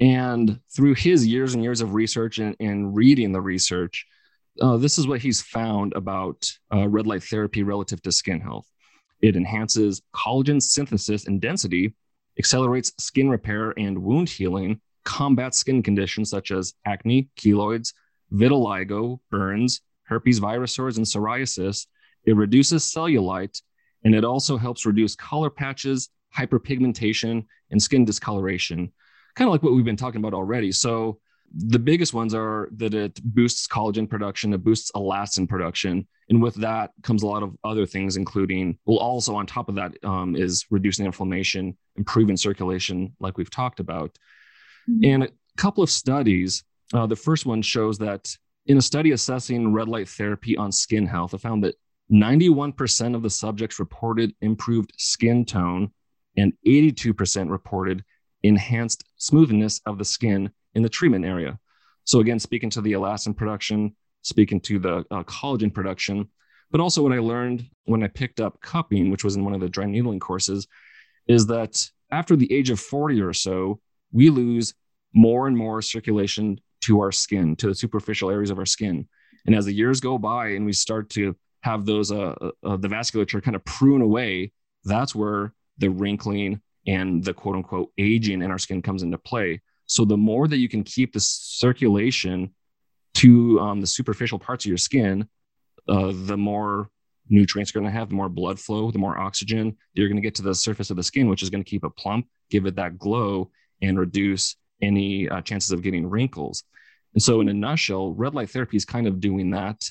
And 0.01 0.61
through 0.75 0.95
his 0.95 1.27
years 1.27 1.55
and 1.55 1.63
years 1.63 1.81
of 1.81 1.95
research 1.95 2.39
and, 2.39 2.55
and 2.61 2.95
reading 2.95 3.33
the 3.33 3.41
research, 3.41 4.07
uh, 4.61 4.77
this 4.77 4.99
is 4.99 5.07
what 5.07 5.21
he's 5.21 5.41
found 5.41 5.93
about 5.95 6.51
uh, 6.73 6.89
red 6.89 7.07
light 7.07 7.23
therapy 7.23 7.63
relative 7.63 8.03
to 8.03 8.13
skin 8.13 8.41
health. 8.41 8.67
It 9.21 9.37
enhances 9.37 10.03
collagen 10.15 10.63
synthesis 10.63 11.27
and 11.27 11.41
density 11.41 11.95
accelerates 12.39 12.93
skin 12.99 13.29
repair 13.29 13.75
and 13.77 14.03
wound 14.03 14.29
healing, 14.29 14.81
combats 15.05 15.59
skin 15.59 15.83
conditions 15.83 16.31
such 16.31 16.51
as 16.51 16.75
acne, 16.85 17.29
keloids, 17.37 17.93
vitiligo, 18.33 19.19
burns, 19.31 19.81
herpes 20.05 20.39
virus 20.39 20.75
sores, 20.75 20.99
and 20.99 21.07
psoriasis. 21.07 21.87
It 22.25 22.37
reduces 22.37 22.85
cellulite, 22.85 23.61
and 24.05 24.15
it 24.15 24.25
also 24.25 24.57
helps 24.57 24.87
reduce 24.87 25.17
color 25.17 25.51
patches, 25.51 26.11
hyperpigmentation, 26.37 27.45
and 27.71 27.83
skin 27.83 28.05
discoloration. 28.05 28.93
Kind 29.35 29.49
of 29.49 29.53
like 29.53 29.63
what 29.63 29.73
we've 29.73 29.85
been 29.85 29.97
talking 29.97 30.21
about 30.21 30.35
already. 30.35 30.73
So, 30.73 31.21
the 31.55 31.79
biggest 31.79 32.15
ones 32.15 32.35
are 32.35 32.69
that 32.77 32.95
it 32.95 33.21
boosts 33.23 33.67
collagen 33.67 34.09
production, 34.09 34.53
it 34.53 34.63
boosts 34.63 34.91
elastin 34.95 35.49
production. 35.49 36.07
And 36.29 36.43
with 36.43 36.55
that 36.57 36.91
comes 37.03 37.23
a 37.23 37.27
lot 37.27 37.43
of 37.43 37.57
other 37.65 37.87
things, 37.87 38.17
including, 38.17 38.79
well, 38.85 38.99
also 38.99 39.35
on 39.35 39.47
top 39.47 39.69
of 39.69 39.75
that 39.77 39.93
um, 40.05 40.37
is 40.37 40.67
reducing 40.71 41.07
inflammation, 41.07 41.77
improving 41.97 42.37
circulation, 42.37 43.15
like 43.19 43.39
we've 43.39 43.51
talked 43.51 43.81
about. 43.81 44.19
Mm-hmm. 44.89 45.05
And 45.05 45.23
a 45.25 45.29
couple 45.57 45.83
of 45.83 45.91
studies, 45.91 46.65
uh, 46.93 47.07
the 47.07 47.17
first 47.17 47.47
one 47.47 47.63
shows 47.63 47.99
that 47.99 48.37
in 48.67 48.77
a 48.77 48.83
study 48.83 49.13
assessing 49.13 49.73
red 49.73 49.89
light 49.89 50.09
therapy 50.09 50.57
on 50.57 50.71
skin 50.71 51.07
health, 51.07 51.33
it 51.33 51.41
found 51.41 51.65
that 51.65 51.77
91% 52.13 53.15
of 53.15 53.23
the 53.23 53.31
subjects 53.31 53.79
reported 53.79 54.35
improved 54.41 54.93
skin 54.97 55.45
tone 55.45 55.91
and 56.37 56.53
82% 56.67 57.51
reported 57.51 58.05
enhanced 58.43 59.05
smoothness 59.17 59.81
of 59.87 59.99
the 59.99 60.05
skin 60.05 60.51
in 60.79 60.83
the 60.83 60.89
treatment 60.89 61.25
area. 61.25 61.59
So 62.05 62.21
again, 62.21 62.39
speaking 62.39 62.71
to 62.71 62.81
the 62.81 62.93
elastin 62.93 63.37
production, 63.37 63.95
speaking 64.23 64.61
to 64.61 64.79
the 64.79 65.05
uh, 65.11 65.25
collagen 65.25 65.75
production, 65.75 66.29
but 66.71 66.81
also 66.81 67.03
what 67.03 67.13
I 67.13 67.19
learned 67.19 67.69
when 67.85 68.03
I 68.03 68.09
picked 68.09 68.41
up 68.41 68.61
cupping, 68.61 69.11
which 69.11 69.25
was 69.25 69.35
in 69.37 69.45
one 69.45 69.55
of 69.55 69.61
the 69.61 69.69
dry 69.69 69.87
needling 69.87 70.21
courses, 70.21 70.69
is 71.27 71.47
that 71.49 71.85
after 72.11 72.37
the 72.37 72.51
age 72.53 72.71
of 72.71 72.79
40 72.79 73.21
or 73.21 73.33
so, 73.33 73.81
we 74.13 74.31
lose 74.31 74.73
more 75.13 75.49
and 75.49 75.57
more 75.57 75.83
circulation 75.83 76.61
to 76.83 77.01
our 77.01 77.11
skin, 77.11 77.57
to 77.57 77.67
the 77.67 77.75
superficial 77.75 78.31
areas 78.31 78.51
of 78.51 78.59
our 78.59 78.67
skin. 78.67 79.09
And 79.47 79.55
as 79.55 79.65
the 79.65 79.73
years 79.73 80.01
go 80.01 80.17
by 80.17 80.51
and 80.51 80.65
we 80.65 80.73
start 80.73 81.11
to 81.11 81.35
have 81.63 81.87
those, 81.87 82.13
uh, 82.13 82.35
uh, 82.65 82.77
the 82.77 82.89
vasculature 82.89 83.43
kind 83.43 83.57
of 83.57 83.65
prune 83.65 84.01
away, 84.01 84.53
that's 84.85 85.15
where 85.15 85.53
the 85.79 85.91
wrinkling 85.91 86.61
and 86.87 87.25
the 87.25 87.35
quote 87.35 87.57
unquote 87.57 87.91
aging 87.99 88.43
in 88.43 88.51
our 88.51 88.59
skin 88.59 88.81
comes 88.81 89.03
into 89.03 89.19
play. 89.19 89.61
So 89.89 90.05
the 90.05 90.17
more 90.17 90.47
that 90.47 90.59
you 90.59 90.69
can 90.69 90.85
keep 90.85 91.13
the 91.13 91.21
circulation 91.21 92.55
to 93.15 93.59
um, 93.59 93.81
the 93.81 93.87
superficial 93.87 94.39
parts 94.39 94.65
of 94.65 94.69
your 94.69 94.79
skin, 94.79 95.29
uh, 95.89 96.13
the 96.15 96.37
more 96.37 96.91
nutrients 97.31 97.75
you're 97.75 97.83
going 97.83 97.93
to 97.93 97.99
have, 97.99 98.11
the 98.11 98.15
more 98.15 98.29
blood 98.29 98.61
flow, 98.61 98.91
the 98.91 98.99
more 98.99 99.19
oxygen 99.19 99.77
you're 99.95 100.09
going 100.09 100.17
to 100.17 100.23
get 100.23 100.35
to 100.37 100.43
the 100.43 100.55
surface 100.55 100.91
of 100.91 100.97
the 100.97 101.03
skin, 101.03 101.29
which 101.29 101.43
is 101.43 101.51
going 101.51 101.65
to 101.65 101.69
keep 101.69 101.85
it 101.85 101.97
plump, 101.97 102.27
give 102.51 102.67
it 102.67 102.77
that 102.77 102.99
glow, 102.99 103.51
and 103.81 103.99
reduce 103.99 104.57
any 104.83 105.29
uh, 105.29 105.41
chances 105.41 105.73
of 105.73 105.83
getting 105.83 106.09
wrinkles. 106.09 106.65
And 107.15 107.23
so, 107.23 107.41
in 107.41 107.49
a 107.49 107.55
nutshell, 107.55 108.13
red 108.13 108.35
light 108.35 108.51
therapy 108.51 108.77
is 108.77 108.85
kind 108.85 109.07
of 109.07 109.21
doing 109.21 109.51
that, 109.51 109.83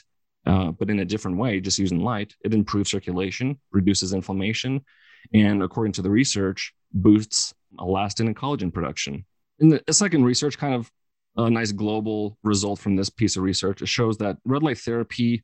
uh, 0.45 0.71
but 0.71 0.91
in 0.91 0.99
a 0.99 1.05
different 1.05 1.37
way, 1.37 1.59
just 1.59 1.79
using 1.79 2.01
light. 2.01 2.35
It 2.45 2.53
improves 2.53 2.91
circulation, 2.91 3.59
reduces 3.71 4.13
inflammation, 4.13 4.85
and 5.33 5.63
according 5.63 5.93
to 5.93 6.03
the 6.03 6.11
research, 6.11 6.73
boosts 6.93 7.53
elastin 7.79 8.27
and 8.27 8.35
collagen 8.35 8.71
production. 8.71 9.25
And 9.59 9.81
the, 9.85 9.93
second 9.93 10.23
research, 10.23 10.57
kind 10.57 10.73
of 10.73 10.91
a 11.35 11.49
nice 11.49 11.71
global 11.71 12.37
result 12.43 12.79
from 12.79 12.95
this 12.95 13.09
piece 13.09 13.37
of 13.37 13.43
research, 13.43 13.81
it 13.81 13.87
shows 13.87 14.17
that 14.17 14.37
red 14.45 14.63
light 14.63 14.77
therapy 14.77 15.43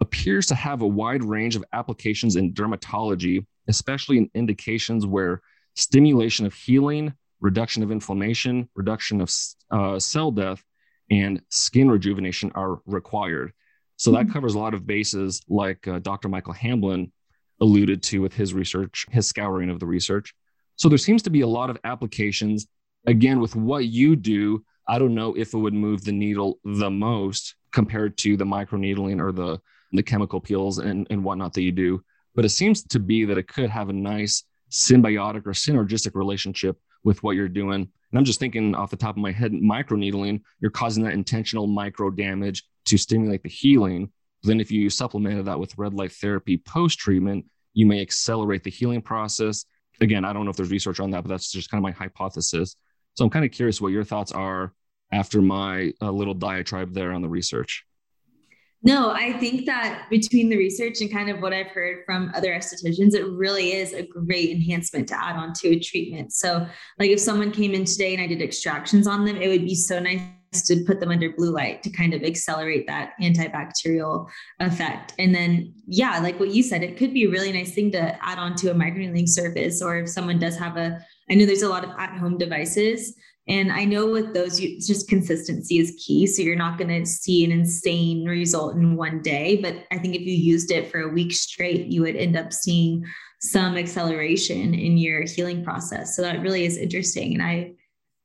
appears 0.00 0.46
to 0.46 0.54
have 0.54 0.82
a 0.82 0.86
wide 0.86 1.22
range 1.22 1.56
of 1.56 1.64
applications 1.72 2.36
in 2.36 2.52
dermatology, 2.52 3.46
especially 3.68 4.18
in 4.18 4.30
indications 4.34 5.06
where 5.06 5.40
stimulation 5.74 6.44
of 6.44 6.54
healing, 6.54 7.12
reduction 7.40 7.82
of 7.82 7.90
inflammation, 7.90 8.68
reduction 8.74 9.20
of 9.20 9.32
uh, 9.70 9.98
cell 9.98 10.30
death, 10.30 10.62
and 11.10 11.40
skin 11.50 11.90
rejuvenation 11.90 12.50
are 12.54 12.80
required. 12.86 13.52
So 13.96 14.10
that 14.12 14.24
mm-hmm. 14.24 14.32
covers 14.32 14.54
a 14.54 14.58
lot 14.58 14.74
of 14.74 14.86
bases, 14.86 15.42
like 15.48 15.86
uh, 15.86 16.00
Dr. 16.00 16.28
Michael 16.28 16.54
Hamblin 16.54 17.12
alluded 17.60 18.02
to 18.02 18.20
with 18.20 18.34
his 18.34 18.54
research, 18.54 19.06
his 19.10 19.28
scouring 19.28 19.70
of 19.70 19.78
the 19.78 19.86
research. 19.86 20.34
So 20.76 20.88
there 20.88 20.98
seems 20.98 21.22
to 21.22 21.30
be 21.30 21.42
a 21.42 21.46
lot 21.46 21.70
of 21.70 21.78
applications 21.84 22.66
again, 23.06 23.40
with 23.40 23.56
what 23.56 23.86
you 23.86 24.16
do, 24.16 24.64
I 24.88 24.98
don't 24.98 25.14
know 25.14 25.34
if 25.34 25.54
it 25.54 25.58
would 25.58 25.74
move 25.74 26.04
the 26.04 26.12
needle 26.12 26.58
the 26.64 26.90
most 26.90 27.54
compared 27.72 28.16
to 28.18 28.36
the 28.36 28.44
microneedling 28.44 29.20
or 29.20 29.32
the 29.32 29.60
the 29.92 30.02
chemical 30.02 30.40
peels 30.40 30.78
and, 30.78 31.06
and 31.10 31.22
whatnot 31.22 31.52
that 31.52 31.62
you 31.62 31.72
do. 31.72 32.02
But 32.34 32.46
it 32.46 32.50
seems 32.50 32.82
to 32.84 32.98
be 32.98 33.24
that 33.26 33.36
it 33.36 33.46
could 33.46 33.68
have 33.68 33.90
a 33.90 33.92
nice 33.92 34.44
symbiotic 34.70 35.46
or 35.46 35.52
synergistic 35.52 36.14
relationship 36.14 36.78
with 37.04 37.22
what 37.22 37.36
you're 37.36 37.48
doing. 37.48 37.74
And 37.82 38.18
I'm 38.18 38.24
just 38.24 38.40
thinking 38.40 38.74
off 38.74 38.90
the 38.90 38.96
top 38.96 39.16
of 39.16 39.22
my 39.22 39.32
head, 39.32 39.52
microneedling, 39.52 40.40
you're 40.60 40.70
causing 40.70 41.04
that 41.04 41.12
intentional 41.12 41.66
micro 41.66 42.10
damage 42.10 42.64
to 42.86 42.96
stimulate 42.96 43.42
the 43.42 43.48
healing. 43.48 44.10
Then, 44.42 44.60
if 44.60 44.70
you 44.70 44.90
supplemented 44.90 45.44
that 45.46 45.60
with 45.60 45.76
red 45.78 45.94
light 45.94 46.12
therapy 46.12 46.56
post 46.56 46.98
treatment, 46.98 47.44
you 47.74 47.86
may 47.86 48.00
accelerate 48.00 48.64
the 48.64 48.70
healing 48.70 49.02
process. 49.02 49.64
Again, 50.00 50.24
I 50.24 50.32
don't 50.32 50.44
know 50.44 50.50
if 50.50 50.56
there's 50.56 50.70
research 50.70 51.00
on 51.00 51.10
that, 51.10 51.22
but 51.22 51.28
that's 51.28 51.52
just 51.52 51.70
kind 51.70 51.78
of 51.78 51.82
my 51.82 51.92
hypothesis. 51.92 52.76
So 53.14 53.24
I'm 53.24 53.30
kind 53.30 53.44
of 53.44 53.50
curious 53.50 53.80
what 53.80 53.92
your 53.92 54.04
thoughts 54.04 54.32
are 54.32 54.72
after 55.12 55.42
my 55.42 55.92
uh, 56.00 56.10
little 56.10 56.34
diatribe 56.34 56.94
there 56.94 57.12
on 57.12 57.22
the 57.22 57.28
research. 57.28 57.84
No, 58.84 59.12
I 59.12 59.32
think 59.34 59.66
that 59.66 60.08
between 60.10 60.48
the 60.48 60.56
research 60.56 61.00
and 61.00 61.10
kind 61.10 61.30
of 61.30 61.40
what 61.40 61.52
I've 61.52 61.68
heard 61.68 62.04
from 62.04 62.32
other 62.34 62.52
estheticians, 62.52 63.14
it 63.14 63.24
really 63.28 63.74
is 63.74 63.92
a 63.92 64.04
great 64.04 64.50
enhancement 64.50 65.08
to 65.08 65.24
add 65.24 65.36
on 65.36 65.52
to 65.54 65.68
a 65.68 65.78
treatment. 65.78 66.32
So, 66.32 66.66
like 66.98 67.10
if 67.10 67.20
someone 67.20 67.52
came 67.52 67.74
in 67.74 67.84
today 67.84 68.12
and 68.12 68.22
I 68.22 68.26
did 68.26 68.42
extractions 68.42 69.06
on 69.06 69.24
them, 69.24 69.36
it 69.36 69.46
would 69.46 69.64
be 69.64 69.76
so 69.76 70.00
nice 70.00 70.22
to 70.64 70.84
put 70.84 70.98
them 70.98 71.10
under 71.10 71.30
blue 71.30 71.52
light 71.52 71.82
to 71.84 71.90
kind 71.90 72.12
of 72.12 72.22
accelerate 72.24 72.86
that 72.88 73.12
antibacterial 73.22 74.28
effect. 74.58 75.14
And 75.18 75.34
then, 75.34 75.72
yeah, 75.86 76.18
like 76.18 76.38
what 76.40 76.50
you 76.50 76.62
said, 76.62 76.82
it 76.82 76.96
could 76.96 77.14
be 77.14 77.24
a 77.24 77.30
really 77.30 77.52
nice 77.52 77.72
thing 77.74 77.92
to 77.92 78.18
add 78.24 78.38
on 78.38 78.56
to 78.56 78.70
a 78.70 78.74
microneedling 78.74 79.28
surface, 79.28 79.80
or 79.80 79.98
if 79.98 80.08
someone 80.08 80.40
does 80.40 80.58
have 80.58 80.76
a, 80.76 81.00
I 81.32 81.34
know 81.34 81.46
there's 81.46 81.62
a 81.62 81.68
lot 81.68 81.82
of 81.82 81.90
at 81.98 82.16
home 82.18 82.38
devices 82.38 83.16
and 83.48 83.72
I 83.72 83.84
know 83.84 84.06
with 84.06 84.34
those, 84.34 84.60
you, 84.60 84.78
just 84.80 85.08
consistency 85.08 85.78
is 85.78 86.00
key. 86.04 86.26
So 86.26 86.42
you're 86.42 86.54
not 86.54 86.78
going 86.78 86.90
to 86.90 87.04
see 87.04 87.44
an 87.44 87.50
insane 87.50 88.24
result 88.24 88.76
in 88.76 88.96
one 88.96 89.20
day. 89.20 89.56
But 89.56 89.84
I 89.90 89.98
think 89.98 90.14
if 90.14 90.22
you 90.22 90.34
used 90.34 90.70
it 90.70 90.90
for 90.90 91.00
a 91.00 91.08
week 91.08 91.32
straight, 91.32 91.86
you 91.86 92.02
would 92.02 92.14
end 92.14 92.36
up 92.36 92.52
seeing 92.52 93.04
some 93.40 93.76
acceleration 93.76 94.74
in 94.74 94.96
your 94.96 95.22
healing 95.22 95.64
process. 95.64 96.14
So 96.14 96.22
that 96.22 96.40
really 96.40 96.64
is 96.64 96.78
interesting. 96.78 97.34
And 97.34 97.42
I 97.42 97.72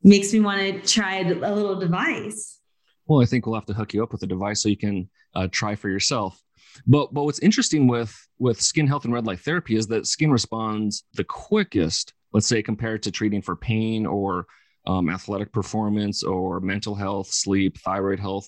makes 0.04 0.32
me 0.32 0.40
want 0.40 0.62
to 0.62 0.80
try 0.82 1.22
a 1.22 1.34
little 1.34 1.80
device. 1.80 2.60
Well, 3.08 3.22
I 3.22 3.26
think 3.26 3.46
we'll 3.46 3.56
have 3.56 3.66
to 3.66 3.74
hook 3.74 3.96
you 3.96 4.04
up 4.04 4.12
with 4.12 4.22
a 4.22 4.28
device 4.28 4.62
so 4.62 4.70
you 4.70 4.78
can 4.78 5.10
uh, 5.34 5.48
try 5.50 5.74
for 5.74 5.90
yourself. 5.90 6.40
But 6.86 7.12
but 7.12 7.24
what's 7.24 7.40
interesting 7.40 7.88
with 7.88 8.16
with 8.38 8.62
skin 8.62 8.86
health 8.86 9.06
and 9.06 9.14
red 9.14 9.26
light 9.26 9.40
therapy 9.40 9.76
is 9.76 9.88
that 9.88 10.06
skin 10.06 10.30
responds 10.30 11.06
the 11.14 11.24
quickest. 11.24 12.14
Let's 12.34 12.48
say 12.48 12.62
compared 12.62 13.04
to 13.04 13.12
treating 13.12 13.42
for 13.42 13.56
pain 13.56 14.06
or 14.06 14.48
um, 14.86 15.10
athletic 15.10 15.52
performance 15.52 16.24
or 16.24 16.60
mental 16.60 16.96
health, 16.96 17.28
sleep, 17.28 17.78
thyroid 17.80 18.20
health. 18.20 18.48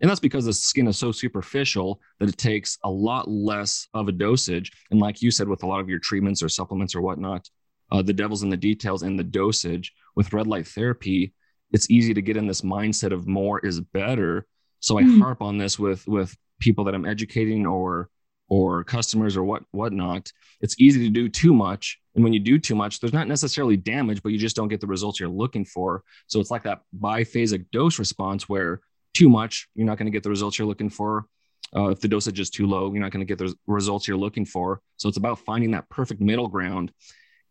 And 0.00 0.10
that's 0.10 0.20
because 0.20 0.44
the 0.44 0.52
skin 0.52 0.88
is 0.88 0.98
so 0.98 1.12
superficial 1.12 2.00
that 2.18 2.28
it 2.28 2.36
takes 2.36 2.78
a 2.84 2.90
lot 2.90 3.30
less 3.30 3.88
of 3.94 4.08
a 4.08 4.12
dosage. 4.12 4.72
And 4.90 5.00
like 5.00 5.22
you 5.22 5.30
said, 5.30 5.48
with 5.48 5.62
a 5.62 5.66
lot 5.66 5.80
of 5.80 5.88
your 5.88 5.98
treatments 5.98 6.42
or 6.42 6.48
supplements 6.48 6.94
or 6.94 7.00
whatnot, 7.00 7.48
uh, 7.92 8.02
the 8.02 8.12
devil's 8.12 8.42
in 8.42 8.50
the 8.50 8.56
details 8.56 9.02
and 9.02 9.18
the 9.18 9.24
dosage. 9.24 9.92
With 10.16 10.32
red 10.32 10.46
light 10.46 10.66
therapy, 10.66 11.34
it's 11.72 11.90
easy 11.90 12.14
to 12.14 12.22
get 12.22 12.36
in 12.36 12.46
this 12.46 12.62
mindset 12.62 13.12
of 13.12 13.26
more 13.26 13.60
is 13.60 13.80
better. 13.80 14.46
So 14.80 14.98
I 14.98 15.02
mm-hmm. 15.02 15.20
harp 15.20 15.42
on 15.42 15.58
this 15.58 15.78
with 15.78 16.06
with 16.06 16.36
people 16.60 16.84
that 16.84 16.94
I'm 16.94 17.06
educating 17.06 17.66
or 17.66 18.08
or 18.48 18.84
customers 18.84 19.36
or 19.36 19.44
what 19.44 19.62
whatnot. 19.70 20.32
It's 20.60 20.76
easy 20.78 21.04
to 21.04 21.10
do 21.10 21.28
too 21.28 21.54
much, 21.54 21.98
and 22.14 22.22
when 22.22 22.32
you 22.32 22.40
do 22.40 22.58
too 22.58 22.74
much, 22.74 23.00
there's 23.00 23.12
not 23.12 23.28
necessarily 23.28 23.76
damage, 23.76 24.22
but 24.22 24.32
you 24.32 24.38
just 24.38 24.56
don't 24.56 24.68
get 24.68 24.80
the 24.80 24.86
results 24.86 25.18
you're 25.18 25.28
looking 25.28 25.64
for. 25.64 26.02
So 26.26 26.40
it's 26.40 26.50
like 26.50 26.64
that 26.64 26.82
biphasic 26.98 27.66
dose 27.72 27.98
response 27.98 28.48
where 28.48 28.80
too 29.14 29.28
much, 29.28 29.68
you're 29.74 29.86
not 29.86 29.98
going 29.98 30.06
to 30.06 30.12
get 30.12 30.22
the 30.22 30.30
results 30.30 30.58
you're 30.58 30.68
looking 30.68 30.90
for. 30.90 31.26
Uh, 31.74 31.88
if 31.88 32.00
the 32.00 32.08
dosage 32.08 32.38
is 32.38 32.50
too 32.50 32.66
low, 32.66 32.92
you're 32.92 33.02
not 33.02 33.10
going 33.10 33.26
to 33.26 33.36
get 33.36 33.38
the 33.38 33.54
results 33.66 34.06
you're 34.06 34.16
looking 34.16 34.44
for. 34.44 34.80
So 34.96 35.08
it's 35.08 35.16
about 35.16 35.40
finding 35.40 35.72
that 35.72 35.88
perfect 35.88 36.20
middle 36.20 36.48
ground. 36.48 36.92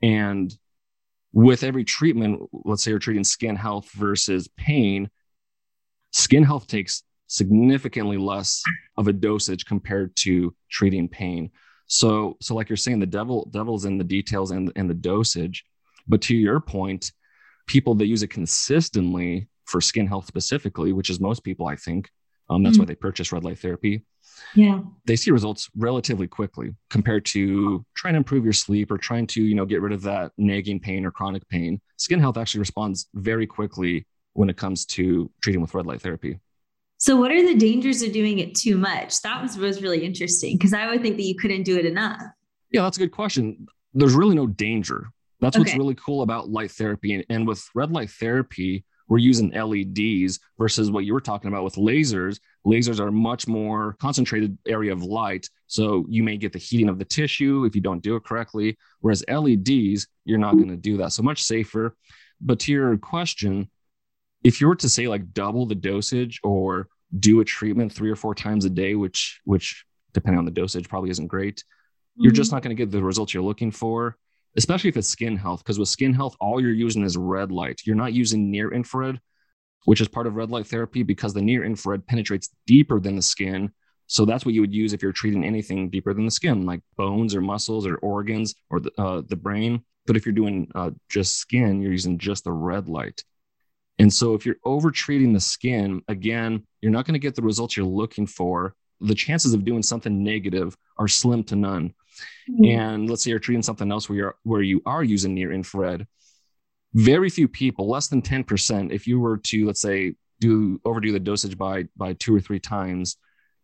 And 0.02 0.54
with 1.34 1.64
every 1.64 1.84
treatment, 1.84 2.50
let's 2.52 2.84
say 2.84 2.92
you're 2.92 3.00
treating 3.00 3.24
skin 3.24 3.56
health 3.56 3.90
versus 3.92 4.48
pain, 4.56 5.10
skin 6.12 6.44
health 6.44 6.68
takes 6.68 7.04
significantly 7.34 8.16
less 8.16 8.62
of 8.96 9.08
a 9.08 9.14
dosage 9.14 9.66
compared 9.66 10.16
to 10.16 10.54
treating 10.70 11.10
pain. 11.10 11.50
So, 11.88 12.38
so 12.40 12.54
like 12.54 12.70
you're 12.70 12.78
saying, 12.78 13.00
the 13.00 13.08
devil 13.08 13.50
devil's 13.52 13.86
in 13.86 13.98
the 13.98 14.04
details 14.04 14.52
and, 14.52 14.72
and 14.76 14.88
the 14.88 14.94
dosage. 14.94 15.66
But 16.08 16.22
to 16.24 16.36
your 16.36 16.60
point, 16.60 17.12
people 17.66 17.96
that 17.96 18.06
use 18.06 18.22
it 18.22 18.28
consistently 18.28 19.48
for 19.66 19.82
skin 19.82 20.06
health 20.06 20.28
specifically, 20.28 20.94
which 20.94 21.10
is 21.10 21.20
most 21.20 21.44
people, 21.44 21.66
I 21.66 21.76
think, 21.76 22.12
um, 22.52 22.62
that's 22.62 22.78
mm 22.78 22.82
why 22.82 22.86
they 22.86 22.96
purchase 22.96 23.32
red 23.32 23.44
light 23.44 23.58
therapy. 23.58 24.06
Yeah, 24.54 24.82
they 25.06 25.16
see 25.16 25.32
results 25.32 25.72
relatively 25.76 26.28
quickly 26.28 26.76
compared 26.92 27.26
to 27.28 27.84
trying 27.96 28.14
to 28.14 28.18
improve 28.18 28.44
your 28.44 28.54
sleep 28.54 28.92
or 28.92 28.98
trying 29.00 29.26
to 29.28 29.42
you 29.42 29.56
know 29.56 29.66
get 29.66 29.82
rid 29.82 29.94
of 29.94 30.04
that 30.04 30.34
nagging 30.38 30.80
pain 30.80 31.04
or 31.04 31.12
chronic 31.12 31.48
pain. 31.50 31.82
Skin 31.98 32.20
health 32.20 32.38
actually 32.38 32.60
responds 32.60 33.08
very 33.16 33.48
quickly 33.48 34.06
when 34.34 34.50
it 34.50 34.58
comes 34.58 34.86
to 34.86 35.32
treating 35.42 35.62
with 35.62 35.74
red 35.74 35.88
light 35.88 36.02
therapy. 36.02 36.40
So, 36.98 37.16
what 37.16 37.32
are 37.32 37.46
the 37.46 37.56
dangers 37.56 38.02
of 38.02 38.14
doing 38.14 38.40
it 38.40 38.56
too 38.56 38.78
much? 38.78 39.22
That 39.22 39.42
was, 39.42 39.58
was 39.58 39.82
really 39.82 40.06
interesting 40.06 40.58
because 40.58 40.74
I 40.74 40.90
would 40.90 41.02
think 41.02 41.18
that 41.18 41.24
you 41.24 41.36
couldn't 41.36 41.64
do 41.64 41.78
it 41.78 41.86
enough. 41.86 42.22
Yeah, 42.72 42.84
that's 42.84 42.98
a 42.98 43.02
good 43.02 43.12
question. 43.12 43.68
There's 43.94 44.16
really 44.16 44.36
no 44.36 44.48
danger. 44.48 45.08
That's 45.40 45.58
okay. 45.58 45.64
what's 45.64 45.78
really 45.78 45.96
cool 45.96 46.22
about 46.22 46.50
light 46.50 46.72
therapy. 46.72 47.14
And, 47.14 47.26
and 47.30 47.48
with 47.48 47.68
red 47.76 47.92
light 47.92 48.10
therapy, 48.10 48.86
we're 49.08 49.18
using 49.18 49.52
LEDs 49.52 50.40
versus 50.58 50.90
what 50.90 51.06
you 51.06 51.14
were 51.14 51.22
talking 51.22 51.50
about 51.50 51.64
with 51.64 51.76
lasers. 51.76 52.40
Lasers 52.66 53.00
are 53.00 53.12
much 53.12 53.48
more 53.48 53.96
concentrated 54.00 54.58
area 54.68 54.94
of 54.94 55.04
light. 55.04 55.50
So 55.68 56.06
you 56.08 56.24
may 56.24 56.38
get 56.38 56.54
the 56.54 56.60
heating 56.60 56.90
of 56.90 56.98
the 56.98 57.06
tissue 57.06 57.66
if 57.66 57.76
you 57.76 57.82
don't 57.82 58.02
do 58.02 58.16
it 58.16 58.24
correctly. 58.24 58.78
Whereas 59.02 59.24
LEDs, 59.28 60.08
you're 60.26 60.40
not 60.40 60.56
going 60.56 60.70
to 60.70 60.78
do 60.78 60.98
that. 60.98 61.12
So 61.12 61.24
much 61.24 61.44
safer. 61.44 61.96
But 62.40 62.60
to 62.62 62.72
your 62.72 62.98
question, 62.98 63.70
if 64.44 64.60
you 64.60 64.68
were 64.68 64.76
to 64.76 64.90
say 64.90 65.08
like 65.08 65.34
double 65.34 65.66
the 65.66 65.76
dosage 65.76 66.40
or 66.44 66.88
do 67.20 67.40
a 67.40 67.46
treatment 67.46 67.92
three 67.92 68.10
or 68.10 68.16
four 68.16 68.36
times 68.36 68.66
a 68.66 68.70
day, 68.70 68.96
which 68.96 69.42
which 69.46 69.86
depending 70.14 70.40
on 70.40 70.46
the 70.46 70.52
dosage 70.52 70.90
probably 70.90 71.10
isn't 71.10 71.28
great, 71.28 71.58
mm-hmm. 71.58 72.24
you're 72.24 72.34
just 72.34 72.52
not 72.52 72.62
going 72.62 72.76
to 72.76 72.82
get 72.82 72.92
the 72.92 73.04
results 73.04 73.34
you're 73.34 73.44
looking 73.44 73.72
for, 73.72 74.18
especially 74.58 74.90
if 74.90 74.98
it's 74.98 75.08
skin 75.08 75.38
health. 75.38 75.64
Because 75.64 75.80
with 75.80 75.90
skin 75.90 76.14
health, 76.14 76.36
all 76.40 76.62
you're 76.62 76.72
using 76.72 77.04
is 77.04 77.18
red 77.18 77.52
light. 77.52 77.82
You're 77.86 77.96
not 77.96 78.14
using 78.14 78.52
near 78.52 78.74
infrared, 78.74 79.20
which 79.86 80.02
is 80.02 80.08
part 80.08 80.28
of 80.28 80.36
red 80.36 80.50
light 80.50 80.68
therapy 80.68 81.04
because 81.04 81.34
the 81.34 81.42
near 81.42 81.64
infrared 81.64 82.06
penetrates 82.06 82.50
deeper 82.68 83.00
than 83.00 83.16
the 83.16 83.22
skin. 83.22 83.72
So 84.08 84.26
that's 84.26 84.46
what 84.46 84.54
you 84.54 84.62
would 84.62 84.74
use 84.74 84.94
if 84.94 85.02
you're 85.02 85.14
treating 85.14 85.44
anything 85.44 85.90
deeper 85.90 86.14
than 86.14 86.26
the 86.26 86.32
skin, 86.32 86.66
like 86.66 86.82
bones 86.98 87.34
or 87.34 87.42
muscles 87.42 87.88
or 87.88 87.96
organs 87.98 88.54
or 88.70 88.82
the, 88.82 88.92
uh, 88.98 89.22
the 89.28 89.36
brain. 89.36 89.84
But 90.06 90.18
if 90.18 90.26
you're 90.26 90.34
doing 90.34 90.70
uh, 90.76 90.92
just 91.10 91.38
skin, 91.38 91.82
you're 91.82 91.94
using 91.94 92.18
just 92.18 92.44
the 92.44 92.52
red 92.52 92.90
light. 92.90 93.24
And 94.00 94.12
so 94.12 94.34
if 94.34 94.46
you're 94.46 94.58
over 94.64 94.92
treating 94.92 95.34
the 95.34 95.40
skin, 95.40 96.02
again, 96.08 96.66
you're 96.82 96.92
not 96.92 97.06
going 97.06 97.14
to 97.14 97.20
get 97.20 97.36
the 97.36 97.42
results 97.42 97.78
you're 97.78 97.86
looking 97.86 98.26
for. 98.26 98.76
The 99.02 99.16
chances 99.16 99.54
of 99.54 99.66
doing 99.66 99.84
something 99.84 100.24
negative 100.24 100.76
are 100.98 101.08
slim 101.08 101.44
to 101.46 101.56
none. 101.56 101.94
Mm-hmm. 102.50 102.66
And 102.66 103.10
let's 103.10 103.24
say 103.24 103.30
you're 103.30 103.40
treating 103.40 103.64
something 103.64 103.92
else 103.92 104.10
where 104.10 104.18
you're 104.18 104.36
where 104.44 104.62
you 104.62 104.82
are 104.86 105.04
using 105.04 105.34
near 105.34 105.52
infrared. 105.52 106.08
Very 106.94 107.30
few 107.30 107.48
people, 107.48 107.90
less 107.90 108.08
than 108.08 108.22
10%, 108.22 108.92
if 108.92 109.08
you 109.08 109.20
were 109.20 109.38
to, 109.38 109.66
let's 109.66 109.82
say, 109.82 110.14
do 110.40 110.80
overdo 110.86 111.12
the 111.12 111.20
dosage 111.20 111.58
by 111.58 111.86
by 111.96 112.14
two 112.14 112.36
or 112.36 112.42
three 112.42 112.60
times, 112.60 113.18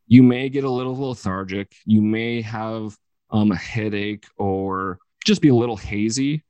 you 0.07 0.23
may 0.23 0.49
get 0.49 0.63
a 0.63 0.69
little 0.69 0.97
lethargic. 0.97 1.73
You 1.85 2.01
may 2.01 2.41
have 2.41 2.95
um, 3.29 3.51
a 3.51 3.55
headache 3.55 4.25
or 4.37 4.99
just 5.25 5.41
be 5.41 5.49
a 5.49 5.55
little 5.55 5.77
hazy. 5.77 6.43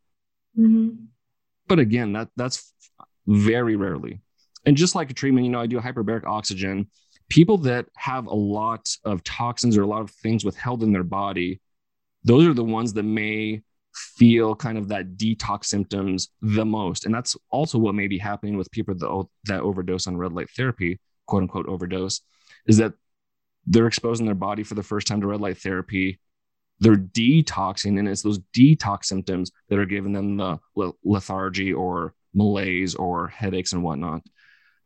Mm-hmm. 0.57 1.05
But 1.67 1.79
again, 1.79 2.13
that 2.13 2.29
that's 2.35 2.73
very 3.27 3.75
rarely. 3.75 4.21
And 4.65 4.75
just 4.75 4.95
like 4.95 5.09
a 5.09 5.13
treatment, 5.13 5.45
you 5.45 5.51
know, 5.51 5.61
I 5.61 5.67
do 5.67 5.79
hyperbaric 5.79 6.25
oxygen. 6.25 6.89
People 7.29 7.57
that 7.59 7.85
have 7.95 8.25
a 8.25 8.35
lot 8.35 8.89
of 9.03 9.23
toxins 9.23 9.77
or 9.77 9.83
a 9.83 9.87
lot 9.87 10.01
of 10.01 10.11
things 10.11 10.43
withheld 10.43 10.83
in 10.83 10.91
their 10.91 11.03
body, 11.03 11.61
those 12.23 12.47
are 12.47 12.53
the 12.53 12.63
ones 12.63 12.93
that 12.93 13.03
may 13.03 13.61
feel 13.93 14.55
kind 14.55 14.77
of 14.77 14.87
that 14.89 15.17
detox 15.17 15.65
symptoms 15.65 16.29
the 16.41 16.65
most. 16.65 17.05
And 17.05 17.13
that's 17.13 17.35
also 17.51 17.77
what 17.77 17.95
may 17.95 18.07
be 18.07 18.17
happening 18.17 18.57
with 18.57 18.71
people 18.71 18.95
that, 18.95 19.27
that 19.45 19.61
overdose 19.61 20.07
on 20.07 20.17
red 20.17 20.33
light 20.33 20.49
therapy, 20.55 20.99
quote 21.25 21.43
unquote 21.43 21.67
overdose, 21.67 22.21
is 22.67 22.77
that 22.77 22.93
they're 23.65 23.87
exposing 23.87 24.25
their 24.25 24.35
body 24.35 24.63
for 24.63 24.75
the 24.75 24.83
first 24.83 25.07
time 25.07 25.21
to 25.21 25.27
red 25.27 25.41
light 25.41 25.57
therapy. 25.57 26.19
They're 26.79 26.95
detoxing, 26.95 27.99
and 27.99 28.07
it's 28.07 28.21
those 28.21 28.39
detox 28.55 29.05
symptoms 29.05 29.51
that 29.67 29.79
are 29.79 29.85
giving 29.85 30.13
them 30.13 30.37
the 30.37 30.59
lethargy 31.03 31.73
or 31.73 32.13
malaise 32.33 32.95
or 32.95 33.27
headaches 33.27 33.73
and 33.73 33.83
whatnot. 33.83 34.21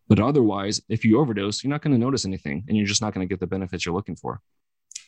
But 0.07 0.19
otherwise, 0.19 0.81
if 0.89 1.05
you 1.05 1.19
overdose, 1.19 1.63
you're 1.63 1.71
not 1.71 1.81
going 1.81 1.93
to 1.93 1.99
notice 1.99 2.25
anything 2.25 2.63
and 2.67 2.77
you're 2.77 2.85
just 2.85 3.01
not 3.01 3.13
going 3.13 3.27
to 3.27 3.31
get 3.31 3.39
the 3.39 3.47
benefits 3.47 3.85
you're 3.85 3.95
looking 3.95 4.15
for. 4.15 4.41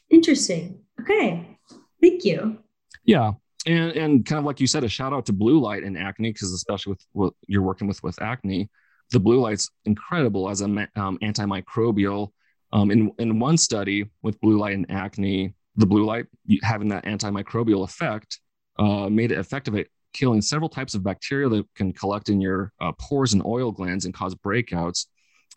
Interesting. 0.09 0.83
Okay. 1.01 1.57
Thank 2.01 2.23
you. 2.25 2.59
Yeah. 3.03 3.33
And, 3.65 3.91
and 3.91 4.25
kind 4.25 4.39
of 4.39 4.45
like 4.45 4.59
you 4.59 4.67
said, 4.67 4.83
a 4.83 4.89
shout 4.89 5.11
out 5.11 5.25
to 5.25 5.33
blue 5.33 5.59
light 5.59 5.83
and 5.83 5.97
acne, 5.97 6.31
because 6.31 6.53
especially 6.53 6.91
with 6.91 7.05
what 7.13 7.33
you're 7.47 7.61
working 7.61 7.87
with 7.87 8.01
with 8.03 8.21
acne, 8.21 8.69
the 9.11 9.19
blue 9.19 9.39
light's 9.39 9.69
incredible 9.85 10.49
as 10.49 10.61
an 10.61 10.87
um, 10.95 11.17
antimicrobial. 11.19 12.29
Um, 12.73 12.91
in, 12.91 13.11
in 13.19 13.39
one 13.39 13.57
study 13.57 14.09
with 14.21 14.39
blue 14.41 14.57
light 14.57 14.75
and 14.75 14.89
acne, 14.89 15.53
the 15.75 15.85
blue 15.85 16.05
light 16.05 16.25
having 16.61 16.89
that 16.89 17.05
antimicrobial 17.05 17.83
effect 17.83 18.39
uh, 18.79 19.09
made 19.09 19.31
it 19.31 19.39
effective 19.39 19.75
at 19.75 19.87
killing 20.15 20.41
several 20.41 20.69
types 20.69 20.95
of 20.95 21.03
bacteria 21.03 21.49
that 21.49 21.65
can 21.75 21.91
collect 21.91 22.29
in 22.29 22.39
your 22.39 22.71
uh, 22.79 22.93
pores 22.93 23.33
and 23.33 23.45
oil 23.45 23.71
glands 23.71 24.05
and 24.05 24.13
cause 24.13 24.33
breakouts. 24.33 25.07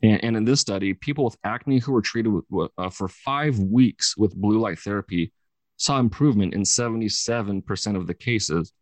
And, 0.02 0.22
and, 0.22 0.36
in 0.36 0.44
this 0.44 0.60
study, 0.60 0.94
people 0.94 1.24
with 1.24 1.36
acne 1.44 1.78
who 1.78 1.92
were 1.92 2.02
treated 2.02 2.32
with, 2.50 2.70
uh, 2.76 2.90
for 2.90 3.08
five 3.08 3.58
weeks 3.58 4.16
with 4.16 4.36
blue 4.36 4.58
light 4.58 4.78
therapy 4.78 5.32
saw 5.76 5.98
improvement 5.98 6.54
in 6.54 6.62
77% 6.62 7.96
of 7.96 8.06
the 8.06 8.14
cases. 8.14 8.72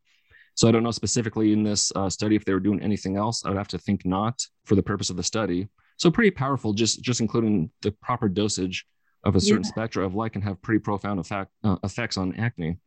So 0.54 0.66
I 0.66 0.72
don't 0.72 0.82
know 0.82 0.90
specifically 0.90 1.52
in 1.52 1.62
this 1.62 1.92
uh, 1.94 2.08
study 2.08 2.36
if 2.36 2.44
they 2.44 2.54
were 2.54 2.60
doing 2.60 2.80
anything 2.80 3.16
else. 3.16 3.44
I 3.44 3.50
would 3.50 3.58
have 3.58 3.68
to 3.68 3.78
think 3.78 4.06
not 4.06 4.42
for 4.64 4.74
the 4.74 4.82
purpose 4.82 5.10
of 5.10 5.16
the 5.16 5.22
study. 5.22 5.68
So 5.98 6.10
pretty 6.10 6.30
powerful, 6.30 6.72
just 6.72 7.02
just 7.02 7.20
including 7.20 7.70
the 7.82 7.92
proper 7.92 8.28
dosage 8.28 8.86
of 9.24 9.36
a 9.36 9.40
certain 9.40 9.64
yeah. 9.64 9.70
spectra 9.70 10.04
of 10.04 10.14
light 10.14 10.32
can 10.32 10.42
have 10.42 10.60
pretty 10.62 10.78
profound 10.78 11.20
effect, 11.20 11.50
uh, 11.64 11.76
effects 11.82 12.16
on 12.16 12.34
acne. 12.36 12.78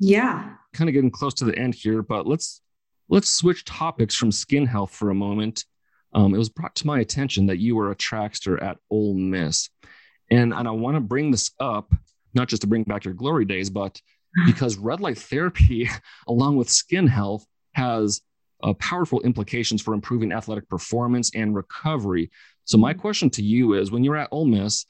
Yeah. 0.00 0.54
Kind 0.72 0.88
of 0.88 0.94
getting 0.94 1.10
close 1.10 1.34
to 1.34 1.44
the 1.44 1.56
end 1.56 1.74
here, 1.74 2.02
but 2.02 2.26
let's 2.26 2.62
let's 3.08 3.28
switch 3.28 3.64
topics 3.64 4.16
from 4.16 4.32
skin 4.32 4.66
health 4.66 4.92
for 4.92 5.10
a 5.10 5.14
moment. 5.14 5.64
Um, 6.12 6.34
it 6.34 6.38
was 6.38 6.48
brought 6.48 6.74
to 6.76 6.86
my 6.86 7.00
attention 7.00 7.46
that 7.46 7.58
you 7.58 7.76
were 7.76 7.90
a 7.90 7.96
trackster 7.96 8.60
at 8.60 8.78
Ole 8.90 9.14
Miss, 9.14 9.68
and 10.30 10.52
and 10.54 10.66
I 10.66 10.70
want 10.72 10.96
to 10.96 11.00
bring 11.00 11.30
this 11.30 11.50
up 11.60 11.92
not 12.34 12.48
just 12.48 12.62
to 12.62 12.68
bring 12.68 12.84
back 12.84 13.04
your 13.04 13.14
glory 13.14 13.44
days, 13.44 13.70
but 13.70 14.00
because 14.46 14.76
red 14.76 15.00
light 15.00 15.18
therapy, 15.18 15.88
along 16.26 16.56
with 16.56 16.70
skin 16.70 17.06
health, 17.06 17.44
has 17.74 18.22
uh, 18.62 18.72
powerful 18.74 19.20
implications 19.20 19.82
for 19.82 19.92
improving 19.94 20.32
athletic 20.32 20.68
performance 20.68 21.30
and 21.34 21.54
recovery. 21.54 22.30
So 22.64 22.78
my 22.78 22.94
question 22.94 23.28
to 23.30 23.42
you 23.42 23.74
is: 23.74 23.90
When 23.90 24.02
you 24.02 24.10
were 24.10 24.16
at 24.16 24.28
Ole 24.32 24.46
Miss, 24.46 24.86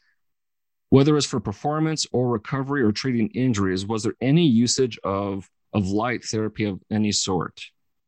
whether 0.91 1.17
it's 1.17 1.27
for 1.27 1.41
performance 1.41 2.07
or 2.13 2.29
recovery 2.29 2.83
or 2.83 2.93
treating 2.93 3.29
injuries, 3.29 3.87
was 3.87 4.03
there 4.03 4.15
any 4.21 4.45
usage 4.45 4.99
of, 5.03 5.49
of 5.73 5.89
light 5.89 6.25
therapy 6.25 6.65
of 6.65 6.81
any 6.91 7.13
sort? 7.13 7.61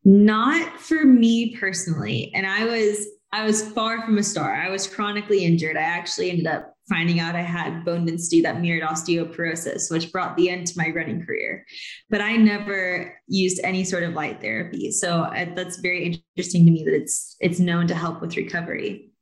Not 0.05 0.81
for 0.81 1.05
me 1.05 1.57
personally. 1.57 2.33
And 2.35 2.47
I 2.47 2.65
was 2.65 3.07
I 3.35 3.47
was 3.47 3.67
far 3.71 4.05
from 4.05 4.19
a 4.19 4.23
star. 4.23 4.55
I 4.55 4.69
was 4.69 4.87
chronically 4.87 5.45
injured. 5.45 5.79
I 5.79 5.83
actually 5.83 6.31
ended 6.31 6.47
up 6.47 6.75
finding 6.87 7.19
out 7.19 7.35
I 7.35 7.41
had 7.41 7.83
bone 7.83 8.05
density 8.05 8.43
that 8.43 8.61
mirrored 8.61 8.83
osteoporosis, 8.83 9.91
which 9.91 10.13
brought 10.13 10.37
the 10.37 10.51
end 10.51 10.67
to 10.67 10.75
my 10.77 10.91
running 10.91 11.25
career. 11.25 11.65
But 12.11 12.21
I 12.21 12.37
never 12.37 13.19
used 13.29 13.61
any 13.65 13.85
sort 13.85 14.03
of 14.03 14.13
light 14.13 14.43
therapy. 14.43 14.91
So 14.91 15.23
uh, 15.23 15.47
that's 15.55 15.79
very 15.79 16.21
interesting 16.37 16.67
to 16.67 16.73
me 16.73 16.85
that 16.85 16.95
it's 16.95 17.37
it's 17.41 17.59
known 17.59 17.87
to 17.87 17.95
help 17.95 18.21
with 18.21 18.37
recovery. 18.37 19.13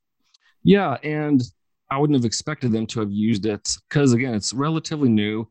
Yeah, 0.63 0.97
and 1.03 1.41
I 1.91 1.97
wouldn't 1.97 2.15
have 2.15 2.25
expected 2.25 2.71
them 2.71 2.87
to 2.87 3.01
have 3.01 3.11
used 3.11 3.45
it 3.45 3.67
because, 3.89 4.13
again, 4.13 4.33
it's 4.33 4.53
relatively 4.53 5.09
new. 5.09 5.49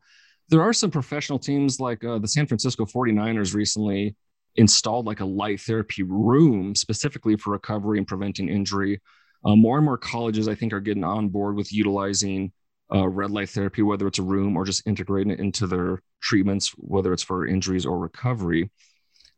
There 0.49 0.61
are 0.61 0.73
some 0.73 0.89
professional 0.89 1.37
teams 1.37 1.79
like 1.79 2.03
uh, 2.03 2.17
the 2.17 2.27
San 2.27 2.47
Francisco 2.47 2.85
49ers 2.85 3.53
recently 3.53 4.15
installed 4.55 5.05
like 5.05 5.19
a 5.19 5.25
light 5.25 5.61
therapy 5.61 6.01
room 6.01 6.73
specifically 6.75 7.37
for 7.37 7.51
recovery 7.51 7.99
and 7.99 8.07
preventing 8.07 8.49
injury. 8.49 8.99
Uh, 9.45 9.55
more 9.55 9.77
and 9.77 9.85
more 9.85 9.99
colleges, 9.99 10.47
I 10.47 10.55
think, 10.55 10.73
are 10.73 10.79
getting 10.79 11.03
on 11.03 11.29
board 11.29 11.55
with 11.55 11.71
utilizing 11.71 12.51
uh, 12.93 13.07
red 13.07 13.29
light 13.29 13.49
therapy, 13.49 13.83
whether 13.83 14.07
it's 14.07 14.19
a 14.19 14.23
room 14.23 14.57
or 14.57 14.65
just 14.65 14.85
integrating 14.87 15.31
it 15.31 15.39
into 15.39 15.67
their 15.67 16.01
treatments, 16.21 16.69
whether 16.77 17.13
it's 17.13 17.23
for 17.23 17.45
injuries 17.45 17.85
or 17.85 17.99
recovery. 17.99 18.69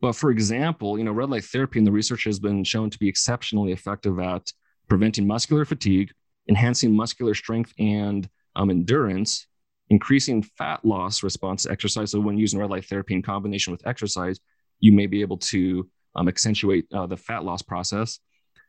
But 0.01 0.13
for 0.13 0.31
example, 0.31 0.97
you 0.97 1.03
know, 1.03 1.11
red 1.11 1.29
light 1.29 1.43
therapy 1.43 1.79
in 1.79 1.85
the 1.85 1.91
research 1.91 2.23
has 2.23 2.39
been 2.39 2.63
shown 2.63 2.89
to 2.89 2.97
be 2.97 3.09
exceptionally 3.09 3.73
effective 3.73 4.19
at 4.19 4.51
preventing 4.87 5.27
muscular 5.27 5.65
fatigue, 5.65 6.11
enhancing 6.47 6.95
muscular 6.95 7.33
strength 7.33 7.73
and 7.79 8.29
um, 8.55 8.69
endurance, 8.69 9.47
increasing 9.89 10.43
fat 10.43 10.83
loss 10.83 11.23
response 11.23 11.63
to 11.63 11.71
exercise. 11.71 12.11
So 12.11 12.19
when 12.19 12.37
using 12.37 12.59
red 12.59 12.69
light 12.69 12.85
therapy 12.85 13.13
in 13.13 13.21
combination 13.21 13.71
with 13.71 13.85
exercise, 13.87 14.39
you 14.79 14.91
may 14.91 15.07
be 15.07 15.21
able 15.21 15.37
to 15.37 15.89
um, 16.15 16.27
accentuate 16.27 16.85
uh, 16.93 17.07
the 17.07 17.17
fat 17.17 17.43
loss 17.43 17.61
process, 17.61 18.19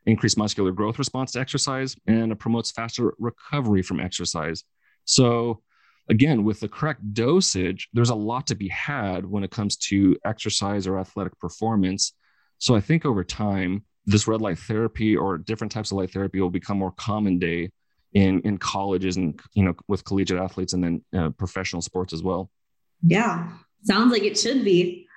increase 0.05 0.37
muscular 0.37 0.71
growth 0.71 0.99
response 0.99 1.33
to 1.33 1.39
exercise, 1.39 1.95
and 2.07 2.31
it 2.31 2.39
promotes 2.39 2.71
faster 2.71 3.13
recovery 3.19 3.81
from 3.81 3.99
exercise. 3.99 4.63
So 5.05 5.61
again, 6.09 6.43
with 6.43 6.59
the 6.59 6.69
correct 6.69 7.13
dosage, 7.13 7.89
there's 7.93 8.09
a 8.09 8.15
lot 8.15 8.47
to 8.47 8.55
be 8.55 8.67
had 8.69 9.25
when 9.25 9.43
it 9.43 9.51
comes 9.51 9.77
to 9.77 10.17
exercise 10.25 10.87
or 10.87 10.99
athletic 10.99 11.37
performance. 11.39 12.13
So 12.57 12.75
I 12.75 12.81
think 12.81 13.05
over 13.05 13.23
time, 13.23 13.83
this 14.05 14.27
red 14.27 14.41
light 14.41 14.59
therapy 14.59 15.15
or 15.15 15.37
different 15.37 15.71
types 15.71 15.91
of 15.91 15.97
light 15.97 16.11
therapy 16.11 16.39
will 16.39 16.49
become 16.49 16.77
more 16.77 16.91
common 16.91 17.39
day 17.39 17.71
in 18.13 18.39
in 18.41 18.57
colleges 18.57 19.17
and 19.17 19.39
you 19.53 19.63
know 19.63 19.73
with 19.87 20.03
collegiate 20.05 20.39
athletes 20.39 20.73
and 20.73 20.83
then 20.83 21.03
uh, 21.15 21.29
professional 21.31 21.81
sports 21.81 22.13
as 22.13 22.23
well. 22.23 22.49
Yeah, 23.05 23.51
sounds 23.83 24.11
like 24.11 24.23
it 24.23 24.37
should 24.37 24.63
be. 24.63 25.07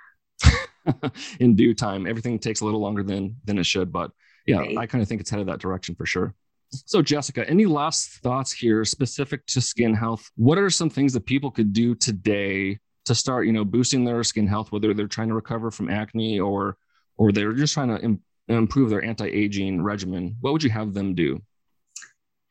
in 1.41 1.55
due 1.55 1.74
time, 1.74 2.07
everything 2.07 2.39
takes 2.39 2.61
a 2.61 2.64
little 2.64 2.80
longer 2.80 3.03
than 3.03 3.36
than 3.45 3.59
it 3.59 3.66
should, 3.66 3.93
but 3.93 4.11
yeah, 4.47 4.59
right. 4.59 4.78
I 4.78 4.86
kind 4.86 5.03
of 5.03 5.09
think 5.09 5.20
it's 5.20 5.30
headed 5.30 5.49
that 5.49 5.61
direction 5.61 5.95
for 5.95 6.07
sure. 6.07 6.34
So, 6.70 7.01
Jessica, 7.01 7.49
any 7.49 7.64
last 7.64 8.20
thoughts 8.22 8.53
here 8.53 8.84
specific 8.84 9.47
to 9.47 9.61
skin 9.61 9.95
health? 9.95 10.30
What 10.36 10.59
are 10.59 10.68
some 10.68 10.91
things 10.91 11.12
that 11.14 11.24
people 11.24 11.51
could 11.51 11.72
do 11.72 11.95
today 11.95 12.78
to 13.07 13.14
start, 13.14 13.47
you 13.47 13.53
know, 13.53 13.64
boosting 13.64 14.05
their 14.05 14.22
skin 14.22 14.47
health, 14.47 14.70
whether 14.70 14.93
they're 14.93 15.07
trying 15.07 15.28
to 15.28 15.34
recover 15.34 15.70
from 15.70 15.89
acne 15.89 16.41
or 16.41 16.76
or 17.16 17.32
they're 17.32 17.53
just 17.53 17.74
trying 17.74 17.89
to 17.89 18.18
improve 18.49 18.90
their 18.90 19.05
anti-aging 19.05 19.82
regimen? 19.82 20.36
What 20.40 20.53
would 20.53 20.62
you 20.62 20.70
have 20.70 20.94
them 20.94 21.14
do? 21.14 21.40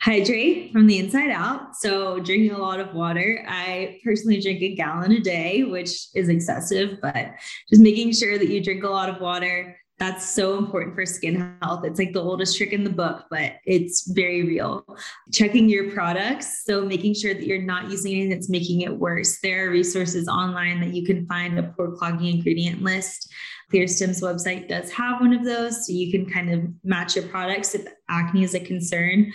hydrate 0.07 0.71
from 0.71 0.87
the 0.87 0.99
inside 0.99 1.31
out. 1.31 1.75
So, 1.75 2.19
drinking 2.19 2.51
a 2.51 2.57
lot 2.57 2.79
of 2.79 2.93
water. 2.93 3.43
I 3.47 3.99
personally 4.05 4.39
drink 4.39 4.61
a 4.61 4.73
gallon 4.75 5.11
a 5.11 5.19
day, 5.19 5.63
which 5.63 6.07
is 6.15 6.29
excessive, 6.29 6.99
but 7.01 7.31
just 7.69 7.81
making 7.81 8.13
sure 8.13 8.37
that 8.37 8.47
you 8.47 8.63
drink 8.63 8.83
a 8.83 8.89
lot 8.89 9.09
of 9.09 9.19
water. 9.19 9.77
That's 9.99 10.29
so 10.29 10.59
important 10.59 10.93
for 10.93 11.05
skin 11.07 11.57
health. 11.61 11.83
It's 11.83 11.97
like 11.97 12.13
the 12.13 12.21
oldest 12.21 12.55
trick 12.55 12.71
in 12.71 12.83
the 12.83 12.89
book, 12.89 13.25
but 13.31 13.53
it's 13.65 14.11
very 14.11 14.43
real. 14.43 14.85
Checking 15.33 15.67
your 15.67 15.91
products. 15.91 16.63
So, 16.65 16.85
making 16.85 17.15
sure 17.15 17.33
that 17.33 17.47
you're 17.47 17.63
not 17.63 17.89
using 17.89 18.13
anything 18.13 18.29
that's 18.29 18.49
making 18.49 18.81
it 18.81 18.95
worse. 18.95 19.39
There 19.41 19.67
are 19.67 19.71
resources 19.71 20.27
online 20.27 20.79
that 20.81 20.93
you 20.93 21.03
can 21.03 21.25
find 21.25 21.57
a 21.57 21.63
pore 21.63 21.95
clogging 21.95 22.37
ingredient 22.37 22.83
list. 22.83 23.31
ClearStem's 23.73 24.21
website 24.21 24.69
does 24.69 24.91
have 24.91 25.19
one 25.19 25.33
of 25.33 25.43
those. 25.43 25.87
So, 25.87 25.93
you 25.93 26.11
can 26.11 26.29
kind 26.29 26.53
of 26.53 26.63
match 26.83 27.15
your 27.15 27.27
products 27.27 27.73
if 27.73 27.87
acne 28.07 28.43
is 28.43 28.53
a 28.53 28.59
concern 28.59 29.31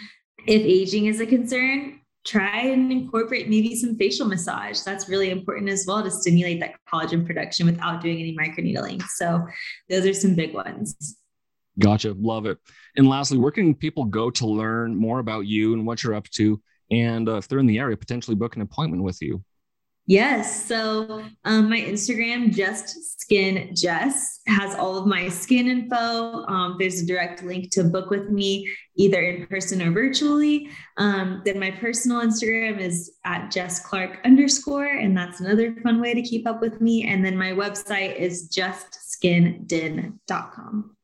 if 0.46 0.62
aging 0.62 1.06
is 1.06 1.20
a 1.20 1.26
concern, 1.26 2.00
try 2.24 2.60
and 2.60 2.92
incorporate 2.92 3.48
maybe 3.48 3.74
some 3.74 3.96
facial 3.96 4.26
massage. 4.26 4.80
That's 4.80 5.08
really 5.08 5.30
important 5.30 5.68
as 5.70 5.84
well 5.86 6.02
to 6.02 6.10
stimulate 6.10 6.60
that 6.60 6.74
collagen 6.92 7.26
production 7.26 7.66
without 7.66 8.00
doing 8.00 8.20
any 8.20 8.36
microneedling. 8.36 9.02
So 9.16 9.44
those 9.88 10.06
are 10.06 10.14
some 10.14 10.34
big 10.34 10.54
ones. 10.54 11.16
Gotcha. 11.78 12.14
Love 12.18 12.46
it. 12.46 12.58
And 12.96 13.08
lastly, 13.08 13.38
where 13.38 13.50
can 13.50 13.74
people 13.74 14.04
go 14.04 14.30
to 14.30 14.46
learn 14.46 14.94
more 14.94 15.18
about 15.18 15.46
you 15.46 15.72
and 15.72 15.86
what 15.86 16.04
you're 16.04 16.14
up 16.14 16.28
to? 16.30 16.60
And 16.90 17.28
uh, 17.28 17.36
if 17.36 17.48
they're 17.48 17.58
in 17.58 17.66
the 17.66 17.78
area, 17.78 17.96
potentially 17.96 18.34
book 18.36 18.54
an 18.56 18.62
appointment 18.62 19.02
with 19.02 19.20
you. 19.22 19.42
Yes. 20.06 20.66
So 20.66 21.24
um, 21.44 21.68
my 21.70 21.80
Instagram, 21.80 22.52
Just 22.52 23.20
Skin 23.20 23.72
Jess, 23.74 24.40
has 24.48 24.74
all 24.74 24.98
of 24.98 25.06
my 25.06 25.28
skin 25.28 25.68
info. 25.68 26.44
Um, 26.46 26.74
there's 26.78 27.02
a 27.02 27.06
direct 27.06 27.44
link 27.44 27.70
to 27.72 27.84
book 27.84 28.10
with 28.10 28.28
me, 28.28 28.68
either 28.96 29.22
in 29.22 29.46
person 29.46 29.80
or 29.80 29.92
virtually. 29.92 30.68
Um, 30.96 31.42
then 31.44 31.60
my 31.60 31.70
personal 31.70 32.20
Instagram 32.20 32.80
is 32.80 33.12
at 33.24 33.52
Jess 33.52 33.86
Clarke 33.86 34.18
underscore, 34.24 34.86
and 34.86 35.16
that's 35.16 35.38
another 35.40 35.76
fun 35.82 36.00
way 36.00 36.14
to 36.14 36.22
keep 36.22 36.48
up 36.48 36.60
with 36.60 36.80
me. 36.80 37.06
And 37.06 37.24
then 37.24 37.36
my 37.36 37.52
website 37.52 38.16
is 38.16 38.48
justskinden.com. 38.48 40.96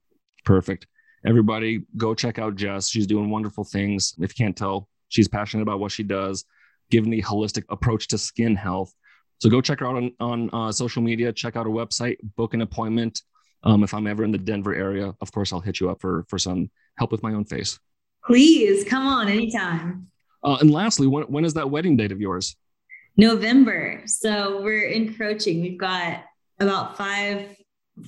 Perfect. 0.44 0.88
Everybody, 1.24 1.84
go 1.96 2.14
check 2.14 2.40
out 2.40 2.57
Jess. 2.57 2.88
She's 2.88 3.07
doing 3.07 3.30
wonderful 3.30 3.62
things. 3.62 4.14
If 4.18 4.36
you 4.36 4.44
can't 4.44 4.57
tell, 4.57 4.88
she's 5.09 5.28
passionate 5.28 5.62
about 5.62 5.78
what 5.78 5.92
she 5.92 6.03
does 6.03 6.44
given 6.91 7.11
the 7.11 7.22
holistic 7.22 7.64
approach 7.68 8.09
to 8.09 8.18
skin 8.18 8.57
health. 8.57 8.93
So 9.39 9.49
go 9.49 9.61
check 9.61 9.80
her 9.80 9.86
out 9.86 9.97
on, 9.97 10.12
on 10.20 10.51
uh, 10.53 10.72
social 10.72 11.03
media, 11.03 11.32
check 11.32 11.57
out 11.57 11.66
her 11.66 11.72
website, 11.72 12.16
book 12.36 12.55
an 12.55 12.62
appointment. 12.62 13.22
Um, 13.64 13.82
if 13.82 13.95
I'm 13.95 14.07
ever 14.07 14.24
in 14.24 14.30
the 14.30 14.39
Denver 14.39 14.74
area, 14.74 15.14
of 15.20 15.32
course, 15.32 15.53
I'll 15.53 15.61
hit 15.61 15.80
you 15.80 15.91
up 15.91 16.01
for, 16.01 16.24
for 16.28 16.39
some 16.39 16.70
help 16.97 17.12
with 17.12 17.22
my 17.22 17.32
own 17.32 17.45
face. 17.45 17.78
Please 18.24 18.84
come 18.84 19.07
on 19.07 19.28
anytime. 19.28 20.09
Uh, 20.43 20.59
and 20.61 20.70
lastly, 20.70 21.07
when, 21.07 21.24
when 21.24 21.45
is 21.45 21.55
that 21.55 21.70
wedding 21.70 21.97
date 21.97 22.12
of 22.12 22.20
yours? 22.20 22.57
November. 23.16 24.03
So 24.07 24.62
we're 24.62 24.89
encroaching. 24.89 25.61
We've 25.61 25.78
got 25.78 26.24
about 26.61 26.97
five, 26.97 27.57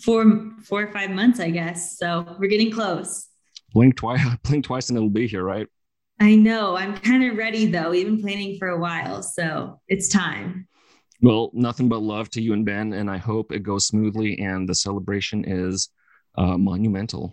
four, 0.00 0.52
four 0.62 0.82
or 0.84 0.92
five 0.92 1.10
months, 1.10 1.40
I 1.40 1.50
guess. 1.50 1.98
So 1.98 2.36
we're 2.38 2.48
getting 2.48 2.70
close. 2.70 3.28
Blink 3.72 3.96
twice, 3.96 4.20
blink 4.44 4.64
twice, 4.64 4.88
and 4.88 4.96
it'll 4.96 5.10
be 5.10 5.26
here, 5.26 5.42
right? 5.44 5.66
I 6.20 6.36
know. 6.36 6.76
I'm 6.76 6.94
kind 6.98 7.24
of 7.24 7.38
ready 7.38 7.66
though. 7.66 7.90
We've 7.90 8.04
been 8.04 8.20
planning 8.20 8.58
for 8.58 8.68
a 8.68 8.78
while, 8.78 9.22
so 9.22 9.80
it's 9.88 10.08
time. 10.08 10.68
Well, 11.22 11.50
nothing 11.54 11.88
but 11.88 12.02
love 12.02 12.30
to 12.30 12.42
you 12.42 12.52
and 12.52 12.64
Ben, 12.64 12.92
and 12.92 13.10
I 13.10 13.16
hope 13.16 13.52
it 13.52 13.62
goes 13.62 13.86
smoothly 13.86 14.38
and 14.38 14.68
the 14.68 14.74
celebration 14.74 15.44
is 15.46 15.88
uh, 16.36 16.58
monumental. 16.58 17.32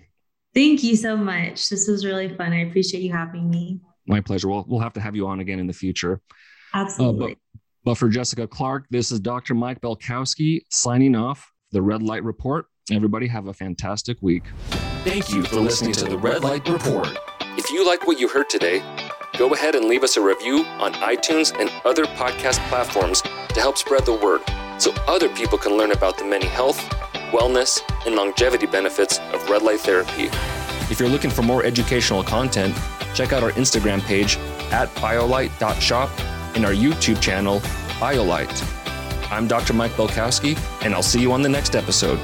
Thank 0.54 0.84
you 0.84 0.96
so 0.96 1.18
much. 1.18 1.70
This 1.70 1.88
was 1.88 2.06
really 2.06 2.34
fun. 2.36 2.54
I 2.54 2.62
appreciate 2.62 3.04
you 3.04 3.12
having 3.12 3.50
me. 3.50 3.82
My 4.08 4.22
pleasure. 4.22 4.48
We'll, 4.48 4.66
we'll 4.68 4.80
have 4.80 4.94
to 4.94 5.02
have 5.02 5.16
you 5.16 5.28
on 5.28 5.42
again 5.42 5.60
in 5.60 5.68
the 5.68 5.74
future. 5.74 6.22
Absolutely. 6.74 7.26
Uh, 7.26 7.28
but, 7.30 7.38
but 7.84 7.96
for 7.96 8.08
Jessica 8.08 8.48
Clarke, 8.48 8.86
this 8.90 9.12
is 9.12 9.20
Dr. 9.20 9.54
Mike 9.54 9.82
Belkowski 9.82 10.62
signing 10.70 11.14
off 11.14 11.52
the 11.72 11.82
Red 11.82 12.02
Light 12.02 12.24
Report. 12.24 12.66
Everybody 12.90 13.28
have 13.28 13.48
a 13.48 13.54
fantastic 13.54 14.18
week. 14.22 14.44
Thank 15.04 15.30
you 15.32 15.44
for 15.44 15.60
listening 15.60 15.92
to 15.94 16.06
the 16.06 16.18
Red 16.18 16.44
Light 16.44 16.68
Report. 16.70 17.18
If 17.58 17.72
you 17.72 17.84
like 17.84 18.05
what 18.05 18.20
you 18.20 18.30
heard 18.30 18.51
today, 18.51 18.84
go 19.36 19.51
ahead 19.55 19.74
and 19.74 19.86
leave 19.86 20.03
us 20.03 20.16
a 20.16 20.22
review 20.22 20.64
on 20.78 20.93
iTunes 20.93 21.60
and 21.60 21.72
other 21.86 22.05
podcast 22.05 22.60
platforms 22.70 23.24
to 23.24 23.60
help 23.60 23.80
spread 23.80 24.05
the 24.05 24.14
word 24.14 24.41
so 24.80 24.93
other 25.08 25.28
people 25.28 25.58
can 25.58 25.76
learn 25.76 25.91
about 25.91 26.20
the 26.20 26.24
many 26.24 26.45
health, 26.45 26.78
wellness, 27.32 27.82
and 28.05 28.16
longevity 28.16 28.68
benefits 28.68 29.18
of 29.34 29.49
red 29.49 29.64
light 29.64 29.80
therapy. 29.80 30.30
If 30.91 30.99
you're 30.99 31.10
looking 31.10 31.32
for 31.32 31.41
more 31.41 31.64
educational 31.64 32.24
content, 32.24 32.78
check 33.16 33.34
out 33.34 33.41
our 33.41 33.51
Instagram 33.53 34.01
page 34.01 34.38
at 34.72 34.88
biolight.shop 34.97 36.12
and 36.55 36.64
our 36.64 36.74
YouTube 36.74 37.20
channel, 37.20 37.60
BioLight. 37.99 39.32
I'm 39.32 39.47
Dr. 39.47 39.74
Mike 39.74 39.93
Belkowski, 39.93 40.55
and 40.86 40.93
I'll 40.93 41.01
see 41.01 41.22
you 41.22 41.32
on 41.32 41.41
the 41.41 41.49
next 41.49 41.76
episode. 41.76 42.20